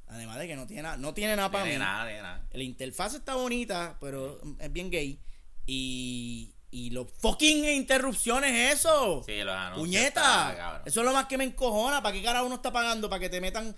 Además 0.09 0.39
de 0.39 0.47
que 0.47 0.55
no 0.55 0.67
tiene 0.69 0.83
nada, 0.83 0.97
no 0.99 1.15
tiene 1.15 1.35
nada 1.35 1.51
para 1.51 1.65
Tiene 1.65 1.79
mí. 1.81 1.85
nada, 1.85 2.05
tiene 2.07 2.23
nada. 2.23 2.47
La 2.53 2.63
interfaz 2.63 3.15
está 3.15 3.35
bonita, 3.35 3.97
pero 4.01 4.41
es 4.61 4.73
bien 4.73 4.89
gay. 4.89 5.21
Y, 5.67 6.55
y 6.71 6.91
los 6.91 7.11
fucking 7.19 7.65
interrupciones, 7.65 8.75
eso. 8.77 9.25
Sí, 9.27 9.39
los 9.43 9.55
anuncios. 9.57 9.81
Puñeta. 9.85 10.83
Eso 10.87 11.01
es 11.01 11.07
lo 11.07 11.13
más 11.13 11.27
que 11.27 11.37
me 11.39 11.43
encojona. 11.45 12.03
¿Para 12.05 12.13
qué 12.15 12.23
cara 12.23 12.45
uno 12.45 12.55
está 12.55 12.73
pagando? 12.73 13.11
¿Para 13.11 13.19
que 13.19 13.29
te 13.29 13.41
metan 13.41 13.75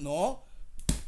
No. 0.00 0.44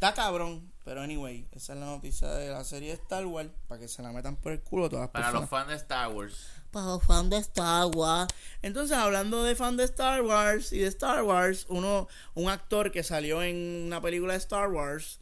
Está 0.04 0.22
cabrón. 0.22 0.70
Pero 0.84 1.00
anyway, 1.00 1.48
esa 1.52 1.72
es 1.72 1.78
la 1.78 1.86
noticia 1.86 2.28
de 2.28 2.50
la 2.50 2.62
serie 2.62 2.88
de 2.88 2.96
Star 2.96 3.24
Wars. 3.24 3.48
Para 3.66 3.80
que 3.80 3.88
se 3.88 4.02
la 4.02 4.12
metan 4.12 4.36
por 4.36 4.52
el 4.52 4.60
culo 4.60 4.90
todas 4.90 5.04
las 5.04 5.10
Para 5.10 5.32
los 5.32 5.48
fans 5.48 5.68
de 5.68 5.76
Star 5.76 6.12
Wars. 6.12 6.46
Para 6.70 6.86
los 6.88 7.02
fans 7.02 7.30
de 7.30 7.38
Star 7.38 7.86
Wars. 7.86 8.28
Entonces, 8.60 8.94
hablando 8.94 9.42
de 9.42 9.56
fans 9.56 9.78
de 9.78 9.84
Star 9.84 10.20
Wars 10.20 10.74
y 10.74 10.80
de 10.80 10.88
Star 10.88 11.22
Wars, 11.22 11.64
uno, 11.70 12.06
un 12.34 12.50
actor 12.50 12.92
que 12.92 13.02
salió 13.02 13.42
en 13.42 13.84
una 13.86 14.02
película 14.02 14.34
de 14.34 14.40
Star 14.40 14.70
Wars, 14.70 15.20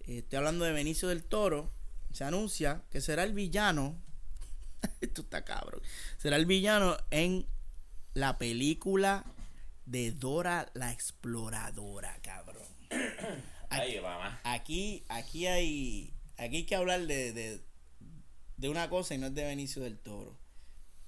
eh, 0.00 0.18
estoy 0.18 0.38
hablando 0.38 0.64
de 0.64 0.72
Benicio 0.72 1.06
del 1.06 1.22
Toro, 1.22 1.70
se 2.12 2.24
anuncia 2.24 2.82
que 2.90 3.00
será 3.00 3.22
el 3.22 3.34
villano. 3.34 3.94
Esto 5.00 5.20
está 5.22 5.44
cabrón. 5.44 5.80
Será 6.18 6.34
el 6.34 6.46
villano 6.46 6.96
en 7.12 7.46
la 8.14 8.36
película 8.36 9.24
de 9.86 10.10
Dora 10.10 10.66
la 10.74 10.90
Exploradora, 10.90 12.18
cabrón. 12.20 12.66
Aquí, 14.44 15.04
aquí 15.08 15.46
hay, 15.46 16.12
aquí 16.36 16.56
hay 16.56 16.64
que 16.66 16.74
hablar 16.76 17.00
de, 17.06 17.32
de, 17.32 17.60
de 18.56 18.68
una 18.68 18.88
cosa 18.88 19.14
y 19.14 19.18
no 19.18 19.26
es 19.28 19.34
de 19.34 19.44
Benicio 19.44 19.82
del 19.82 19.98
Toro. 19.98 20.36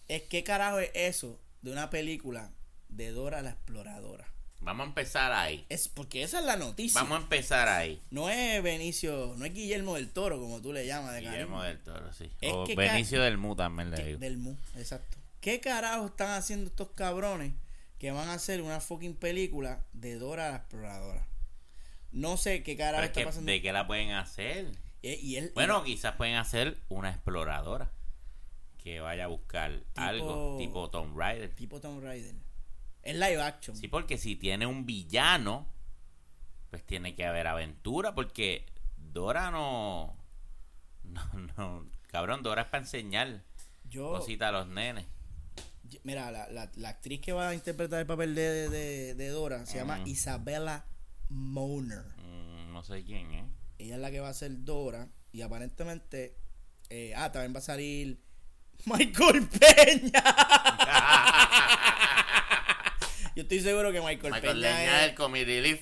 Es 0.09 0.23
qué 0.23 0.45
carajo 0.45 0.79
es 0.79 0.91
eso 0.95 1.41
de 1.63 1.73
una 1.73 1.91
película 1.91 2.51
de 2.89 3.11
Dora 3.11 3.43
la 3.43 3.51
Exploradora. 3.51 4.27
Vamos 4.61 4.85
a 4.87 4.89
empezar 4.89 5.33
ahí. 5.33 5.65
Es 5.69 5.87
porque 5.89 6.23
esa 6.23 6.39
es 6.41 6.45
la 6.45 6.57
noticia. 6.57 7.01
Vamos 7.03 7.19
a 7.19 7.23
empezar 7.23 7.69
ahí. 7.69 8.03
No 8.11 8.29
es 8.31 8.63
Benicio, 8.63 9.35
no 9.37 9.45
es 9.45 9.53
Guillermo 9.53 9.95
del 9.97 10.11
Toro 10.11 10.41
como 10.41 10.61
tú 10.61 10.73
le 10.73 10.87
llamas 10.87 11.13
de 11.15 11.21
Guillermo 11.21 11.59
cariño. 11.59 11.63
del 11.75 11.83
Toro, 11.85 12.13
sí. 12.13 12.31
Es 12.41 12.53
o 12.53 12.65
que 12.65 12.75
Benicio 12.75 13.21
del 13.23 13.37
Mu 13.39 13.55
también 13.55 13.91
le 13.91 13.97
Que- 13.97 14.05
digo. 14.07 14.19
Del 14.19 14.39
Mu, 14.39 14.57
exacto. 14.77 15.19
¿Qué 15.41 15.61
carajo 15.61 16.07
están 16.07 16.31
haciendo 16.31 16.69
estos 16.71 16.89
cabrones 16.93 17.53
que 17.99 18.11
van 18.11 18.29
a 18.29 18.35
hacer 18.35 18.63
una 18.63 18.81
fucking 18.81 19.15
película 19.15 19.85
de 19.93 20.17
Dora 20.17 20.51
la 20.51 20.57
Exploradora? 20.57 21.27
No 22.17 22.39
sé 22.39 22.63
qué 22.63 22.73
está 22.73 23.13
que, 23.13 23.25
pasando. 23.25 23.51
¿De 23.53 23.61
qué 23.61 23.73
la 23.73 23.87
pueden 23.87 24.13
hacer? 24.13 24.73
Y, 25.03 25.13
y 25.15 25.37
él, 25.37 25.53
Bueno, 25.55 25.85
quizás 25.85 26.15
pueden 26.17 26.37
hacer 26.37 26.79
una 26.89 27.11
exploradora 27.11 27.91
que 28.79 29.01
vaya 29.01 29.25
a 29.25 29.27
buscar 29.27 29.83
algo 29.95 30.57
tipo 30.59 30.89
Tomb 30.89 31.17
Raider. 31.17 31.55
tipo 31.55 31.79
Tomb 31.79 32.03
Raider. 32.03 32.35
Es 33.03 33.15
live 33.15 33.43
action. 33.43 33.77
Sí, 33.77 33.89
porque 33.89 34.17
si 34.17 34.35
tiene 34.35 34.67
un 34.67 34.87
villano, 34.87 35.67
pues 36.71 36.85
tiene 36.85 37.15
que 37.15 37.27
haber 37.27 37.47
aventura, 37.47 38.15
porque 38.15 38.65
Dora 38.97 39.51
no... 39.51 40.17
No, 41.05 41.23
no. 41.57 41.87
Cabrón, 42.09 42.43
Dora 42.43 42.63
es 42.63 42.69
para 42.69 42.83
enseñar 42.83 43.43
Yo, 43.85 44.11
cositas 44.13 44.49
a 44.49 44.53
los 44.53 44.67
nenes. 44.69 45.05
mira, 46.03 46.31
la, 46.31 46.49
la, 46.49 46.71
la 46.77 46.89
actriz 46.89 47.21
que 47.21 47.33
va 47.33 47.51
a 47.51 47.55
interpretar 47.55 48.01
el 48.01 48.07
papel 48.07 48.35
de, 48.35 48.69
de, 48.71 49.15
de 49.15 49.29
Dora 49.29 49.67
se 49.67 49.77
llama 49.79 49.99
Ujú. 49.99 50.09
Moner. 51.29 52.05
Mm, 52.19 52.73
no 52.73 52.83
sé 52.85 53.03
quién, 53.05 53.33
¿eh? 53.33 53.45
Ella 53.79 53.97
es 53.97 54.01
la 54.01 54.11
que 54.11 54.21
va 54.21 54.29
a 54.29 54.35
ser 54.35 54.65
Dora. 54.65 55.09
Y 55.33 55.43
aparentemente. 55.43 56.37
eh, 56.89 57.13
ah, 57.17 57.33
también 57.33 57.55
va 57.55 57.59
a 57.59 57.63
salir 57.63 58.21
Michael 58.87 59.49
Peña. 59.49 60.23
yo 63.37 63.43
estoy 63.43 63.61
seguro 63.61 63.93
que 63.93 64.01
Michael, 64.01 64.33
Michael 64.33 64.61
Peña 64.61 64.79
Leña 64.79 65.03
es. 65.05 65.09
el 65.11 65.15
Comedy 65.15 65.45
Relief. 65.45 65.81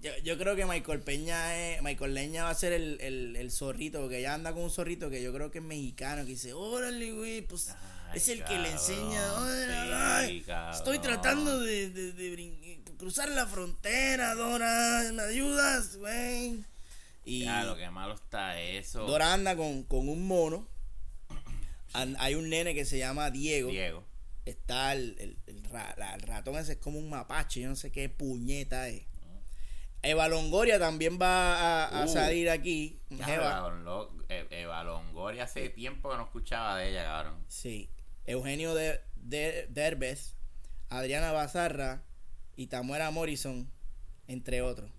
Yo, 0.00 0.10
yo 0.24 0.36
creo 0.38 0.56
que 0.56 0.66
Michael 0.66 1.00
Peña 1.00 1.56
es. 1.56 1.82
Michael 1.82 2.14
Leña 2.14 2.44
va 2.44 2.50
a 2.50 2.54
ser 2.54 2.72
el, 2.72 2.98
el, 3.00 3.36
el 3.36 3.50
zorrito. 3.50 4.00
Porque 4.00 4.18
ella 4.18 4.34
anda 4.34 4.52
con 4.52 4.62
un 4.62 4.70
zorrito 4.70 5.10
que 5.10 5.22
yo 5.22 5.32
creo 5.32 5.50
que 5.50 5.58
es 5.58 5.64
mexicano. 5.64 6.22
Que 6.22 6.30
dice: 6.30 6.52
Órale, 6.52 7.12
güey, 7.12 7.42
pues. 7.42 7.74
Ay, 8.10 8.18
es 8.18 8.28
el 8.28 8.44
que 8.44 8.58
le 8.58 8.70
enseña. 8.70 9.32
"Órale, 9.34 9.66
sí, 9.66 9.90
ay, 9.92 10.40
cabrón. 10.42 10.74
estoy 10.76 10.98
tratando 11.00 11.58
de, 11.60 11.90
de, 11.90 12.12
de 12.12 12.32
brin- 12.36 12.58
cruzar 12.96 13.28
la 13.30 13.46
frontera, 13.46 14.34
Dora. 14.34 15.02
¿Me 15.12 15.22
ayudas, 15.22 15.96
güey? 15.96 16.64
Y 17.24 17.44
Ya, 17.44 17.64
lo 17.64 17.76
que 17.76 17.88
malo 17.90 18.14
está 18.14 18.60
eso. 18.60 19.04
Dora 19.06 19.32
anda 19.32 19.56
con, 19.56 19.82
con 19.84 20.08
un 20.08 20.26
mono. 20.26 20.68
Hay 22.18 22.34
un 22.34 22.50
nene 22.50 22.74
que 22.74 22.84
se 22.84 22.98
llama 22.98 23.30
Diego. 23.30 23.70
Diego. 23.70 24.04
Está 24.44 24.92
el, 24.92 25.16
el- 25.18 25.38
el 25.46 25.64
ra- 25.64 25.94
la- 25.96 26.14
el 26.14 26.20
ratón 26.20 26.56
ese 26.56 26.72
es 26.72 26.78
como 26.78 26.98
un 26.98 27.08
mapache. 27.10 27.60
Yo 27.60 27.68
no 27.68 27.76
sé 27.76 27.90
qué 27.90 28.08
puñeta 28.08 28.88
es. 28.88 29.02
Eva 30.02 30.28
Longoria 30.28 30.78
también 30.78 31.18
va 31.20 31.56
a, 31.86 32.02
a 32.02 32.04
Uh. 32.04 32.08
salir 32.08 32.48
aquí. 32.50 33.00
Eva, 33.10 33.72
E- 34.28 34.46
Eva 34.50 34.84
Longoria 34.84 35.44
hace 35.44 35.68
tiempo 35.70 36.10
que 36.10 36.16
no 36.16 36.24
escuchaba 36.24 36.76
de 36.78 36.90
ella, 36.90 37.02
cabrón. 37.04 37.44
Sí. 37.48 37.88
Eugenio 38.26 38.74
de, 38.74 39.00
de, 39.16 39.66
Derbez, 39.70 40.34
Adriana 40.90 41.32
Bazarra 41.32 42.02
y 42.56 42.66
Tamuera 42.68 43.10
Morrison, 43.10 43.70
entre 44.28 44.62
otros. 44.62 44.90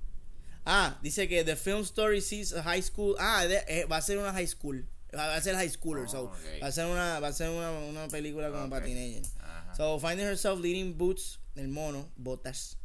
Ah, 0.65 0.97
dice 1.01 1.27
que 1.27 1.43
The 1.43 1.55
Film 1.55 1.81
Story 1.81 2.21
sees 2.21 2.53
a 2.53 2.61
high 2.63 2.81
school. 2.83 3.15
Ah, 3.19 3.45
de- 3.45 3.63
eh, 3.67 3.85
va 3.85 3.97
a 3.97 4.01
ser 4.01 4.17
una 4.17 4.33
high 4.33 4.47
school. 4.47 4.85
Va 5.15 5.35
a 5.35 5.41
ser 5.41 5.55
high 5.55 5.69
schooler. 5.69 6.03
Oh, 6.05 6.09
so. 6.09 6.31
Va 6.61 6.67
a 6.67 6.71
ser 6.71 6.85
una, 6.85 7.19
va 7.21 7.29
a 7.29 7.33
ser 7.33 7.49
una, 7.49 7.71
una 7.71 8.07
película 8.09 8.49
como 8.51 8.63
Ok. 8.65 8.69
para 8.69 8.85
teenagers. 8.85 9.31
Ajá. 9.39 9.73
So, 9.75 9.97
finding 9.99 10.25
herself 10.27 10.59
leading 10.59 10.97
boots, 10.97 11.39
el 11.55 11.69
mono, 11.69 12.09
botas. 12.17 12.77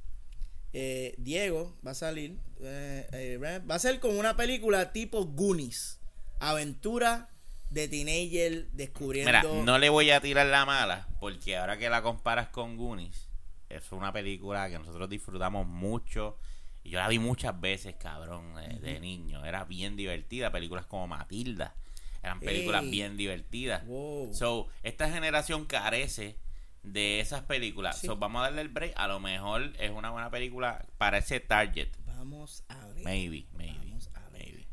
Eh, 0.73 1.15
Diego 1.19 1.77
va 1.85 1.91
a 1.91 1.95
salir. 1.95 2.39
eh, 2.61 3.39
va 3.69 3.75
a 3.75 3.79
ser 3.81 3.99
como 3.99 4.19
una 4.21 4.37
película 4.37 4.93
tipo 4.93 5.25
Goonies. 5.27 5.99
Aventura 6.39 7.29
de 7.71 7.89
teenager 7.89 8.69
descubriendo. 8.73 9.31
Mira, 9.33 9.65
no 9.65 9.79
le 9.79 9.89
voy 9.89 10.11
a 10.11 10.21
tirar 10.21 10.47
la 10.47 10.65
mala, 10.65 11.09
porque 11.19 11.57
ahora 11.57 11.77
que 11.79 11.91
la 11.91 12.03
comparas 12.03 12.49
con 12.49 12.77
Goonies, 12.77 13.29
es 13.77 13.93
una 13.93 14.13
película 14.13 14.69
que 14.69 14.79
nosotros 14.79 15.09
disfrutamos 15.09 15.67
mucho. 15.67 16.39
Y 16.85 16.91
yo 16.91 16.99
la 16.99 17.09
vi 17.09 17.19
muchas 17.19 17.61
veces, 17.61 17.95
cabrón, 17.97 18.55
de, 18.57 18.81
de 18.81 18.99
niño. 19.01 19.45
Era 19.45 19.65
bien 19.65 19.95
divertida. 19.97 20.51
Películas 20.51 20.87
como 20.87 21.07
Matilda. 21.07 21.75
Eran 22.23 22.41
películas 22.41 22.83
Ey. 22.85 22.91
bien 22.91 23.17
divertidas. 23.17 23.85
Wow. 23.87 24.33
So, 24.35 24.69
esta 24.83 25.11
generación 25.11 25.65
carece 25.67 26.39
de 26.83 27.21
esas 27.21 27.43
películas. 27.43 27.99
Sí. 27.99 28.07
So, 28.09 28.17
vamos 28.17 28.41
a 28.41 28.45
darle 28.45 28.63
el 28.63 28.69
break. 28.69 28.95
A 28.97 29.07
lo 29.09 29.21
mejor 29.21 29.73
es 29.79 29.91
una 29.91 30.11
buena 30.11 30.31
película 30.31 30.85
para 30.99 31.19
ese 31.19 31.39
target. 31.41 31.89
Vamos 32.07 32.65
a 32.69 32.87
ver. 32.89 33.05
Maybe, 33.05 33.47
maybe, 33.53 33.79
Vamos 33.79 34.09
a 34.15 34.21
ver. 34.31 34.33
maybe. 34.33 34.69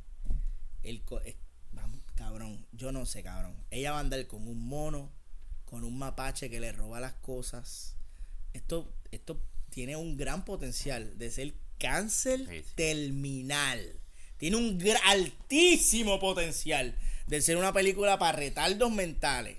El 0.84 1.04
co- 1.04 1.22
eh, 1.22 1.38
vamos, 1.72 2.00
cabrón. 2.16 2.66
Yo 2.72 2.92
no 2.92 3.06
sé, 3.06 3.22
cabrón. 3.24 3.56
Ella 3.70 3.92
va 3.92 3.98
a 3.98 4.02
andar 4.02 4.26
con 4.28 4.48
un 4.48 4.68
mono, 4.68 5.12
con 5.66 5.84
un 5.84 5.98
mapache 5.98 6.50
que 6.50 6.60
le 6.60 6.72
roba 6.72 7.00
las 7.00 7.14
cosas. 7.14 7.96
Esto, 8.54 8.92
esto 9.12 9.42
tiene 9.70 9.96
un 9.96 10.18
gran 10.18 10.46
potencial 10.46 11.18
de 11.18 11.32
ser 11.32 11.54
cáncer 11.78 12.40
Sí, 12.50 12.64
sí. 12.64 12.74
terminal. 12.76 14.00
Tiene 14.38 14.58
un 14.58 14.82
altísimo 15.06 16.20
potencial 16.20 16.96
de 17.28 17.42
ser 17.42 17.58
una 17.58 17.74
película 17.74 18.18
para 18.20 18.38
retardos 18.38 18.92
mentales. 18.92 19.58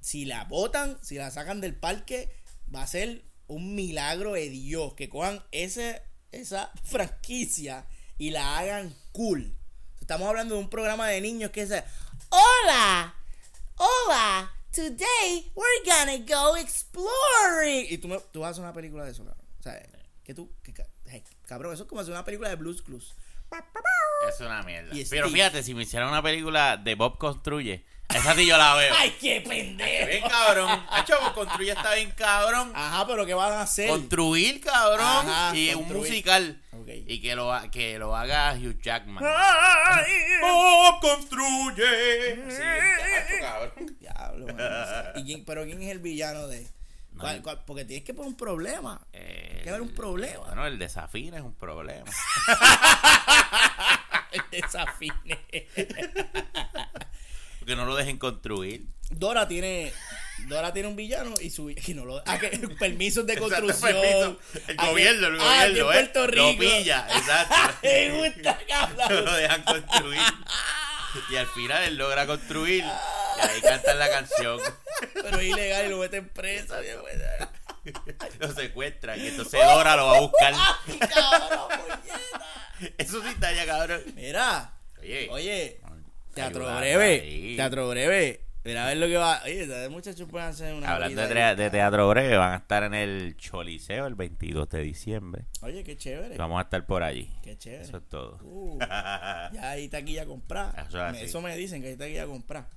Si 0.00 0.24
la 0.24 0.44
botan, 0.44 0.98
si 1.02 1.16
la 1.16 1.30
sacan 1.30 1.60
del 1.60 1.74
parque, 1.74 2.30
va 2.74 2.82
a 2.82 2.86
ser 2.86 3.24
un 3.46 3.74
milagro 3.74 4.32
de 4.34 4.48
Dios 4.48 4.94
que 4.94 5.08
cojan 5.08 5.42
ese, 5.50 6.02
esa 6.30 6.70
franquicia 6.84 7.86
y 8.16 8.30
la 8.30 8.58
hagan 8.58 8.94
cool. 9.12 9.56
Estamos 10.00 10.28
hablando 10.28 10.54
de 10.54 10.60
un 10.60 10.70
programa 10.70 11.08
de 11.08 11.20
niños 11.20 11.50
que 11.50 11.62
dice, 11.62 11.84
hola, 12.28 13.14
hola, 13.76 14.54
today 14.72 15.50
we're 15.54 15.84
gonna 15.84 16.18
go 16.26 16.56
exploring. 16.56 17.86
Y 17.90 17.98
tú, 17.98 18.08
me- 18.08 18.20
tú 18.32 18.40
vas 18.40 18.48
a 18.48 18.50
hacer 18.52 18.64
una 18.64 18.72
película 18.72 19.04
de 19.04 19.12
eso, 19.12 19.24
cabrón. 19.24 19.44
O 19.58 19.62
sea, 19.62 19.82
que 20.24 20.34
tú, 20.34 20.50
que 20.62 20.72
ca- 20.72 20.86
hey, 21.06 21.22
cabrón, 21.46 21.74
eso 21.74 21.82
es 21.84 21.88
como 21.88 22.00
hacer 22.00 22.12
una 22.12 22.24
película 22.24 22.48
de 22.48 22.56
Blues 22.56 22.82
Clues. 22.82 23.14
Es 24.28 24.40
una 24.40 24.62
mierda. 24.62 24.94
Y 24.94 25.04
Pero 25.06 25.26
Steve. 25.26 25.30
fíjate, 25.38 25.62
si 25.64 25.74
me 25.74 25.82
hicieran 25.82 26.08
una 26.08 26.22
película 26.22 26.76
de 26.76 26.94
Bob 26.94 27.18
Construye, 27.18 27.84
esa 28.08 28.34
sí 28.36 28.46
yo 28.46 28.56
la 28.56 28.74
veo. 28.76 28.94
¡Ay, 28.98 29.16
qué 29.20 29.40
pendejo! 29.40 30.06
Bien 30.06 30.22
cabrón. 30.28 30.84
Hacho, 30.90 31.18
Bob 31.20 31.34
Construye 31.34 31.72
está 31.72 31.94
bien 31.94 32.12
cabrón. 32.12 32.70
Ajá, 32.74 33.06
pero 33.08 33.26
¿qué 33.26 33.34
van 33.34 33.52
a 33.52 33.62
hacer? 33.62 33.88
Construir, 33.88 34.60
cabrón. 34.60 35.00
Ajá, 35.28 35.56
y 35.56 35.74
un 35.74 35.88
musical. 35.92 36.62
Y 37.06 37.20
que 37.20 37.36
lo, 37.36 37.52
que 37.70 37.98
lo 37.98 38.16
haga 38.16 38.54
Hugh 38.54 38.80
Jackman. 38.80 39.22
Bob 40.42 41.00
construye. 41.00 42.50
Sí, 42.50 42.62
cabrón. 43.40 43.96
Diablo. 44.00 44.46
¿Y 45.16 45.24
quién- 45.24 45.44
pero 45.44 45.64
¿quién 45.64 45.82
es 45.82 45.90
el 45.90 45.98
villano 46.00 46.46
de...? 46.48 46.66
¿Cuál- 47.18 47.42
cuál? 47.42 47.62
porque 47.66 47.84
tienes 47.84 48.04
que 48.04 48.14
poner 48.14 48.30
un 48.30 48.36
problema. 48.36 49.00
Eh, 49.12 49.60
que 49.62 49.68
haber 49.68 49.82
un 49.82 49.94
problema. 49.94 50.46
Bueno, 50.46 50.66
el 50.66 50.78
desafío 50.78 51.34
es 51.34 51.42
un 51.42 51.54
problema. 51.54 52.10
El 54.32 54.42
desafine. 54.52 55.38
Porque 57.60 57.76
no 57.76 57.84
lo 57.84 57.94
dejen 57.94 58.18
construir. 58.18 58.86
Dora 59.10 59.46
tiene... 59.48 59.92
Dora 60.48 60.72
tiene 60.72 60.88
un 60.88 60.96
villano 60.96 61.34
y 61.40 61.50
su... 61.50 61.66
Que 61.66 61.94
no 61.94 62.04
lo, 62.04 62.22
ah, 62.26 62.38
que, 62.38 62.48
permisos 62.78 63.26
de 63.26 63.34
Exacto, 63.34 63.56
construcción. 63.66 64.00
permiso. 64.00 64.38
El 64.68 64.76
Ah, 64.78 64.86
gobierno, 64.88 65.26
el 65.28 65.40
ah, 65.40 65.66
gobierno, 65.66 65.78
¿eh? 65.78 65.94
Puerto 65.94 66.26
Rico. 66.26 66.46
Lo 66.52 66.58
pilla, 66.58 67.06
exacto. 67.14 67.54
Me 67.82 68.10
gusta, 68.10 68.58
no 69.10 69.20
lo 69.20 69.32
dejan 69.34 69.62
construir. 69.62 70.20
Y 71.30 71.36
al 71.36 71.46
final 71.48 71.82
él 71.84 71.96
logra 71.96 72.26
construir. 72.26 72.84
Y 72.84 73.40
ahí 73.40 73.60
cantan 73.60 73.98
la 73.98 74.08
canción. 74.10 74.60
Pero 75.12 75.38
es 75.38 75.44
ilegal 75.44 75.86
y 75.86 75.88
lo 75.90 75.98
meten 75.98 76.28
presa. 76.28 76.80
Lo 78.38 78.52
secuestran. 78.54 79.20
Y 79.20 79.28
entonces 79.28 79.60
Dora 79.60 79.96
lo 79.96 80.06
va 80.06 80.16
a 80.16 80.20
buscar. 80.20 80.54
Ay, 80.56 80.98
cabrón. 80.98 81.68
Eso 82.96 83.22
sí 83.22 83.28
está 83.28 83.52
ya, 83.52 83.66
cabrón. 83.66 84.02
Mira, 84.14 84.72
Oye. 85.00 85.28
oye, 85.30 85.80
teatro 86.34 86.76
breve, 86.76 87.20
ahí. 87.20 87.56
teatro 87.56 87.88
breve. 87.88 88.44
Mira 88.62 88.84
a 88.84 88.88
ver 88.88 88.98
lo 88.98 89.06
que 89.06 89.16
va. 89.16 89.40
Oye, 89.46 89.88
muchachos 89.88 90.28
pueden 90.28 90.48
hacer 90.48 90.74
una. 90.74 90.92
Hablando 90.92 91.22
de, 91.22 91.26
vida 91.28 91.34
trea- 91.34 91.54
de 91.54 91.70
teatro 91.70 92.08
breve, 92.10 92.36
van 92.36 92.52
a 92.52 92.56
estar 92.56 92.82
en 92.82 92.92
el 92.92 93.34
Choliseo 93.38 94.06
el 94.06 94.14
22 94.16 94.68
de 94.68 94.82
diciembre. 94.82 95.46
ahí. 95.62 95.70
Oye, 95.72 95.84
qué 95.84 95.96
chévere. 95.96 96.36
Vamos 96.36 96.58
a 96.58 96.62
estar 96.64 96.84
por 96.84 97.02
allí. 97.02 97.30
Qué 97.42 97.56
chévere. 97.56 97.84
Eso 97.84 97.96
es 97.96 98.08
todo. 98.10 98.38
Uh, 98.42 98.78
ya 99.54 99.70
hay 99.70 99.88
taquilla 99.88 100.24
a 100.24 100.26
comprar. 100.26 100.74
Eso 100.78 100.98
es 100.98 101.02
así. 101.04 101.18
Me- 101.20 101.24
Eso 101.24 101.40
me 101.40 101.56
dicen 101.56 101.80
que 101.80 101.88
hay 101.88 101.96
taquilla 101.96 102.24
a 102.24 102.26
comprar. 102.26 102.68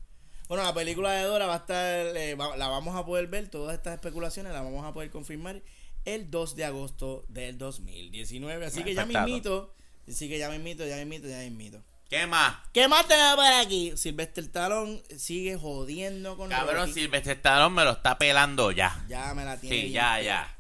Bueno, 0.48 0.64
la 0.64 0.74
película 0.74 1.12
de 1.12 1.24
Dora 1.24 1.48
va 1.48 1.56
a 1.56 1.58
estar, 1.58 2.16
eh, 2.16 2.36
va- 2.36 2.56
la 2.56 2.68
vamos 2.70 2.96
a 2.96 3.06
poder 3.06 3.28
ver, 3.28 3.50
todas 3.50 3.76
estas 3.76 3.94
especulaciones 3.96 4.54
las 4.54 4.64
vamos 4.64 4.86
a 4.86 4.94
poder 4.94 5.10
confirmar 5.10 5.62
el 6.06 6.32
2 6.32 6.56
de 6.56 6.64
agosto 6.66 7.26
del 7.28 7.58
2019. 7.58 8.66
Así 8.66 8.84
que 8.84 8.94
ya 8.94 9.06
me 9.06 9.14
invito, 9.16 9.74
así 10.08 10.30
que 10.30 10.38
ya 10.38 10.50
me 10.50 10.56
invito, 10.56 10.86
ya 10.86 10.96
me 10.96 11.02
invito, 11.04 11.28
ya 11.28 11.38
me 11.38 11.46
invito. 11.46 11.84
¿Qué 12.14 12.28
más? 12.28 12.58
¿Qué 12.72 12.88
más 12.88 13.08
tenemos 13.08 13.38
por 13.38 13.46
aquí? 13.46 13.94
Silvestre 13.96 14.44
Talón 14.44 15.02
sigue 15.18 15.58
jodiendo 15.58 16.38
con 16.38 16.48
Cabrón, 16.48 16.88
Rocky. 16.88 16.94
Silvestre 16.94 17.32
Stallone 17.34 17.74
me 17.74 17.84
lo 17.84 17.94
está 17.94 18.20
pelando 18.20 18.72
ya. 18.72 19.04
Ya 19.10 19.34
me 19.34 19.44
la 19.44 19.60
tiene. 19.60 19.88
Sí, 19.88 19.92
ya, 19.92 20.18
pegada. 20.18 20.22
ya. 20.22 20.58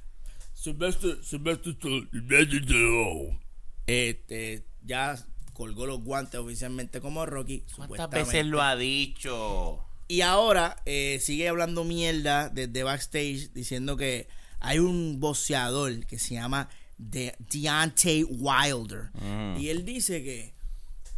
Silvestre, 0.55 1.23
Silvestre 1.23 1.73
Stallone. 1.73 3.39
Este, 3.85 4.65
ya 4.81 5.15
colgó 5.53 5.85
los 5.85 6.03
guantes 6.03 6.39
oficialmente 6.39 6.99
como 7.01 7.23
Rocky. 7.23 7.59
¿Cuántas 7.59 7.75
supuestamente. 7.75 8.19
veces 8.25 8.45
lo 8.47 8.63
ha 8.63 8.75
dicho? 8.75 9.85
Y 10.07 10.21
ahora 10.21 10.77
eh, 10.87 11.19
sigue 11.21 11.47
hablando 11.49 11.83
mierda 11.83 12.49
desde 12.49 12.81
backstage 12.81 13.53
diciendo 13.53 13.95
que 13.95 14.27
hay 14.59 14.79
un 14.79 15.19
boxeador 15.19 16.07
que 16.07 16.17
se 16.17 16.33
llama 16.33 16.67
De 16.97 17.35
Deontay 17.37 18.23
Wilder. 18.23 19.11
Mm. 19.21 19.57
Y 19.59 19.69
él 19.69 19.85
dice 19.85 20.23
que, 20.23 20.55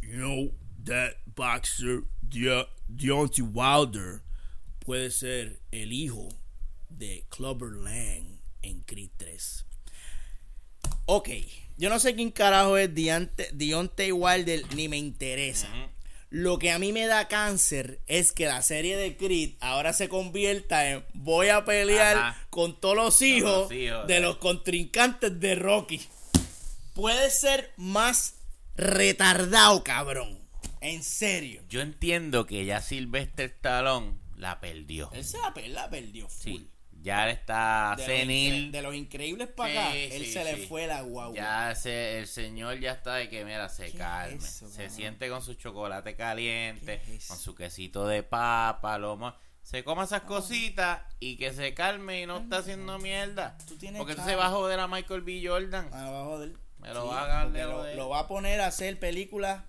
you 0.06 0.16
know, 0.16 0.50
that 0.84 1.16
boxer 1.34 2.04
De 2.22 2.66
Deontay 2.88 3.42
Wilder 3.42 4.22
puede 4.78 5.10
ser 5.10 5.60
el 5.72 5.92
hijo 5.92 6.28
de 6.88 7.24
Clubber 7.28 7.72
Lang 7.72 8.40
en 8.62 8.80
Creed 8.82 9.10
3. 9.16 9.64
Ok, 11.06 11.28
yo 11.76 11.88
no 11.88 11.98
sé 11.98 12.14
quién 12.14 12.30
carajo 12.30 12.76
es 12.76 12.94
Deontay, 12.94 13.46
Deontay 13.52 14.12
Wilder, 14.12 14.62
ni 14.74 14.88
me 14.88 14.96
interesa. 14.96 15.68
Lo 16.30 16.58
que 16.58 16.72
a 16.72 16.78
mí 16.78 16.92
me 16.92 17.06
da 17.06 17.28
cáncer 17.28 18.00
es 18.06 18.32
que 18.32 18.46
la 18.46 18.60
serie 18.62 18.96
de 18.96 19.16
Creed 19.16 19.54
ahora 19.60 19.92
se 19.92 20.08
convierta 20.08 20.90
en 20.90 21.04
voy 21.14 21.48
a 21.48 21.64
pelear 21.64 22.16
Ajá. 22.16 22.46
con 22.50 22.80
todos 22.80 22.96
los 22.96 23.22
hijos, 23.22 23.70
los 23.70 23.72
hijos, 23.72 24.06
de 24.06 24.16
eh. 24.16 24.20
los 24.20 24.36
contrincantes 24.38 25.38
de 25.38 25.54
Rocky. 25.54 26.06
Puede 26.94 27.30
ser 27.30 27.72
más 27.76 28.35
retardado, 28.76 29.82
cabrón. 29.84 30.38
En 30.80 31.02
serio. 31.02 31.62
Yo 31.68 31.80
entiendo 31.80 32.46
que 32.46 32.64
ya 32.64 32.80
Silvestre 32.80 33.46
Stallone 33.46 34.18
la 34.36 34.60
perdió. 34.60 35.10
Él 35.12 35.24
se 35.24 35.38
la, 35.38 35.52
per- 35.54 35.68
la 35.70 35.88
perdió 35.90 36.28
full. 36.28 36.42
Sí. 36.52 36.70
Ya 37.02 37.24
él 37.28 37.36
está 37.36 37.94
De, 37.96 38.02
los 38.08 38.16
senil. 38.18 38.54
incre- 38.54 38.70
de 38.72 38.82
los 38.82 38.94
increíbles 38.94 39.48
para 39.48 39.70
acá, 39.88 39.92
Sí, 39.92 39.98
él 40.12 40.24
sí, 40.24 40.32
se 40.32 40.44
le 40.44 40.56
sí. 40.56 40.66
fue 40.66 40.86
la 40.86 41.02
guagua. 41.02 41.34
Ya 41.36 41.74
se- 41.74 42.18
el 42.18 42.26
señor 42.26 42.80
ya 42.80 42.92
está 42.92 43.14
de 43.14 43.28
que, 43.28 43.44
mira, 43.44 43.68
se 43.68 43.92
¿Qué 43.92 43.98
calme. 43.98 44.36
eso, 44.36 44.68
se 44.68 44.76
cabrón? 44.76 44.90
siente 44.96 45.28
con 45.28 45.42
su 45.42 45.54
chocolate 45.54 46.16
caliente, 46.16 47.00
¿Qué 47.06 47.14
es 47.16 47.22
eso? 47.24 47.34
con 47.34 47.42
su 47.42 47.54
quesito 47.54 48.06
de 48.08 48.22
papa, 48.22 48.98
lomo. 48.98 49.34
Se 49.62 49.84
coma 49.84 50.04
esas 50.04 50.22
cositas 50.22 51.02
y 51.20 51.36
que 51.36 51.52
se 51.52 51.74
calme 51.74 52.22
y 52.22 52.26
no 52.26 52.38
está 52.38 52.58
haciendo 52.58 52.98
mierda. 52.98 53.56
Tú 53.68 53.76
tienes 53.76 53.98
Porque 53.98 54.14
chavo. 54.16 54.28
se 54.28 54.36
va 54.36 54.46
a 54.46 54.50
joder 54.50 54.78
a 54.80 54.86
Michael 54.88 55.22
B. 55.22 55.42
Jordan. 55.44 55.92
Abajo 55.92 56.38
de 56.40 56.54
lo 56.94 57.06
va 57.06 57.42
a 57.42 57.44
lo 57.94 58.08
va 58.08 58.20
a 58.20 58.28
poner 58.28 58.60
a 58.60 58.66
hacer 58.68 58.98
películas 58.98 59.62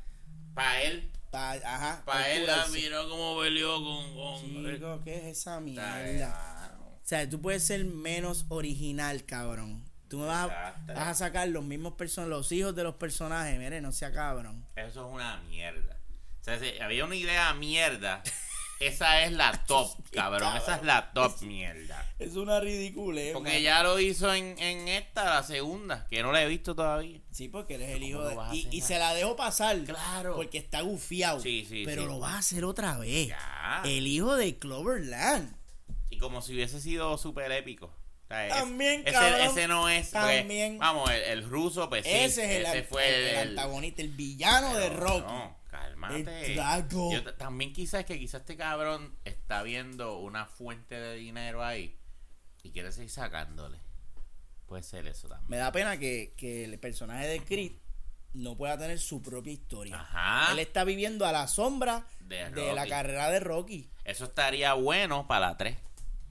Para 0.53 0.81
él, 0.83 1.11
para 1.31 1.53
ajá, 1.75 2.03
pa' 2.05 2.29
él, 2.29 2.43
ah, 2.49 2.53
curarse. 2.53 2.71
miró 2.79 3.09
cómo 3.09 3.39
peleó 3.39 3.83
con. 3.83 4.15
con 4.15 4.73
Chico, 4.73 5.01
¿qué 5.03 5.17
es 5.17 5.37
esa 5.39 5.59
mierda? 5.59 6.73
O 6.79 7.07
sea, 7.07 7.29
tú 7.29 7.41
puedes 7.41 7.63
ser 7.65 7.85
menos 7.85 8.45
original, 8.49 9.23
cabrón. 9.25 9.85
Tú 10.09 10.19
me 10.19 10.25
vas 10.25 10.49
a, 10.49 10.69
Exacto. 10.69 10.93
vas 10.93 11.07
a 11.07 11.13
sacar 11.13 11.47
los 11.49 11.63
mismos 11.63 11.93
personajes, 11.93 12.29
los 12.29 12.51
hijos 12.51 12.75
de 12.75 12.83
los 12.83 12.95
personajes. 12.95 13.57
Mire, 13.59 13.81
no 13.81 13.91
sea 13.91 14.11
cabrón. 14.11 14.65
Eso 14.75 15.07
es 15.07 15.13
una 15.13 15.37
mierda. 15.49 15.97
O 16.41 16.43
sea, 16.43 16.59
si 16.59 16.79
había 16.79 17.03
una 17.05 17.15
idea 17.15 17.53
mierda. 17.53 18.21
Esa 18.79 19.23
es 19.23 19.31
la 19.31 19.51
top, 19.65 19.89
cabrón. 20.11 20.55
Esa 20.55 20.75
es 20.75 20.83
la 20.83 21.11
top 21.11 21.41
mierda. 21.41 22.05
Es 22.19 22.35
una 22.35 22.59
ridiculez. 22.59 23.33
Porque 23.33 23.53
man. 23.53 23.61
ya 23.61 23.83
lo 23.83 23.99
hizo 23.99 24.33
en, 24.33 24.57
en 24.59 24.87
esta, 24.87 25.25
la 25.25 25.43
segunda, 25.43 26.05
que 26.09 26.21
no 26.21 26.31
la 26.31 26.43
he 26.43 26.47
visto 26.47 26.75
todavía. 26.75 27.19
Sí, 27.31 27.47
porque 27.47 27.75
eres 27.75 27.89
el 27.89 28.03
hijo 28.03 28.23
¿Cómo 28.23 28.49
de. 28.51 28.55
Y, 28.57 28.67
y 28.71 28.81
se 28.81 28.99
la 28.99 29.13
dejo 29.15 29.35
pasar. 29.35 29.83
Claro. 29.83 30.35
Porque 30.35 30.57
está 30.59 30.81
gufiado. 30.81 31.39
Sí, 31.39 31.65
sí, 31.67 31.83
Pero 31.85 32.03
sí. 32.03 32.07
lo 32.07 32.19
vas 32.19 32.33
a 32.35 32.37
hacer 32.39 32.65
otra 32.65 32.97
vez. 32.97 33.29
Ya. 33.29 33.81
El 33.85 34.05
hijo 34.07 34.35
de 34.35 34.57
Cloverland. 34.57 35.55
Y 36.09 36.19
como 36.19 36.41
si 36.41 36.53
hubiese 36.53 36.79
sido 36.79 37.17
súper 37.17 37.51
épico. 37.51 37.87
O 37.87 38.27
sea, 38.27 38.47
es- 38.47 38.53
También, 38.53 39.01
ese, 39.01 39.11
cabrón. 39.13 39.41
ese 39.41 39.67
no 39.67 39.89
es. 39.89 40.09
porque, 40.09 40.37
También. 40.39 40.77
vamos, 40.79 41.09
el, 41.11 41.21
el 41.21 41.43
ruso, 41.49 41.89
pues 41.89 42.03
sí. 42.05 42.11
ese 42.11 42.43
es 42.45 42.51
el, 42.59 42.65
ese 42.65 42.83
fue 42.83 43.07
el- 43.07 43.37
el 43.37 43.47
antagonista, 43.49 44.01
el 44.01 44.09
villano 44.09 44.75
de 44.75 44.89
Rocky. 44.89 45.21
No, 45.33 45.57
cálmate. 45.99 46.55
Yo 47.11 47.33
también 47.35 47.73
quizás 47.73 48.05
que 48.05 48.17
quizás 48.19 48.41
este 48.41 48.57
cabrón 48.57 49.15
está 49.25 49.63
viendo 49.63 50.17
una 50.17 50.45
fuente 50.45 50.99
de 50.99 51.15
dinero 51.15 51.63
ahí 51.63 51.97
y 52.63 52.71
quiere 52.71 52.91
seguir 52.91 53.09
sacándole. 53.09 53.79
Puede 54.65 54.83
ser 54.83 55.07
eso 55.07 55.27
también. 55.27 55.49
Me 55.49 55.57
da 55.57 55.71
pena 55.71 55.97
que, 55.97 56.33
que 56.35 56.65
el 56.65 56.77
personaje 56.79 57.27
de 57.27 57.39
Creed 57.43 57.71
no 58.33 58.55
pueda 58.55 58.77
tener 58.77 58.99
su 58.99 59.21
propia 59.21 59.53
historia. 59.53 59.99
Ajá. 59.99 60.51
Él 60.51 60.59
está 60.59 60.83
viviendo 60.83 61.25
a 61.25 61.31
la 61.31 61.47
sombra 61.47 62.05
De 62.19 62.49
de, 62.51 62.73
la 62.73 62.87
carrera 62.87 63.29
de 63.29 63.39
Rocky. 63.39 63.89
Eso 64.03 64.25
estaría 64.25 64.73
bueno 64.73 65.27
para 65.27 65.47
la 65.47 65.57
3. 65.57 65.77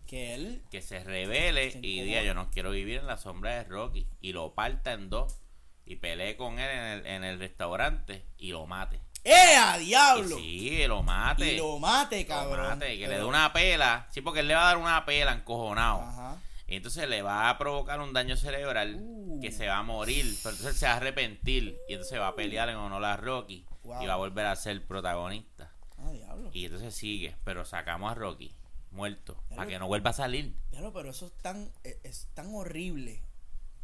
Que 0.07 0.35
él. 0.35 0.63
Que 0.71 0.83
se 0.83 1.03
revele 1.03 1.71
Se 1.71 1.79
y 1.79 2.03
diga 2.03 2.23
yo 2.23 2.35
no 2.35 2.51
quiero 2.51 2.71
vivir 2.71 2.99
en 2.99 3.07
la 3.07 3.17
sombra 3.17 3.57
de 3.57 3.65
Rocky. 3.65 4.07
Y 4.21 4.33
lo 4.33 4.55
parta 4.55 4.93
en 4.93 5.11
dos. 5.11 5.41
Y 5.85 5.97
pelee 5.97 6.37
con 6.37 6.59
él 6.59 6.71
en 6.71 6.85
el, 6.85 7.07
en 7.07 7.25
el 7.25 7.39
restaurante 7.39 8.25
y 8.39 8.51
lo 8.51 8.67
mate. 8.67 9.01
¡Eh, 9.27 9.57
a 9.57 9.79
Y 9.81 9.87
diablo! 9.87 10.37
sí, 10.39 10.87
lo 10.87 11.03
mate. 11.03 11.55
Y 11.55 11.57
lo 11.59 11.79
mate, 11.79 12.21
Lo 12.23 12.29
cabrón. 12.29 12.69
mate, 12.79 12.97
que 12.99 13.09
le 13.09 13.17
dé 13.19 13.25
una 13.25 13.53
pela. 13.53 14.07
Sí, 14.13 14.21
porque 14.21 14.41
él 14.41 14.49
le 14.49 14.55
va 14.55 14.63
a 14.63 14.67
dar 14.67 14.77
una 14.79 15.05
pela 15.05 15.33
encojonado. 15.33 16.01
Ajá. 16.03 16.37
Y 16.69 16.77
entonces 16.77 17.09
le 17.09 17.23
va 17.23 17.49
a 17.51 17.59
provocar 17.59 18.01
un 18.01 18.13
daño 18.13 18.37
cerebral 18.37 18.97
Uh. 19.01 19.41
que 19.41 19.51
se 19.53 19.67
va 19.69 19.79
a 19.79 19.83
morir. 19.83 20.25
Pero 20.43 20.51
entonces 20.55 20.67
él 20.67 20.75
se 20.75 20.87
va 20.87 20.93
a 20.93 20.97
arrepentir. 20.97 21.77
Y 21.89 21.95
entonces 21.95 22.19
va 22.21 22.29
a 22.29 22.35
pelear 22.37 22.69
en 22.69 22.77
honor 22.77 23.05
a 23.05 23.17
Rocky. 23.17 23.65
Wow. 23.85 24.03
Y 24.03 24.07
va 24.07 24.15
a 24.15 24.17
volver 24.17 24.47
a 24.47 24.55
ser 24.57 24.85
protagonista. 24.87 25.73
Ah, 25.99 26.11
diablo. 26.13 26.51
Y 26.53 26.65
entonces 26.67 26.95
sigue. 26.95 27.37
Pero 27.45 27.65
sacamos 27.65 28.11
a 28.13 28.15
Rocky 28.15 28.55
muerto. 28.93 29.37
Para 29.51 29.65
lo- 29.65 29.69
que 29.69 29.79
no 29.79 29.87
vuelva 29.89 30.11
a 30.11 30.15
salir. 30.15 30.55
Diablo, 30.71 30.93
pero 30.93 31.11
eso 31.11 31.27
es 31.27 31.33
tan, 31.39 31.71
es, 31.85 31.99
es 32.05 32.29
tan 32.35 32.55
horrible 32.55 33.23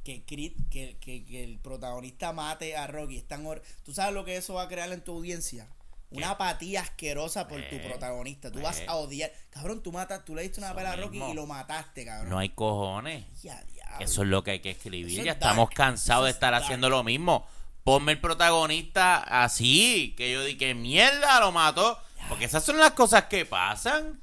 que, 0.04 0.24
Creed, 0.24 0.52
que, 0.70 0.96
que, 1.00 1.24
que 1.24 1.44
el 1.44 1.58
protagonista 1.58 2.32
mate 2.32 2.76
a 2.76 2.86
Rocky. 2.86 3.16
Es 3.18 3.28
tan 3.28 3.44
¿Tú 3.84 3.92
sabes 3.92 4.14
lo 4.14 4.24
que 4.24 4.36
eso 4.36 4.54
va 4.54 4.62
a 4.62 4.68
crear 4.68 4.90
en 4.92 5.02
tu 5.02 5.12
audiencia? 5.12 5.68
Una 6.10 6.30
apatía 6.30 6.82
asquerosa 6.82 7.48
por 7.48 7.58
tu 7.70 7.76
Eh, 7.76 7.88
protagonista. 7.88 8.50
Tú 8.52 8.58
eh. 8.58 8.62
vas 8.62 8.82
a 8.86 8.96
odiar. 8.96 9.32
Cabrón, 9.50 9.82
tú 9.82 9.92
matas, 9.92 10.24
tú 10.24 10.34
le 10.34 10.42
diste 10.42 10.60
una 10.60 10.74
pela 10.74 10.92
a 10.92 10.96
Rocky 10.96 11.18
y 11.22 11.32
lo 11.34 11.46
mataste, 11.46 12.04
cabrón. 12.04 12.28
No 12.30 12.38
hay 12.38 12.50
cojones. 12.50 13.24
Ya. 13.42 13.64
Eso 13.98 14.22
es 14.22 14.28
lo 14.28 14.42
que 14.44 14.52
hay 14.52 14.60
que 14.60 14.70
escribir. 14.70 15.22
Ya 15.24 15.32
es 15.32 15.36
estamos 15.36 15.68
dark. 15.68 15.74
cansados 15.76 16.24
de 16.24 16.30
es 16.30 16.36
estar 16.36 16.52
dark. 16.52 16.64
haciendo 16.64 16.88
lo 16.90 17.02
mismo. 17.02 17.46
ponme 17.84 18.12
el 18.12 18.20
protagonista 18.20 19.18
así, 19.44 20.14
que 20.16 20.30
yo 20.32 20.44
di 20.44 20.56
que 20.56 20.74
mierda 20.74 21.40
lo 21.40 21.50
mató. 21.52 21.98
Porque 22.28 22.44
esas 22.44 22.62
son 22.64 22.78
las 22.78 22.92
cosas 22.92 23.24
que 23.24 23.44
pasan. 23.44 24.21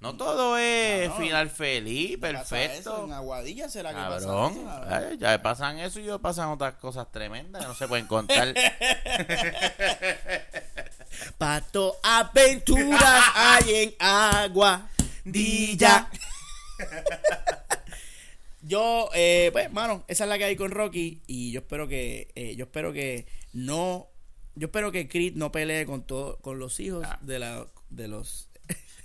No 0.00 0.16
todo 0.16 0.56
es 0.56 1.12
final 1.14 1.50
feliz, 1.50 2.18
Pasa 2.18 2.38
eso, 2.38 2.48
perfecto. 2.50 3.04
En 3.04 3.12
Aguadilla 3.12 3.68
será 3.68 3.90
que 3.90 3.96
pasa 3.96 4.26
Cabrón, 4.26 4.52
eso, 4.52 4.64
cabrón? 4.64 4.92
ay, 5.10 5.18
ya 5.18 5.42
pasan 5.42 5.78
eso 5.80 5.98
y 5.98 6.04
yo 6.04 6.20
pasan 6.20 6.50
otras 6.50 6.74
cosas 6.74 7.10
tremendas 7.10 7.62
que 7.62 7.68
no 7.68 7.74
se 7.74 7.88
pueden 7.88 8.06
contar. 8.06 8.54
Pato 11.38 11.96
aventuras 12.02 13.24
hay 13.34 13.74
en 13.74 13.94
Aguadilla. 13.98 16.08
Yo, 18.62 19.08
eh, 19.14 19.48
pues, 19.52 19.72
mano, 19.72 20.04
esa 20.08 20.24
es 20.24 20.30
la 20.30 20.36
que 20.36 20.44
hay 20.44 20.56
con 20.56 20.70
Rocky 20.72 21.22
y 21.26 21.52
yo 21.52 21.60
espero 21.60 21.88
que, 21.88 22.30
eh, 22.34 22.54
yo 22.56 22.64
espero 22.66 22.92
que 22.92 23.26
no, 23.54 24.08
yo 24.56 24.66
espero 24.66 24.92
que 24.92 25.08
Creed 25.08 25.36
no 25.36 25.50
pelee 25.52 25.86
con 25.86 26.02
todo, 26.02 26.36
con 26.40 26.58
los 26.58 26.78
hijos 26.80 27.06
Ah. 27.08 27.18
de 27.22 27.38
la, 27.38 27.66
de 27.88 28.08
los, 28.08 28.50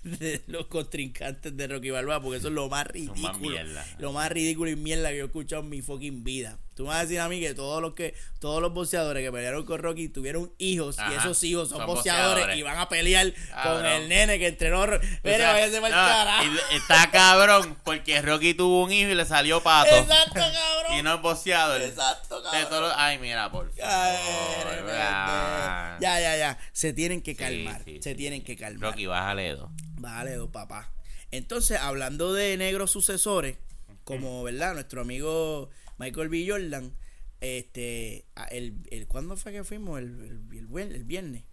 de 0.19 0.43
los 0.47 0.67
contrincantes 0.67 1.55
de 1.55 1.67
Rocky 1.67 1.89
Balboa, 1.89 2.21
porque 2.21 2.37
eso 2.37 2.49
es 2.49 2.53
lo 2.53 2.69
más 2.69 2.85
ridículo, 2.87 3.21
más 3.21 3.99
lo 3.99 4.11
más 4.11 4.31
ridículo 4.31 4.69
y 4.69 4.75
mierda 4.75 5.09
que 5.09 5.17
yo 5.17 5.23
he 5.23 5.27
escuchado 5.27 5.63
en 5.63 5.69
mi 5.69 5.81
fucking 5.81 6.23
vida. 6.23 6.59
Tú 6.75 6.83
me 6.83 6.89
vas 6.89 6.97
a 6.97 7.01
decir 7.03 7.19
a 7.19 7.29
mí 7.29 7.39
que 7.39 7.53
todos 7.53 7.81
los 7.81 7.93
que, 7.93 8.15
todos 8.39 8.61
los 8.61 8.73
boxeadores 8.73 9.23
que 9.23 9.31
pelearon 9.31 9.63
con 9.65 9.79
Rocky 9.81 10.09
tuvieron 10.09 10.51
hijos 10.57 10.97
y 11.09 11.13
esos 11.13 11.43
hijos 11.43 11.69
son, 11.69 11.77
Son 11.77 11.87
boxeadores, 11.87 12.29
boxeadores. 12.29 12.57
y 12.57 12.61
van 12.63 12.77
a 12.79 12.89
pelear 12.89 13.31
con 13.33 13.53
Cabrón. 13.63 13.85
el 13.85 14.09
nene 14.09 14.39
que 14.39 14.47
entrenó. 14.47 14.81
Mira, 15.23 15.51
váyase 15.53 15.79
no, 15.79 15.87
carajo. 15.89 16.43
y 16.71 16.75
está 16.75 17.11
cabrón 17.11 17.77
porque 17.83 18.21
Rocky 18.23 18.53
tuvo 18.55 18.83
un 18.83 18.91
hijo 18.91 19.11
y 19.11 19.15
le 19.15 19.25
salió 19.25 19.61
pato. 19.61 19.95
Exacto, 19.95 20.33
cabrón. 20.33 20.97
Y 20.97 21.03
no 21.03 21.15
es 21.15 21.21
boxeador. 21.21 21.81
Exacto, 21.81 22.37
De 22.41 22.49
cabrón. 22.49 22.69
todo- 22.69 22.93
Ay, 22.95 23.19
mira, 23.19 23.51
por 23.51 23.71
favor. 23.71 24.93
ah. 24.93 25.97
Ya, 25.99 26.19
ya, 26.19 26.37
ya. 26.37 26.57
Se 26.71 26.93
tienen 26.93 27.21
que 27.21 27.35
calmar. 27.35 27.81
sí, 27.85 27.99
se 28.01 28.11
sí, 28.11 28.15
tienen 28.15 28.43
que 28.43 28.55
calmar. 28.55 28.91
Rocky, 28.91 29.05
bájale 29.05 29.55
dos. 29.55 29.69
Vale, 29.99 30.35
dos 30.35 30.49
papá. 30.49 30.89
Entonces, 31.31 31.79
hablando 31.79 32.33
de 32.33 32.57
negros 32.57 32.91
sucesores, 32.91 33.57
como, 34.03 34.43
¿verdad? 34.43 34.73
Nuestro 34.73 35.01
amigo 35.01 35.69
Michael 35.97 36.29
B. 36.29 36.45
Jordan, 36.47 36.93
este, 37.41 38.25
el, 38.51 38.75
el, 38.89 39.07
¿cuándo 39.07 39.35
fue 39.37 39.51
que 39.51 39.63
fuimos? 39.63 39.99
El, 39.99 40.41
el, 40.51 40.91
el 40.91 41.03
viernes. 41.03 41.43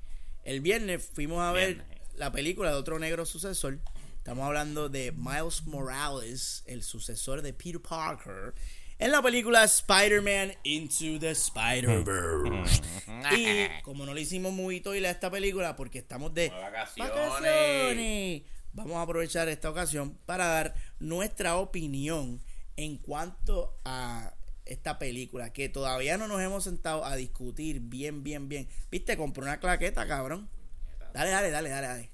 El 0.45 0.61
viernes 0.61 1.11
fuimos 1.14 1.41
a 1.43 1.53
ver 1.53 1.74
Viernes. 1.74 1.99
la 2.14 2.32
película 2.32 2.70
de 2.70 2.76
otro 2.76 2.99
negro 2.99 3.26
sucesor. 3.26 3.78
Estamos 4.16 4.45
hablando 4.47 4.88
de 4.88 5.12
Miles 5.12 5.66
Morales, 5.66 6.62
el 6.66 6.82
sucesor 6.82 7.43
de 7.43 7.53
Peter 7.55 7.80
Parker, 7.80 8.55
en 8.99 9.11
la 9.12 9.22
película 9.22 9.64
Spider-Man 9.64 10.53
Into 10.62 11.18
the 11.18 11.30
Spider-Verse. 11.30 12.82
Y 13.36 13.82
como 13.82 14.07
no 14.07 14.14
le 14.14 14.20
hicimos 14.22 14.53
muy 14.53 14.80
toile 14.80 15.09
a 15.09 15.11
esta 15.11 15.30
película 15.30 15.74
porque 15.76 15.99
estamos 15.99 16.32
de 16.34 16.49
Vacaciones. 16.51 17.12
vacaciones, 17.12 18.43
vamos 18.72 18.97
a 18.97 19.03
aprovechar 19.03 19.49
esta 19.49 19.70
ocasión 19.70 20.16
para 20.26 20.47
dar 20.47 20.74
nuestra 20.99 21.57
opinión 21.57 22.41
en 22.85 22.97
cuanto 22.97 23.78
a 23.85 24.33
esta 24.64 24.99
película 24.99 25.53
que 25.53 25.68
todavía 25.68 26.16
no 26.16 26.28
nos 26.28 26.41
hemos 26.41 26.64
sentado 26.64 27.05
a 27.05 27.16
discutir 27.16 27.81
bien, 27.81 28.22
bien, 28.22 28.49
bien. 28.49 28.68
Viste, 28.91 29.16
compré 29.16 29.43
una 29.43 29.61
claqueta, 29.61 30.07
cabrón. 30.07 30.49
Dale, 31.12 31.31
dale, 31.31 31.51
dale, 31.51 31.68
dale, 31.68 31.87
dale. 31.87 32.11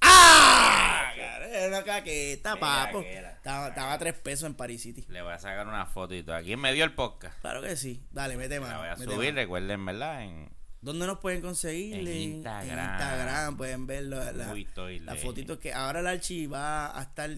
¡Ah! 0.00 1.12
Era 1.52 1.68
una 1.68 1.82
claqueta, 1.82 2.56
papo. 2.58 3.00
Estaba, 3.00 3.68
estaba 3.68 3.92
a 3.92 3.98
tres 3.98 4.14
pesos 4.14 4.46
en 4.46 4.54
Paris 4.54 4.82
City. 4.82 5.04
Le 5.08 5.22
voy 5.22 5.32
a 5.32 5.38
sacar 5.38 5.66
una 5.66 5.86
foto 5.86 6.14
y 6.14 6.22
todo. 6.22 6.34
Aquí 6.34 6.52
en 6.52 6.60
medio 6.60 6.82
del 6.82 6.94
podcast. 6.94 7.38
Claro 7.40 7.62
que 7.62 7.76
sí. 7.76 8.02
Dale, 8.10 8.36
mete 8.36 8.58
mano. 8.58 8.72
La 8.72 8.78
voy 8.78 8.88
a 8.88 8.96
subir, 8.96 9.16
mano. 9.16 9.36
recuerden, 9.36 9.84
¿verdad? 9.84 10.22
En 10.22 10.50
¿Dónde 10.80 11.06
nos 11.06 11.18
pueden 11.18 11.42
conseguir? 11.42 11.94
En 11.94 12.08
Instagram. 12.08 12.92
Instagram, 12.92 13.56
pueden 13.56 13.86
ver 13.86 14.04
la, 14.04 14.32
la, 14.32 14.54
las 15.02 15.20
fotitos 15.20 15.58
que 15.58 15.74
ahora 15.74 16.00
el 16.00 16.06
Archie 16.06 16.46
va 16.46 16.98
a 16.98 17.02
estar 17.02 17.30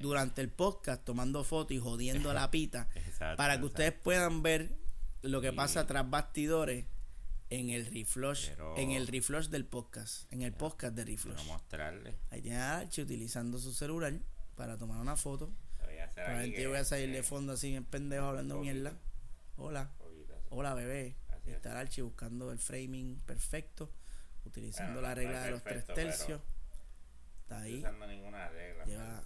durante 0.00 0.40
el 0.40 0.50
podcast 0.50 1.04
tomando 1.04 1.44
fotos 1.44 1.72
y 1.72 1.78
jodiendo 1.78 2.32
la 2.34 2.50
pita 2.50 2.88
Exacto, 2.94 3.36
para 3.36 3.54
que 3.54 3.58
exacto. 3.60 3.66
ustedes 3.66 3.92
puedan 3.92 4.42
ver 4.42 4.76
lo 5.22 5.40
que 5.40 5.50
Sí. 5.50 5.56
pasa 5.56 5.86
tras 5.86 6.08
bastidores 6.08 6.84
en 7.50 7.70
el 7.70 7.86
reflush, 7.86 8.48
Pero- 8.50 8.76
en 8.76 8.90
el 8.90 9.06
reflush 9.06 9.48
del 9.48 9.64
podcast, 9.64 10.30
en 10.32 10.42
el 10.42 10.52
podcast 10.52 10.94
de 10.94 11.04
reflush. 11.04 11.44
Mostrarle. 11.46 12.14
Ahí 12.30 12.42
tiene 12.42 12.58
a 12.58 12.78
Archie 12.78 13.02
utilizando 13.02 13.58
su 13.58 13.72
celular 13.72 14.12
para 14.54 14.76
tomar 14.78 15.00
una 15.00 15.16
foto. 15.16 15.50
Probablemente 16.14 16.56
que- 16.56 16.62
yo 16.62 16.68
voy 16.70 16.78
a 16.78 16.84
salir 16.84 17.10
de 17.12 17.22
fondo 17.22 17.52
así 17.54 17.74
en 17.74 17.84
pendejo 17.84 18.26
hablando 18.26 18.56
poquito. 18.56 18.72
mierda. 18.74 18.98
Hola. 19.56 19.90
poquito. 19.98 20.34
Hola 20.50 20.74
bebé. 20.74 21.16
Así 21.28 21.50
es. 21.50 21.56
Está 21.56 21.70
el 21.72 21.76
Archie 21.78 22.02
buscando 22.02 22.52
el 22.52 22.58
framing 22.58 23.18
perfecto, 23.26 23.90
utilizando 24.44 25.00
Bueno, 25.00 25.08
la 25.08 25.14
no 25.14 25.14
regla 25.14 25.38
es 25.40 25.44
de 25.46 25.50
los 25.52 25.62
tres 25.62 25.84
tercios. 25.86 26.40
Está 27.42 27.58
No 27.58 27.64
ahí. 27.64 27.78
usando 27.78 28.06
ninguna 28.06 28.48
regla. 28.50 28.84
Lleva... 28.84 29.24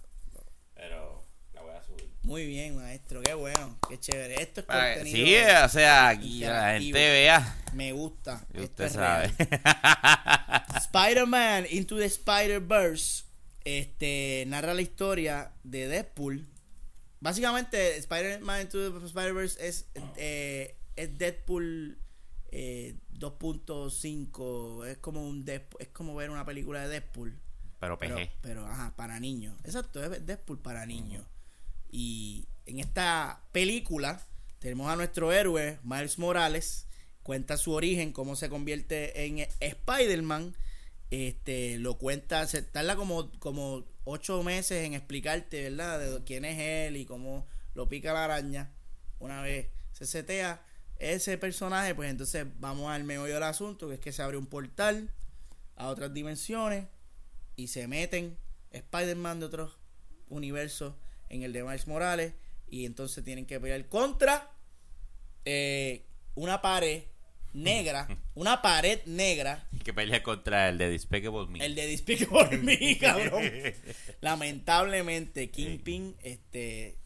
Pero 0.75 1.25
la 1.53 1.61
voy 1.61 1.75
a 1.75 1.83
subir. 1.83 2.09
Muy 2.23 2.45
bien, 2.47 2.75
maestro. 2.75 3.21
Qué 3.21 3.33
bueno. 3.33 3.77
Qué 3.89 3.99
chévere. 3.99 4.41
Esto 4.41 4.61
es 4.61 4.65
Para- 4.65 4.95
contenido. 4.95 5.25
sí, 5.27 5.35
o 5.65 5.69
sea, 5.69 6.07
aquí 6.09 6.39
la 6.39 6.73
gente 6.79 6.91
vea. 6.93 7.57
Me 7.73 7.91
gusta. 7.91 8.45
Y 8.53 8.57
Esto 8.63 8.83
usted 8.83 8.85
es 8.85 8.93
sabe. 8.93 9.31
Spider-Man 10.77 11.65
Into 11.69 11.97
the 11.97 12.05
Spider-Verse 12.05 13.25
este, 13.65 14.43
narra 14.47 14.73
la 14.73 14.81
historia 14.81 15.53
de 15.63 15.87
Deadpool. 15.87 16.45
Básicamente, 17.19 17.95
Spider-Man 17.97 18.61
Into 18.63 18.99
the 18.99 19.05
Spider-Verse 19.05 19.65
es, 19.67 19.87
eh, 20.17 20.77
es 20.95 21.17
Deadpool 21.17 21.97
eh, 22.51 22.95
2.5. 23.13 24.85
Es 24.87 24.97
como 24.97 25.25
un 25.25 25.45
Deadpool- 25.45 25.77
es 25.79 25.87
como 25.89 26.15
ver 26.15 26.29
una 26.29 26.45
película 26.45 26.81
de 26.81 26.89
Deadpool. 26.89 27.39
Pero 27.83 27.99
Pero, 27.99 28.15
PG. 28.15 28.29
pero, 28.41 28.65
ajá, 28.67 28.93
para 28.95 29.19
niños. 29.19 29.55
Exacto, 29.63 30.03
es 30.03 30.25
Deadpool 30.25 30.59
para 30.59 30.85
niños. 30.85 31.25
Y 31.91 32.47
en 32.65 32.79
esta 32.79 33.43
película 33.51 34.25
tenemos 34.59 34.87
a 34.89 34.95
nuestro 34.95 35.31
héroe, 35.33 35.79
Miles 35.83 36.17
Morales. 36.17 36.87
Cuenta 37.23 37.57
su 37.57 37.71
origen, 37.73 38.11
cómo 38.13 38.35
se 38.35 38.49
convierte 38.49 39.25
en 39.25 39.47
Spider-Man. 39.59 40.55
Este, 41.11 41.77
lo 41.77 41.97
cuenta, 41.97 42.47
se 42.47 42.61
tarda 42.63 42.95
como, 42.95 43.31
como 43.39 43.85
ocho 44.05 44.41
meses 44.43 44.85
en 44.85 44.93
explicarte, 44.93 45.69
¿verdad? 45.69 45.99
De 45.99 46.23
quién 46.23 46.45
es 46.45 46.59
él 46.59 46.97
y 46.97 47.05
cómo 47.05 47.45
lo 47.75 47.87
pica 47.87 48.13
la 48.13 48.25
araña. 48.25 48.71
Una 49.19 49.41
vez 49.41 49.67
se 49.91 50.05
setea 50.05 50.65
ese 50.99 51.37
personaje, 51.37 51.93
pues 51.95 52.09
entonces 52.09 52.45
vamos 52.59 52.89
al 52.91 53.03
meollo 53.03 53.33
del 53.33 53.43
asunto, 53.43 53.87
que 53.89 53.95
es 53.95 53.99
que 53.99 54.11
se 54.11 54.21
abre 54.21 54.37
un 54.37 54.47
portal 54.47 55.09
a 55.75 55.87
otras 55.87 56.13
dimensiones 56.13 56.85
y 57.55 57.67
se 57.67 57.87
meten 57.87 58.37
Spider-Man 58.71 59.39
de 59.39 59.45
otros 59.45 59.77
universos 60.29 60.95
en 61.29 61.43
el 61.43 61.53
de 61.53 61.63
Miles 61.63 61.87
Morales 61.87 62.33
y 62.69 62.85
entonces 62.85 63.23
tienen 63.23 63.45
que 63.45 63.59
pelear 63.59 63.87
contra 63.87 64.51
eh, 65.45 66.05
una 66.35 66.61
pared 66.61 67.03
negra, 67.53 68.07
una 68.35 68.61
pared 68.61 68.99
negra, 69.05 69.67
Que 69.83 69.93
pelea 69.93 70.23
contra 70.23 70.69
el 70.69 70.77
de 70.77 70.89
Despicable 70.89 71.47
Me. 71.47 71.63
el 71.63 71.75
de 71.75 71.87
Despicable 71.87 72.57
Me, 72.57 72.97
cabrón. 73.01 73.43
Lamentablemente, 74.21 75.49
Kingpin, 75.51 76.15
este, 76.23 76.97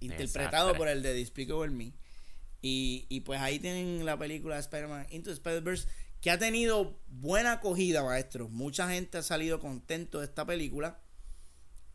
interpretado 0.00 0.68
Desastre. 0.68 0.78
por 0.78 0.88
el 0.88 1.02
de 1.02 1.12
Despicable 1.14 1.70
Me. 1.70 1.92
Y, 2.62 3.06
y 3.08 3.20
pues 3.20 3.40
ahí 3.40 3.58
tienen 3.58 4.04
la 4.04 4.18
película 4.18 4.58
Spider-Man 4.58 5.06
Into 5.10 5.30
Spider-Verse, 5.32 5.88
que 6.20 6.30
ha 6.30 6.38
tenido 6.38 6.98
buena 7.08 7.52
acogida, 7.52 8.02
maestro. 8.02 8.48
Mucha 8.48 8.88
gente 8.90 9.18
ha 9.18 9.22
salido 9.22 9.58
contento 9.58 10.18
de 10.18 10.26
esta 10.26 10.44
película. 10.44 11.00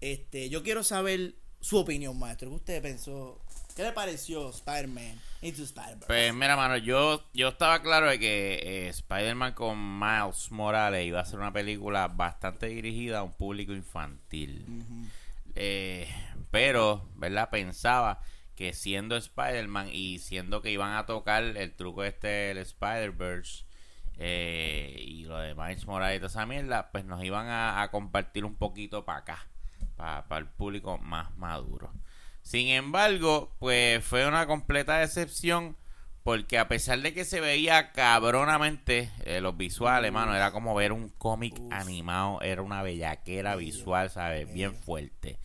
Este, 0.01 0.49
yo 0.49 0.63
quiero 0.63 0.83
saber 0.83 1.35
su 1.59 1.77
opinión, 1.77 2.17
maestro. 2.17 2.49
¿Qué 2.49 2.55
usted 2.55 2.81
pensó? 2.81 3.41
¿Qué 3.75 3.83
le 3.83 3.91
pareció 3.91 4.49
Spider-Man 4.49 5.19
Into 5.41 5.63
Spider-Verse? 5.63 6.07
Pues 6.07 6.33
mira, 6.33 6.55
mano, 6.55 6.77
yo, 6.77 7.23
yo 7.33 7.49
estaba 7.49 7.81
claro 7.81 8.07
de 8.09 8.19
que 8.19 8.59
eh, 8.63 8.89
Spider-Man 8.89 9.53
con 9.53 9.99
Miles 9.99 10.51
Morales 10.51 11.05
iba 11.05 11.19
a 11.19 11.25
ser 11.25 11.39
una 11.39 11.51
película 11.51 12.07
bastante 12.07 12.67
dirigida 12.67 13.19
a 13.19 13.23
un 13.23 13.33
público 13.33 13.73
infantil. 13.73 14.65
Eh, 15.55 16.07
pero, 16.51 17.09
¿verdad? 17.15 17.49
Pensaba 17.49 18.21
que 18.55 18.73
siendo 18.73 19.17
Spider-Man 19.17 19.89
y 19.91 20.19
siendo 20.19 20.61
que 20.61 20.71
iban 20.71 20.93
a 20.93 21.05
tocar 21.05 21.43
el 21.43 21.75
truco 21.75 22.03
este 22.03 22.27
del 22.27 22.59
Spider-Verse 22.59 23.65
eh, 24.17 24.95
y 24.99 25.25
lo 25.25 25.37
de 25.37 25.55
Miles 25.55 25.85
Morales 25.85 26.17
y 26.17 26.19
toda 26.19 26.29
esa 26.29 26.45
mierda, 26.45 26.91
pues 26.91 27.05
nos 27.05 27.23
iban 27.23 27.47
a, 27.47 27.81
a 27.81 27.91
compartir 27.91 28.45
un 28.45 28.55
poquito 28.55 29.05
para 29.05 29.19
acá, 29.19 29.47
para 29.95 30.37
el 30.37 30.47
público 30.47 30.97
más 30.97 31.35
maduro. 31.37 31.91
Sin 32.41 32.67
embargo, 32.67 33.51
pues 33.59 34.03
fue 34.05 34.27
una 34.27 34.45
completa 34.45 34.97
decepción 34.97 35.75
porque 36.25 36.57
a 36.57 36.67
pesar 36.67 37.01
de 37.01 37.13
que 37.13 37.23
se 37.23 37.39
veía 37.39 37.91
cabronamente 37.91 39.11
eh, 39.25 39.41
los 39.41 39.55
visuales, 39.55 40.11
mano, 40.11 40.35
era 40.35 40.51
como 40.51 40.73
ver 40.73 40.91
un 40.91 41.09
cómic 41.09 41.53
animado, 41.69 42.41
era 42.41 42.63
una 42.63 42.81
bellaquera 42.81 43.55
visual, 43.55 44.09
¿sabes? 44.09 44.51
Bien 44.51 44.73
fuerte. 44.73 45.37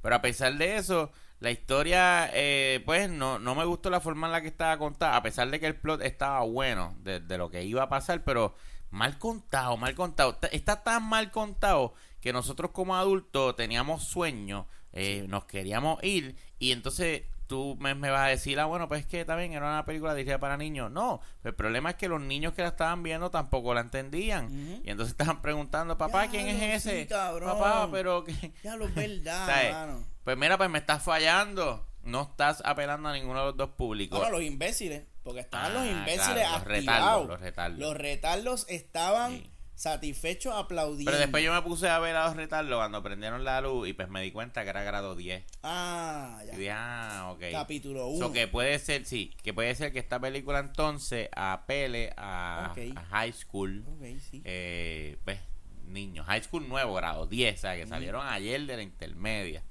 Pero 0.00 0.14
a 0.14 0.22
pesar 0.22 0.54
de 0.54 0.76
eso, 0.76 1.10
La 1.40 1.50
historia, 1.50 2.30
eh, 2.34 2.82
pues, 2.84 3.08
no, 3.08 3.38
no 3.38 3.54
me 3.54 3.64
gustó 3.64 3.90
la 3.90 4.00
forma 4.00 4.26
en 4.26 4.32
la 4.32 4.40
que 4.40 4.48
estaba 4.48 4.76
contada, 4.78 5.16
a 5.16 5.22
pesar 5.22 5.50
de 5.50 5.60
que 5.60 5.66
el 5.66 5.76
plot 5.76 6.02
estaba 6.02 6.40
bueno 6.42 6.96
de, 7.02 7.20
de 7.20 7.38
lo 7.38 7.50
que 7.50 7.64
iba 7.64 7.84
a 7.84 7.88
pasar, 7.88 8.24
pero 8.24 8.54
mal 8.90 9.18
contado, 9.18 9.76
mal 9.76 9.94
contado. 9.94 10.38
Está 10.50 10.82
tan 10.82 11.04
mal 11.08 11.30
contado 11.30 11.94
que 12.20 12.32
nosotros 12.32 12.72
como 12.72 12.96
adultos 12.96 13.56
teníamos 13.56 14.04
sueños, 14.04 14.66
eh, 14.92 15.26
nos 15.28 15.44
queríamos 15.44 16.02
ir 16.02 16.34
y 16.58 16.72
entonces 16.72 17.22
tú 17.48 17.76
me, 17.80 17.94
me 17.96 18.10
vas 18.10 18.20
a 18.26 18.28
decir, 18.28 18.60
ah, 18.60 18.66
bueno, 18.66 18.86
pues 18.86 19.00
es 19.00 19.06
que 19.06 19.24
también 19.24 19.52
era 19.54 19.66
una 19.66 19.84
película 19.84 20.14
dirigida 20.14 20.38
para 20.38 20.56
niños. 20.56 20.90
No, 20.92 21.20
el 21.42 21.54
problema 21.54 21.90
es 21.90 21.96
que 21.96 22.06
los 22.06 22.20
niños 22.20 22.52
que 22.54 22.62
la 22.62 22.68
estaban 22.68 23.02
viendo 23.02 23.30
tampoco 23.30 23.74
la 23.74 23.80
entendían. 23.80 24.80
Y 24.84 24.90
entonces 24.90 25.12
estaban 25.18 25.42
preguntando, 25.42 25.98
papá, 25.98 26.26
Ya 26.26 26.30
¿quién 26.30 26.48
es 26.48 26.82
sí, 26.84 26.90
ese? 26.90 27.06
cabrón. 27.08 27.48
Papá, 27.58 27.88
pero 27.90 28.22
que... 28.22 28.32
Ya 28.62 28.76
lo 28.76 28.86
es 28.86 28.94
verdad. 28.94 29.88
Pues 30.24 30.36
mira, 30.36 30.58
pues 30.58 30.68
me 30.68 30.78
estás 30.78 31.02
fallando. 31.02 31.86
No 32.02 32.22
estás 32.22 32.62
apelando 32.64 33.08
a 33.08 33.12
ninguno 33.14 33.40
de 33.40 33.46
los 33.46 33.56
dos 33.56 33.70
públicos. 33.70 34.20
No, 34.20 34.30
los 34.30 34.42
imbéciles. 34.42 35.04
Porque 35.22 35.40
estaban 35.40 35.72
los 35.74 35.82
Ah, 35.82 35.86
imbéciles 35.86 36.26
claro, 36.26 36.50
los 36.50 36.54
activados. 36.62 36.68
retardos, 36.86 37.28
los 37.28 37.40
retardos. 37.40 37.78
Los 37.78 37.96
retardos 37.96 38.66
estaban 38.68 39.32
Sí. 39.38 39.50
Satisfechos 39.78 40.52
aplaudiendo. 40.56 41.08
Pero 41.12 41.18
después 41.20 41.44
yo 41.44 41.54
me 41.54 41.62
puse 41.62 41.88
a 41.88 42.00
ver 42.00 42.16
a 42.16 42.26
los 42.26 42.36
retardos 42.36 42.76
cuando 42.76 43.00
prendieron 43.00 43.44
la 43.44 43.60
luz 43.60 43.88
y 43.88 43.92
pues 43.92 44.08
me 44.08 44.20
di 44.22 44.32
cuenta 44.32 44.64
que 44.64 44.70
era 44.70 44.82
grado 44.82 45.14
10. 45.14 45.44
Ah, 45.62 46.40
Y 46.42 46.46
ya. 46.48 46.52
dije, 46.56 46.70
ah, 46.72 47.28
ok. 47.32 47.42
Capítulo 47.52 48.00
So 48.18 48.26
1. 48.26 48.32
que 48.32 48.48
puede 48.48 48.76
ser, 48.80 49.04
sí, 49.04 49.32
que 49.44 49.54
puede 49.54 49.72
ser 49.76 49.92
que 49.92 50.00
esta 50.00 50.18
película 50.18 50.58
entonces 50.58 51.28
apele 51.32 52.12
a, 52.16 52.74
high 53.10 53.32
school. 53.32 53.84
Ok, 53.86 54.18
sí. 54.30 54.42
eh, 54.44 55.16
pues, 55.24 55.38
niños, 55.84 56.26
high 56.26 56.42
school 56.42 56.68
nuevo, 56.68 56.94
grado 56.94 57.26
10, 57.26 57.54
o 57.54 57.60
sea, 57.60 57.76
que 57.76 57.86
salieron 57.86 58.26
ayer 58.26 58.60
de 58.66 58.76
la 58.76 58.82
intermedia. 58.82 59.62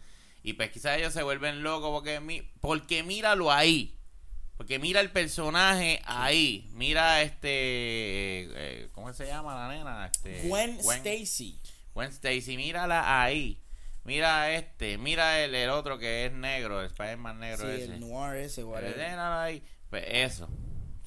Y 0.41 0.53
pues 0.53 0.69
quizás 0.71 0.97
ellos 0.97 1.11
se 1.11 1.21
vuelven 1.23 1.63
locos 1.63 1.91
porque, 1.91 2.21
mi, 2.21 2.43
porque 2.61 3.03
míralo 3.03 3.51
ahí. 3.51 3.96
Porque 4.57 4.79
mira 4.79 4.99
el 5.01 5.11
personaje 5.11 6.01
ahí. 6.05 6.67
Mira 6.73 7.21
este. 7.21 7.49
eh, 7.49 8.49
eh, 8.55 8.89
¿Cómo 8.93 9.13
se 9.13 9.27
llama 9.27 9.55
la 9.55 9.69
nena? 9.69 10.07
Este, 10.07 10.47
Gwen, 10.47 10.79
Stacy. 10.79 11.61
Gwen 11.93 12.09
Stacy, 12.09 12.57
mírala 12.57 13.21
ahí. 13.23 13.61
Mira 14.03 14.51
este, 14.53 14.97
mira 14.97 15.43
el, 15.43 15.53
el 15.53 15.69
otro 15.69 15.99
que 15.99 16.25
es 16.25 16.31
negro, 16.31 16.79
el 16.79 16.87
Spider-Man 16.87 17.39
negro 17.39 17.65
Sí, 17.65 17.81
ese. 17.81 17.93
el 17.93 17.99
noir 17.99 18.37
ese, 18.37 18.63
ahí. 19.19 19.63
Pues 19.89 20.05
eso. 20.07 20.49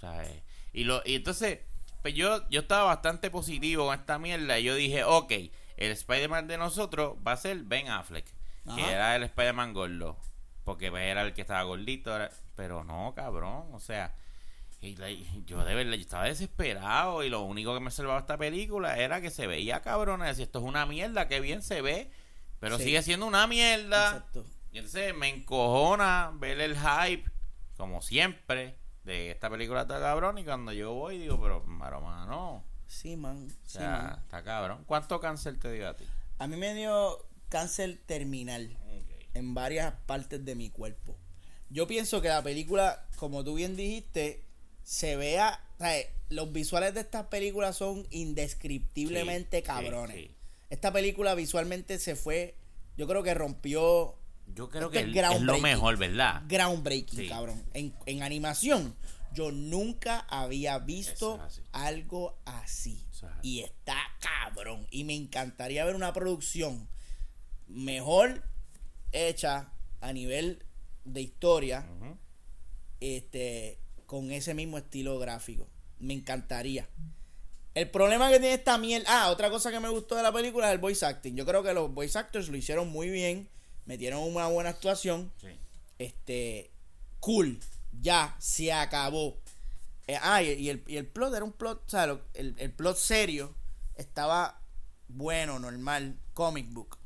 ¿sabes? 0.01 0.31
Y, 0.73 0.85
lo, 0.85 1.03
y 1.05 1.17
entonces, 1.17 1.61
pues 2.03 2.15
yo, 2.15 2.49
yo 2.51 2.61
estaba 2.61 2.85
bastante 2.85 3.31
positivo 3.31 3.87
con 3.87 3.99
esta 3.99 4.19
mierda. 4.19 4.59
Y 4.59 4.65
yo 4.65 4.75
dije, 4.75 5.05
ok, 5.05 5.33
el 5.77 5.93
Spider-Man 5.93 6.47
de 6.47 6.59
nosotros 6.59 7.17
va 7.27 7.33
a 7.33 7.37
ser 7.37 7.59
Ben 7.65 7.89
Affleck. 7.89 8.27
Que 8.77 8.93
era 8.93 9.17
el 9.17 9.23
Spider-Man 9.25 9.73
gordo. 9.73 10.17
Porque 10.71 10.91
pues, 10.91 11.03
era 11.05 11.23
el 11.23 11.35
que 11.35 11.41
estaba 11.43 11.63
gordito. 11.65 12.15
era- 12.15 12.31
pero 12.57 12.85
no, 12.85 13.13
cabrón. 13.15 13.67
O 13.73 13.81
sea, 13.81 14.15
y 14.81 14.95
la- 14.97 15.11
y 15.11 15.43
yo 15.47 15.65
de 15.65 15.75
verdad 15.75 15.95
yo 15.95 16.01
estaba 16.01 16.25
desesperado. 16.25 17.23
Y 17.25 17.29
lo 17.29 17.43
único 17.43 17.75
que 17.75 17.81
me 17.81 17.91
salvaba 17.91 18.21
esta 18.21 18.37
película 18.39 18.97
era 18.99 19.21
que 19.21 19.31
se 19.31 19.47
veía 19.47 19.81
cabrón. 19.83 20.21
Decía, 20.21 20.45
esto 20.45 20.59
es 20.61 20.65
una 20.65 20.87
mierda, 20.87 21.27
que 21.29 21.41
bien 21.41 21.63
se 21.63 21.83
ve. 21.83 22.11
Pero 22.61 22.77
Sí. 22.79 22.85
sigue 22.85 23.03
siendo 23.03 23.27
una 23.27 23.47
mierda. 23.47 24.07
Exacto. 24.09 24.45
Y 24.73 24.79
entonces 24.79 25.15
me 25.15 25.29
encojona 25.29 26.31
ver 26.35 26.61
el 26.61 26.77
hype, 26.79 27.29
como 27.77 28.01
siempre, 28.03 28.77
de 29.05 29.31
esta 29.33 29.51
película 29.51 29.83
está 29.83 29.99
cabrón. 29.99 30.39
Y 30.39 30.45
cuando 30.45 30.73
yo 30.73 30.93
voy, 30.93 31.19
digo, 31.19 31.41
pero, 31.41 31.65
maro, 31.65 32.01
mano. 32.01 32.65
Sí, 32.87 33.17
man. 33.17 33.47
O 33.47 33.51
Sí, 33.69 33.79
sea, 33.79 33.91
man. 33.91 34.19
está 34.23 34.43
cabrón. 34.45 34.85
¿Cuánto 34.87 35.19
cáncer 35.21 35.59
te 35.59 35.73
dio 35.73 35.89
a 35.89 35.97
ti? 35.97 36.05
A 36.39 36.47
mí 36.47 36.57
me 36.57 36.75
dio 36.75 37.27
cáncer 37.49 37.99
terminal 38.07 38.77
en 39.35 39.55
varias 39.55 39.93
partes 40.07 40.45
de 40.45 40.55
mi 40.55 40.71
cuerpo. 40.71 41.17
Yo 41.71 41.87
pienso 41.87 42.21
que 42.21 42.29
la 42.29 42.43
película, 42.43 43.07
como 43.17 43.45
tú 43.45 43.55
bien 43.55 43.77
dijiste, 43.77 44.45
se 44.83 45.17
vea. 45.17 45.63
o 45.79 45.83
sea, 45.85 45.95
los 46.31 46.53
visuales 46.53 46.95
de 46.95 47.01
estas 47.01 47.27
películas 47.27 47.77
son 47.77 48.07
indescriptiblemente 48.11 49.59
Sí, 49.59 49.63
cabrones. 49.63 50.17
sí, 50.17 50.23
sí. 50.29 50.35
Esta 50.71 50.93
película 50.93 51.35
visualmente 51.35 51.99
se 51.99 52.17
fue. 52.17 52.55
Yo 52.97 53.07
creo 53.09 53.23
que 53.23 53.35
rompió 53.35 54.17
Yo 54.55 54.69
creo 54.69 54.91
Este 54.93 55.13
que 55.13 55.21
es 55.21 55.41
lo 55.41 55.59
mejor, 55.59 55.97
¿verdad? 55.97 56.43
groundbreaking, 56.49 57.29
cabrón. 57.29 57.63
En, 57.73 57.95
en 58.07 58.23
animación, 58.23 58.95
yo 59.33 59.51
nunca 59.53 60.21
había 60.29 60.79
visto 60.81 61.35
Eso 61.37 61.37
es 61.37 61.41
así. 61.53 61.63
algo 61.73 62.39
así. 62.45 63.07
Eso 63.13 63.27
es 63.27 63.33
así. 63.33 63.49
Y 63.49 63.61
está 63.61 63.97
cabrón. 64.21 64.87
Y 64.91 65.05
me 65.05 65.15
encantaría 65.15 65.85
ver 65.85 65.95
una 65.95 66.13
producción 66.13 66.89
mejor 67.69 68.43
hecha 69.13 69.73
a 70.01 70.13
nivel 70.13 70.65
de 71.05 71.21
historia, 71.23 71.87
este, 73.01 73.79
con 74.07 74.31
ese 74.31 74.55
mismo 74.55 74.79
estilo 74.79 75.19
gráfico. 75.19 75.67
Me 75.99 76.15
encantaría. 76.15 76.89
El 77.75 77.91
problema 77.91 78.29
que 78.31 78.41
tiene 78.41 78.55
esta 78.55 78.79
mierda. 78.79 79.07
Ah, 79.09 79.31
otra 79.31 79.49
cosa 79.51 79.71
que 79.71 79.81
me 79.81 79.89
gustó 79.89 80.17
de 80.17 80.23
la 80.23 80.33
película 80.33 80.69
es 80.69 80.73
el 80.75 80.79
voice 80.81 81.05
acting. 81.07 81.37
Yo 81.37 81.47
creo 81.47 81.63
que 81.63 81.73
los 81.73 81.93
voice 81.93 82.19
actors 82.19 82.49
lo 82.49 82.57
hicieron 82.57 82.89
muy 82.89 83.11
bien. 83.11 83.49
Metieron 83.87 84.23
una 84.23 84.47
buena 84.49 84.71
actuación. 84.71 85.33
Sí. 85.41 85.49
Este. 85.99 86.71
Cool. 87.21 87.61
Ya, 88.01 88.35
se 88.39 88.73
acabó. 88.73 89.39
Eh, 90.07 90.17
ah, 90.21 90.43
y, 90.43 90.51
y 90.53 90.69
el, 90.71 90.83
y 90.87 90.97
el 90.97 91.07
plot 91.07 91.35
era 91.35 91.45
un 91.45 91.53
plot. 91.53 91.85
O 91.87 91.89
sea, 91.91 92.07
lo- 92.07 92.23
el, 92.35 92.55
el 92.59 92.73
plot 92.73 92.97
serio 92.97 93.55
estaba 93.95 94.61
bueno, 95.09 95.59
normal. 95.59 96.19
Comic 96.35 96.73
book. 96.73 96.99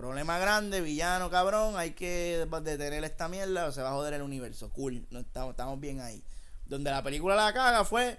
Problema 0.00 0.38
grande, 0.38 0.80
villano, 0.80 1.28
cabrón. 1.28 1.76
Hay 1.76 1.90
que 1.90 2.46
detener 2.62 3.04
esta 3.04 3.28
mierda 3.28 3.66
o 3.66 3.72
se 3.72 3.82
va 3.82 3.90
a 3.90 3.92
joder 3.92 4.14
el 4.14 4.22
universo. 4.22 4.70
Cool. 4.70 5.06
No 5.10 5.18
estamos, 5.20 5.50
estamos 5.50 5.78
bien 5.78 6.00
ahí. 6.00 6.24
Donde 6.64 6.90
la 6.90 7.02
película 7.02 7.34
la 7.34 7.52
caga 7.52 7.84
fue 7.84 8.18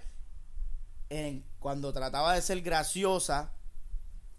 en 1.10 1.44
cuando 1.58 1.92
trataba 1.92 2.36
de 2.36 2.42
ser 2.42 2.60
graciosa 2.60 3.50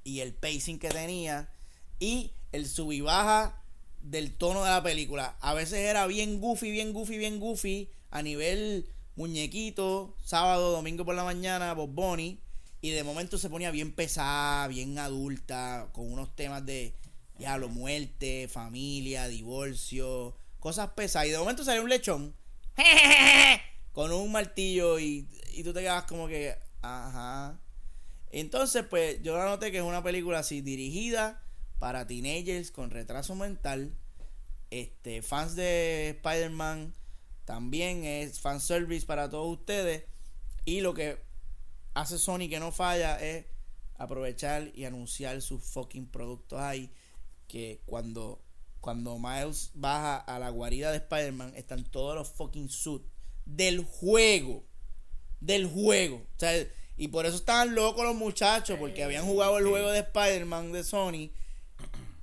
y 0.06 0.22
el 0.22 0.34
pacing 0.34 0.80
que 0.80 0.88
tenía 0.88 1.50
y 2.00 2.32
el 2.54 2.66
sub 2.66 2.94
y 2.94 3.02
baja 3.02 3.62
del 4.02 4.38
tono 4.38 4.64
de 4.64 4.70
la 4.70 4.82
película. 4.82 5.36
A 5.42 5.54
veces 5.54 5.80
era 5.80 6.08
bien 6.08 6.40
goofy, 6.40 6.72
bien 6.72 6.94
goofy, 6.94 7.18
bien 7.18 7.42
goofy 7.42 7.92
a 8.10 8.22
nivel 8.22 8.88
muñequito, 9.18 10.16
sábado, 10.24 10.72
domingo 10.72 11.04
por 11.04 11.16
la 11.16 11.26
mañana, 11.26 11.74
Bob 11.74 11.90
Bunny 11.90 12.40
y 12.80 12.92
de 12.92 13.04
momento 13.04 13.38
se 13.38 13.50
ponía 13.50 13.70
bien 13.70 13.94
pesada, 13.94 14.66
bien 14.68 14.98
adulta, 14.98 15.90
con 15.92 16.10
unos 16.10 16.34
temas 16.38 16.66
de 16.66 16.94
diablo, 17.44 17.68
muerte, 17.68 18.48
familia, 18.48 19.28
divorcio, 19.28 20.34
cosas 20.62 20.92
pesadas 20.92 21.28
y 21.28 21.32
de 21.32 21.38
momento 21.38 21.66
salió 21.66 21.84
un 21.84 21.90
lechón 21.90 22.34
con 23.92 24.14
un 24.14 24.32
martillo 24.32 24.98
y, 24.98 25.28
y 25.52 25.62
tú 25.62 25.74
te 25.74 25.82
quedas 25.82 26.06
como 26.06 26.30
que, 26.30 26.56
ajá. 26.82 27.60
Entonces, 28.32 28.86
pues 28.90 29.22
yo 29.24 29.38
la 29.38 29.44
noté 29.44 29.74
que 29.74 29.80
es 29.80 29.84
una 29.84 30.02
película 30.02 30.40
así 30.40 30.62
dirigida 30.62 31.44
para 31.80 32.08
teenagers 32.08 32.72
con 32.72 32.92
retraso 32.92 33.36
mental. 33.36 33.94
Este, 34.72 35.22
fans 35.22 35.58
de 35.58 36.12
Spider-Man 36.12 36.94
también 37.44 38.06
es 38.06 38.40
fanservice 38.40 39.06
para 39.06 39.30
todos 39.30 39.60
ustedes. 39.60 40.06
Y 40.64 40.80
lo 40.80 40.94
que 40.94 41.22
hace 41.94 42.18
Sony 42.18 42.48
que 42.50 42.62
no 42.62 42.72
falla 42.72 43.22
es 43.22 43.48
aprovechar 43.98 44.72
y 44.74 44.86
anunciar 44.86 45.42
sus 45.42 45.62
fucking 45.62 46.08
productos 46.08 46.62
ahí. 46.62 46.90
Que 47.54 47.84
cuando, 47.86 48.42
cuando 48.82 49.20
Miles 49.20 49.70
baja 49.76 50.18
a 50.18 50.40
la 50.40 50.50
guarida 50.50 50.90
de 50.90 50.98
Spider-Man, 50.98 51.54
están 51.56 51.84
todos 51.84 52.16
los 52.16 52.30
fucking 52.30 52.68
suits 52.68 53.06
del 53.46 53.86
juego. 53.86 54.64
Del 55.40 55.68
juego. 55.68 56.16
O 56.16 56.40
sea, 56.40 56.66
y 56.98 57.10
por 57.10 57.28
eso 57.28 57.36
estaban 57.36 57.76
locos 57.76 58.06
los 58.06 58.16
muchachos, 58.16 58.80
porque 58.80 59.04
habían 59.04 59.26
jugado 59.26 59.60
el 59.60 59.68
juego 59.68 59.92
de 59.92 60.00
Spider-Man 60.00 60.72
de 60.72 60.84
Sony. 60.84 61.30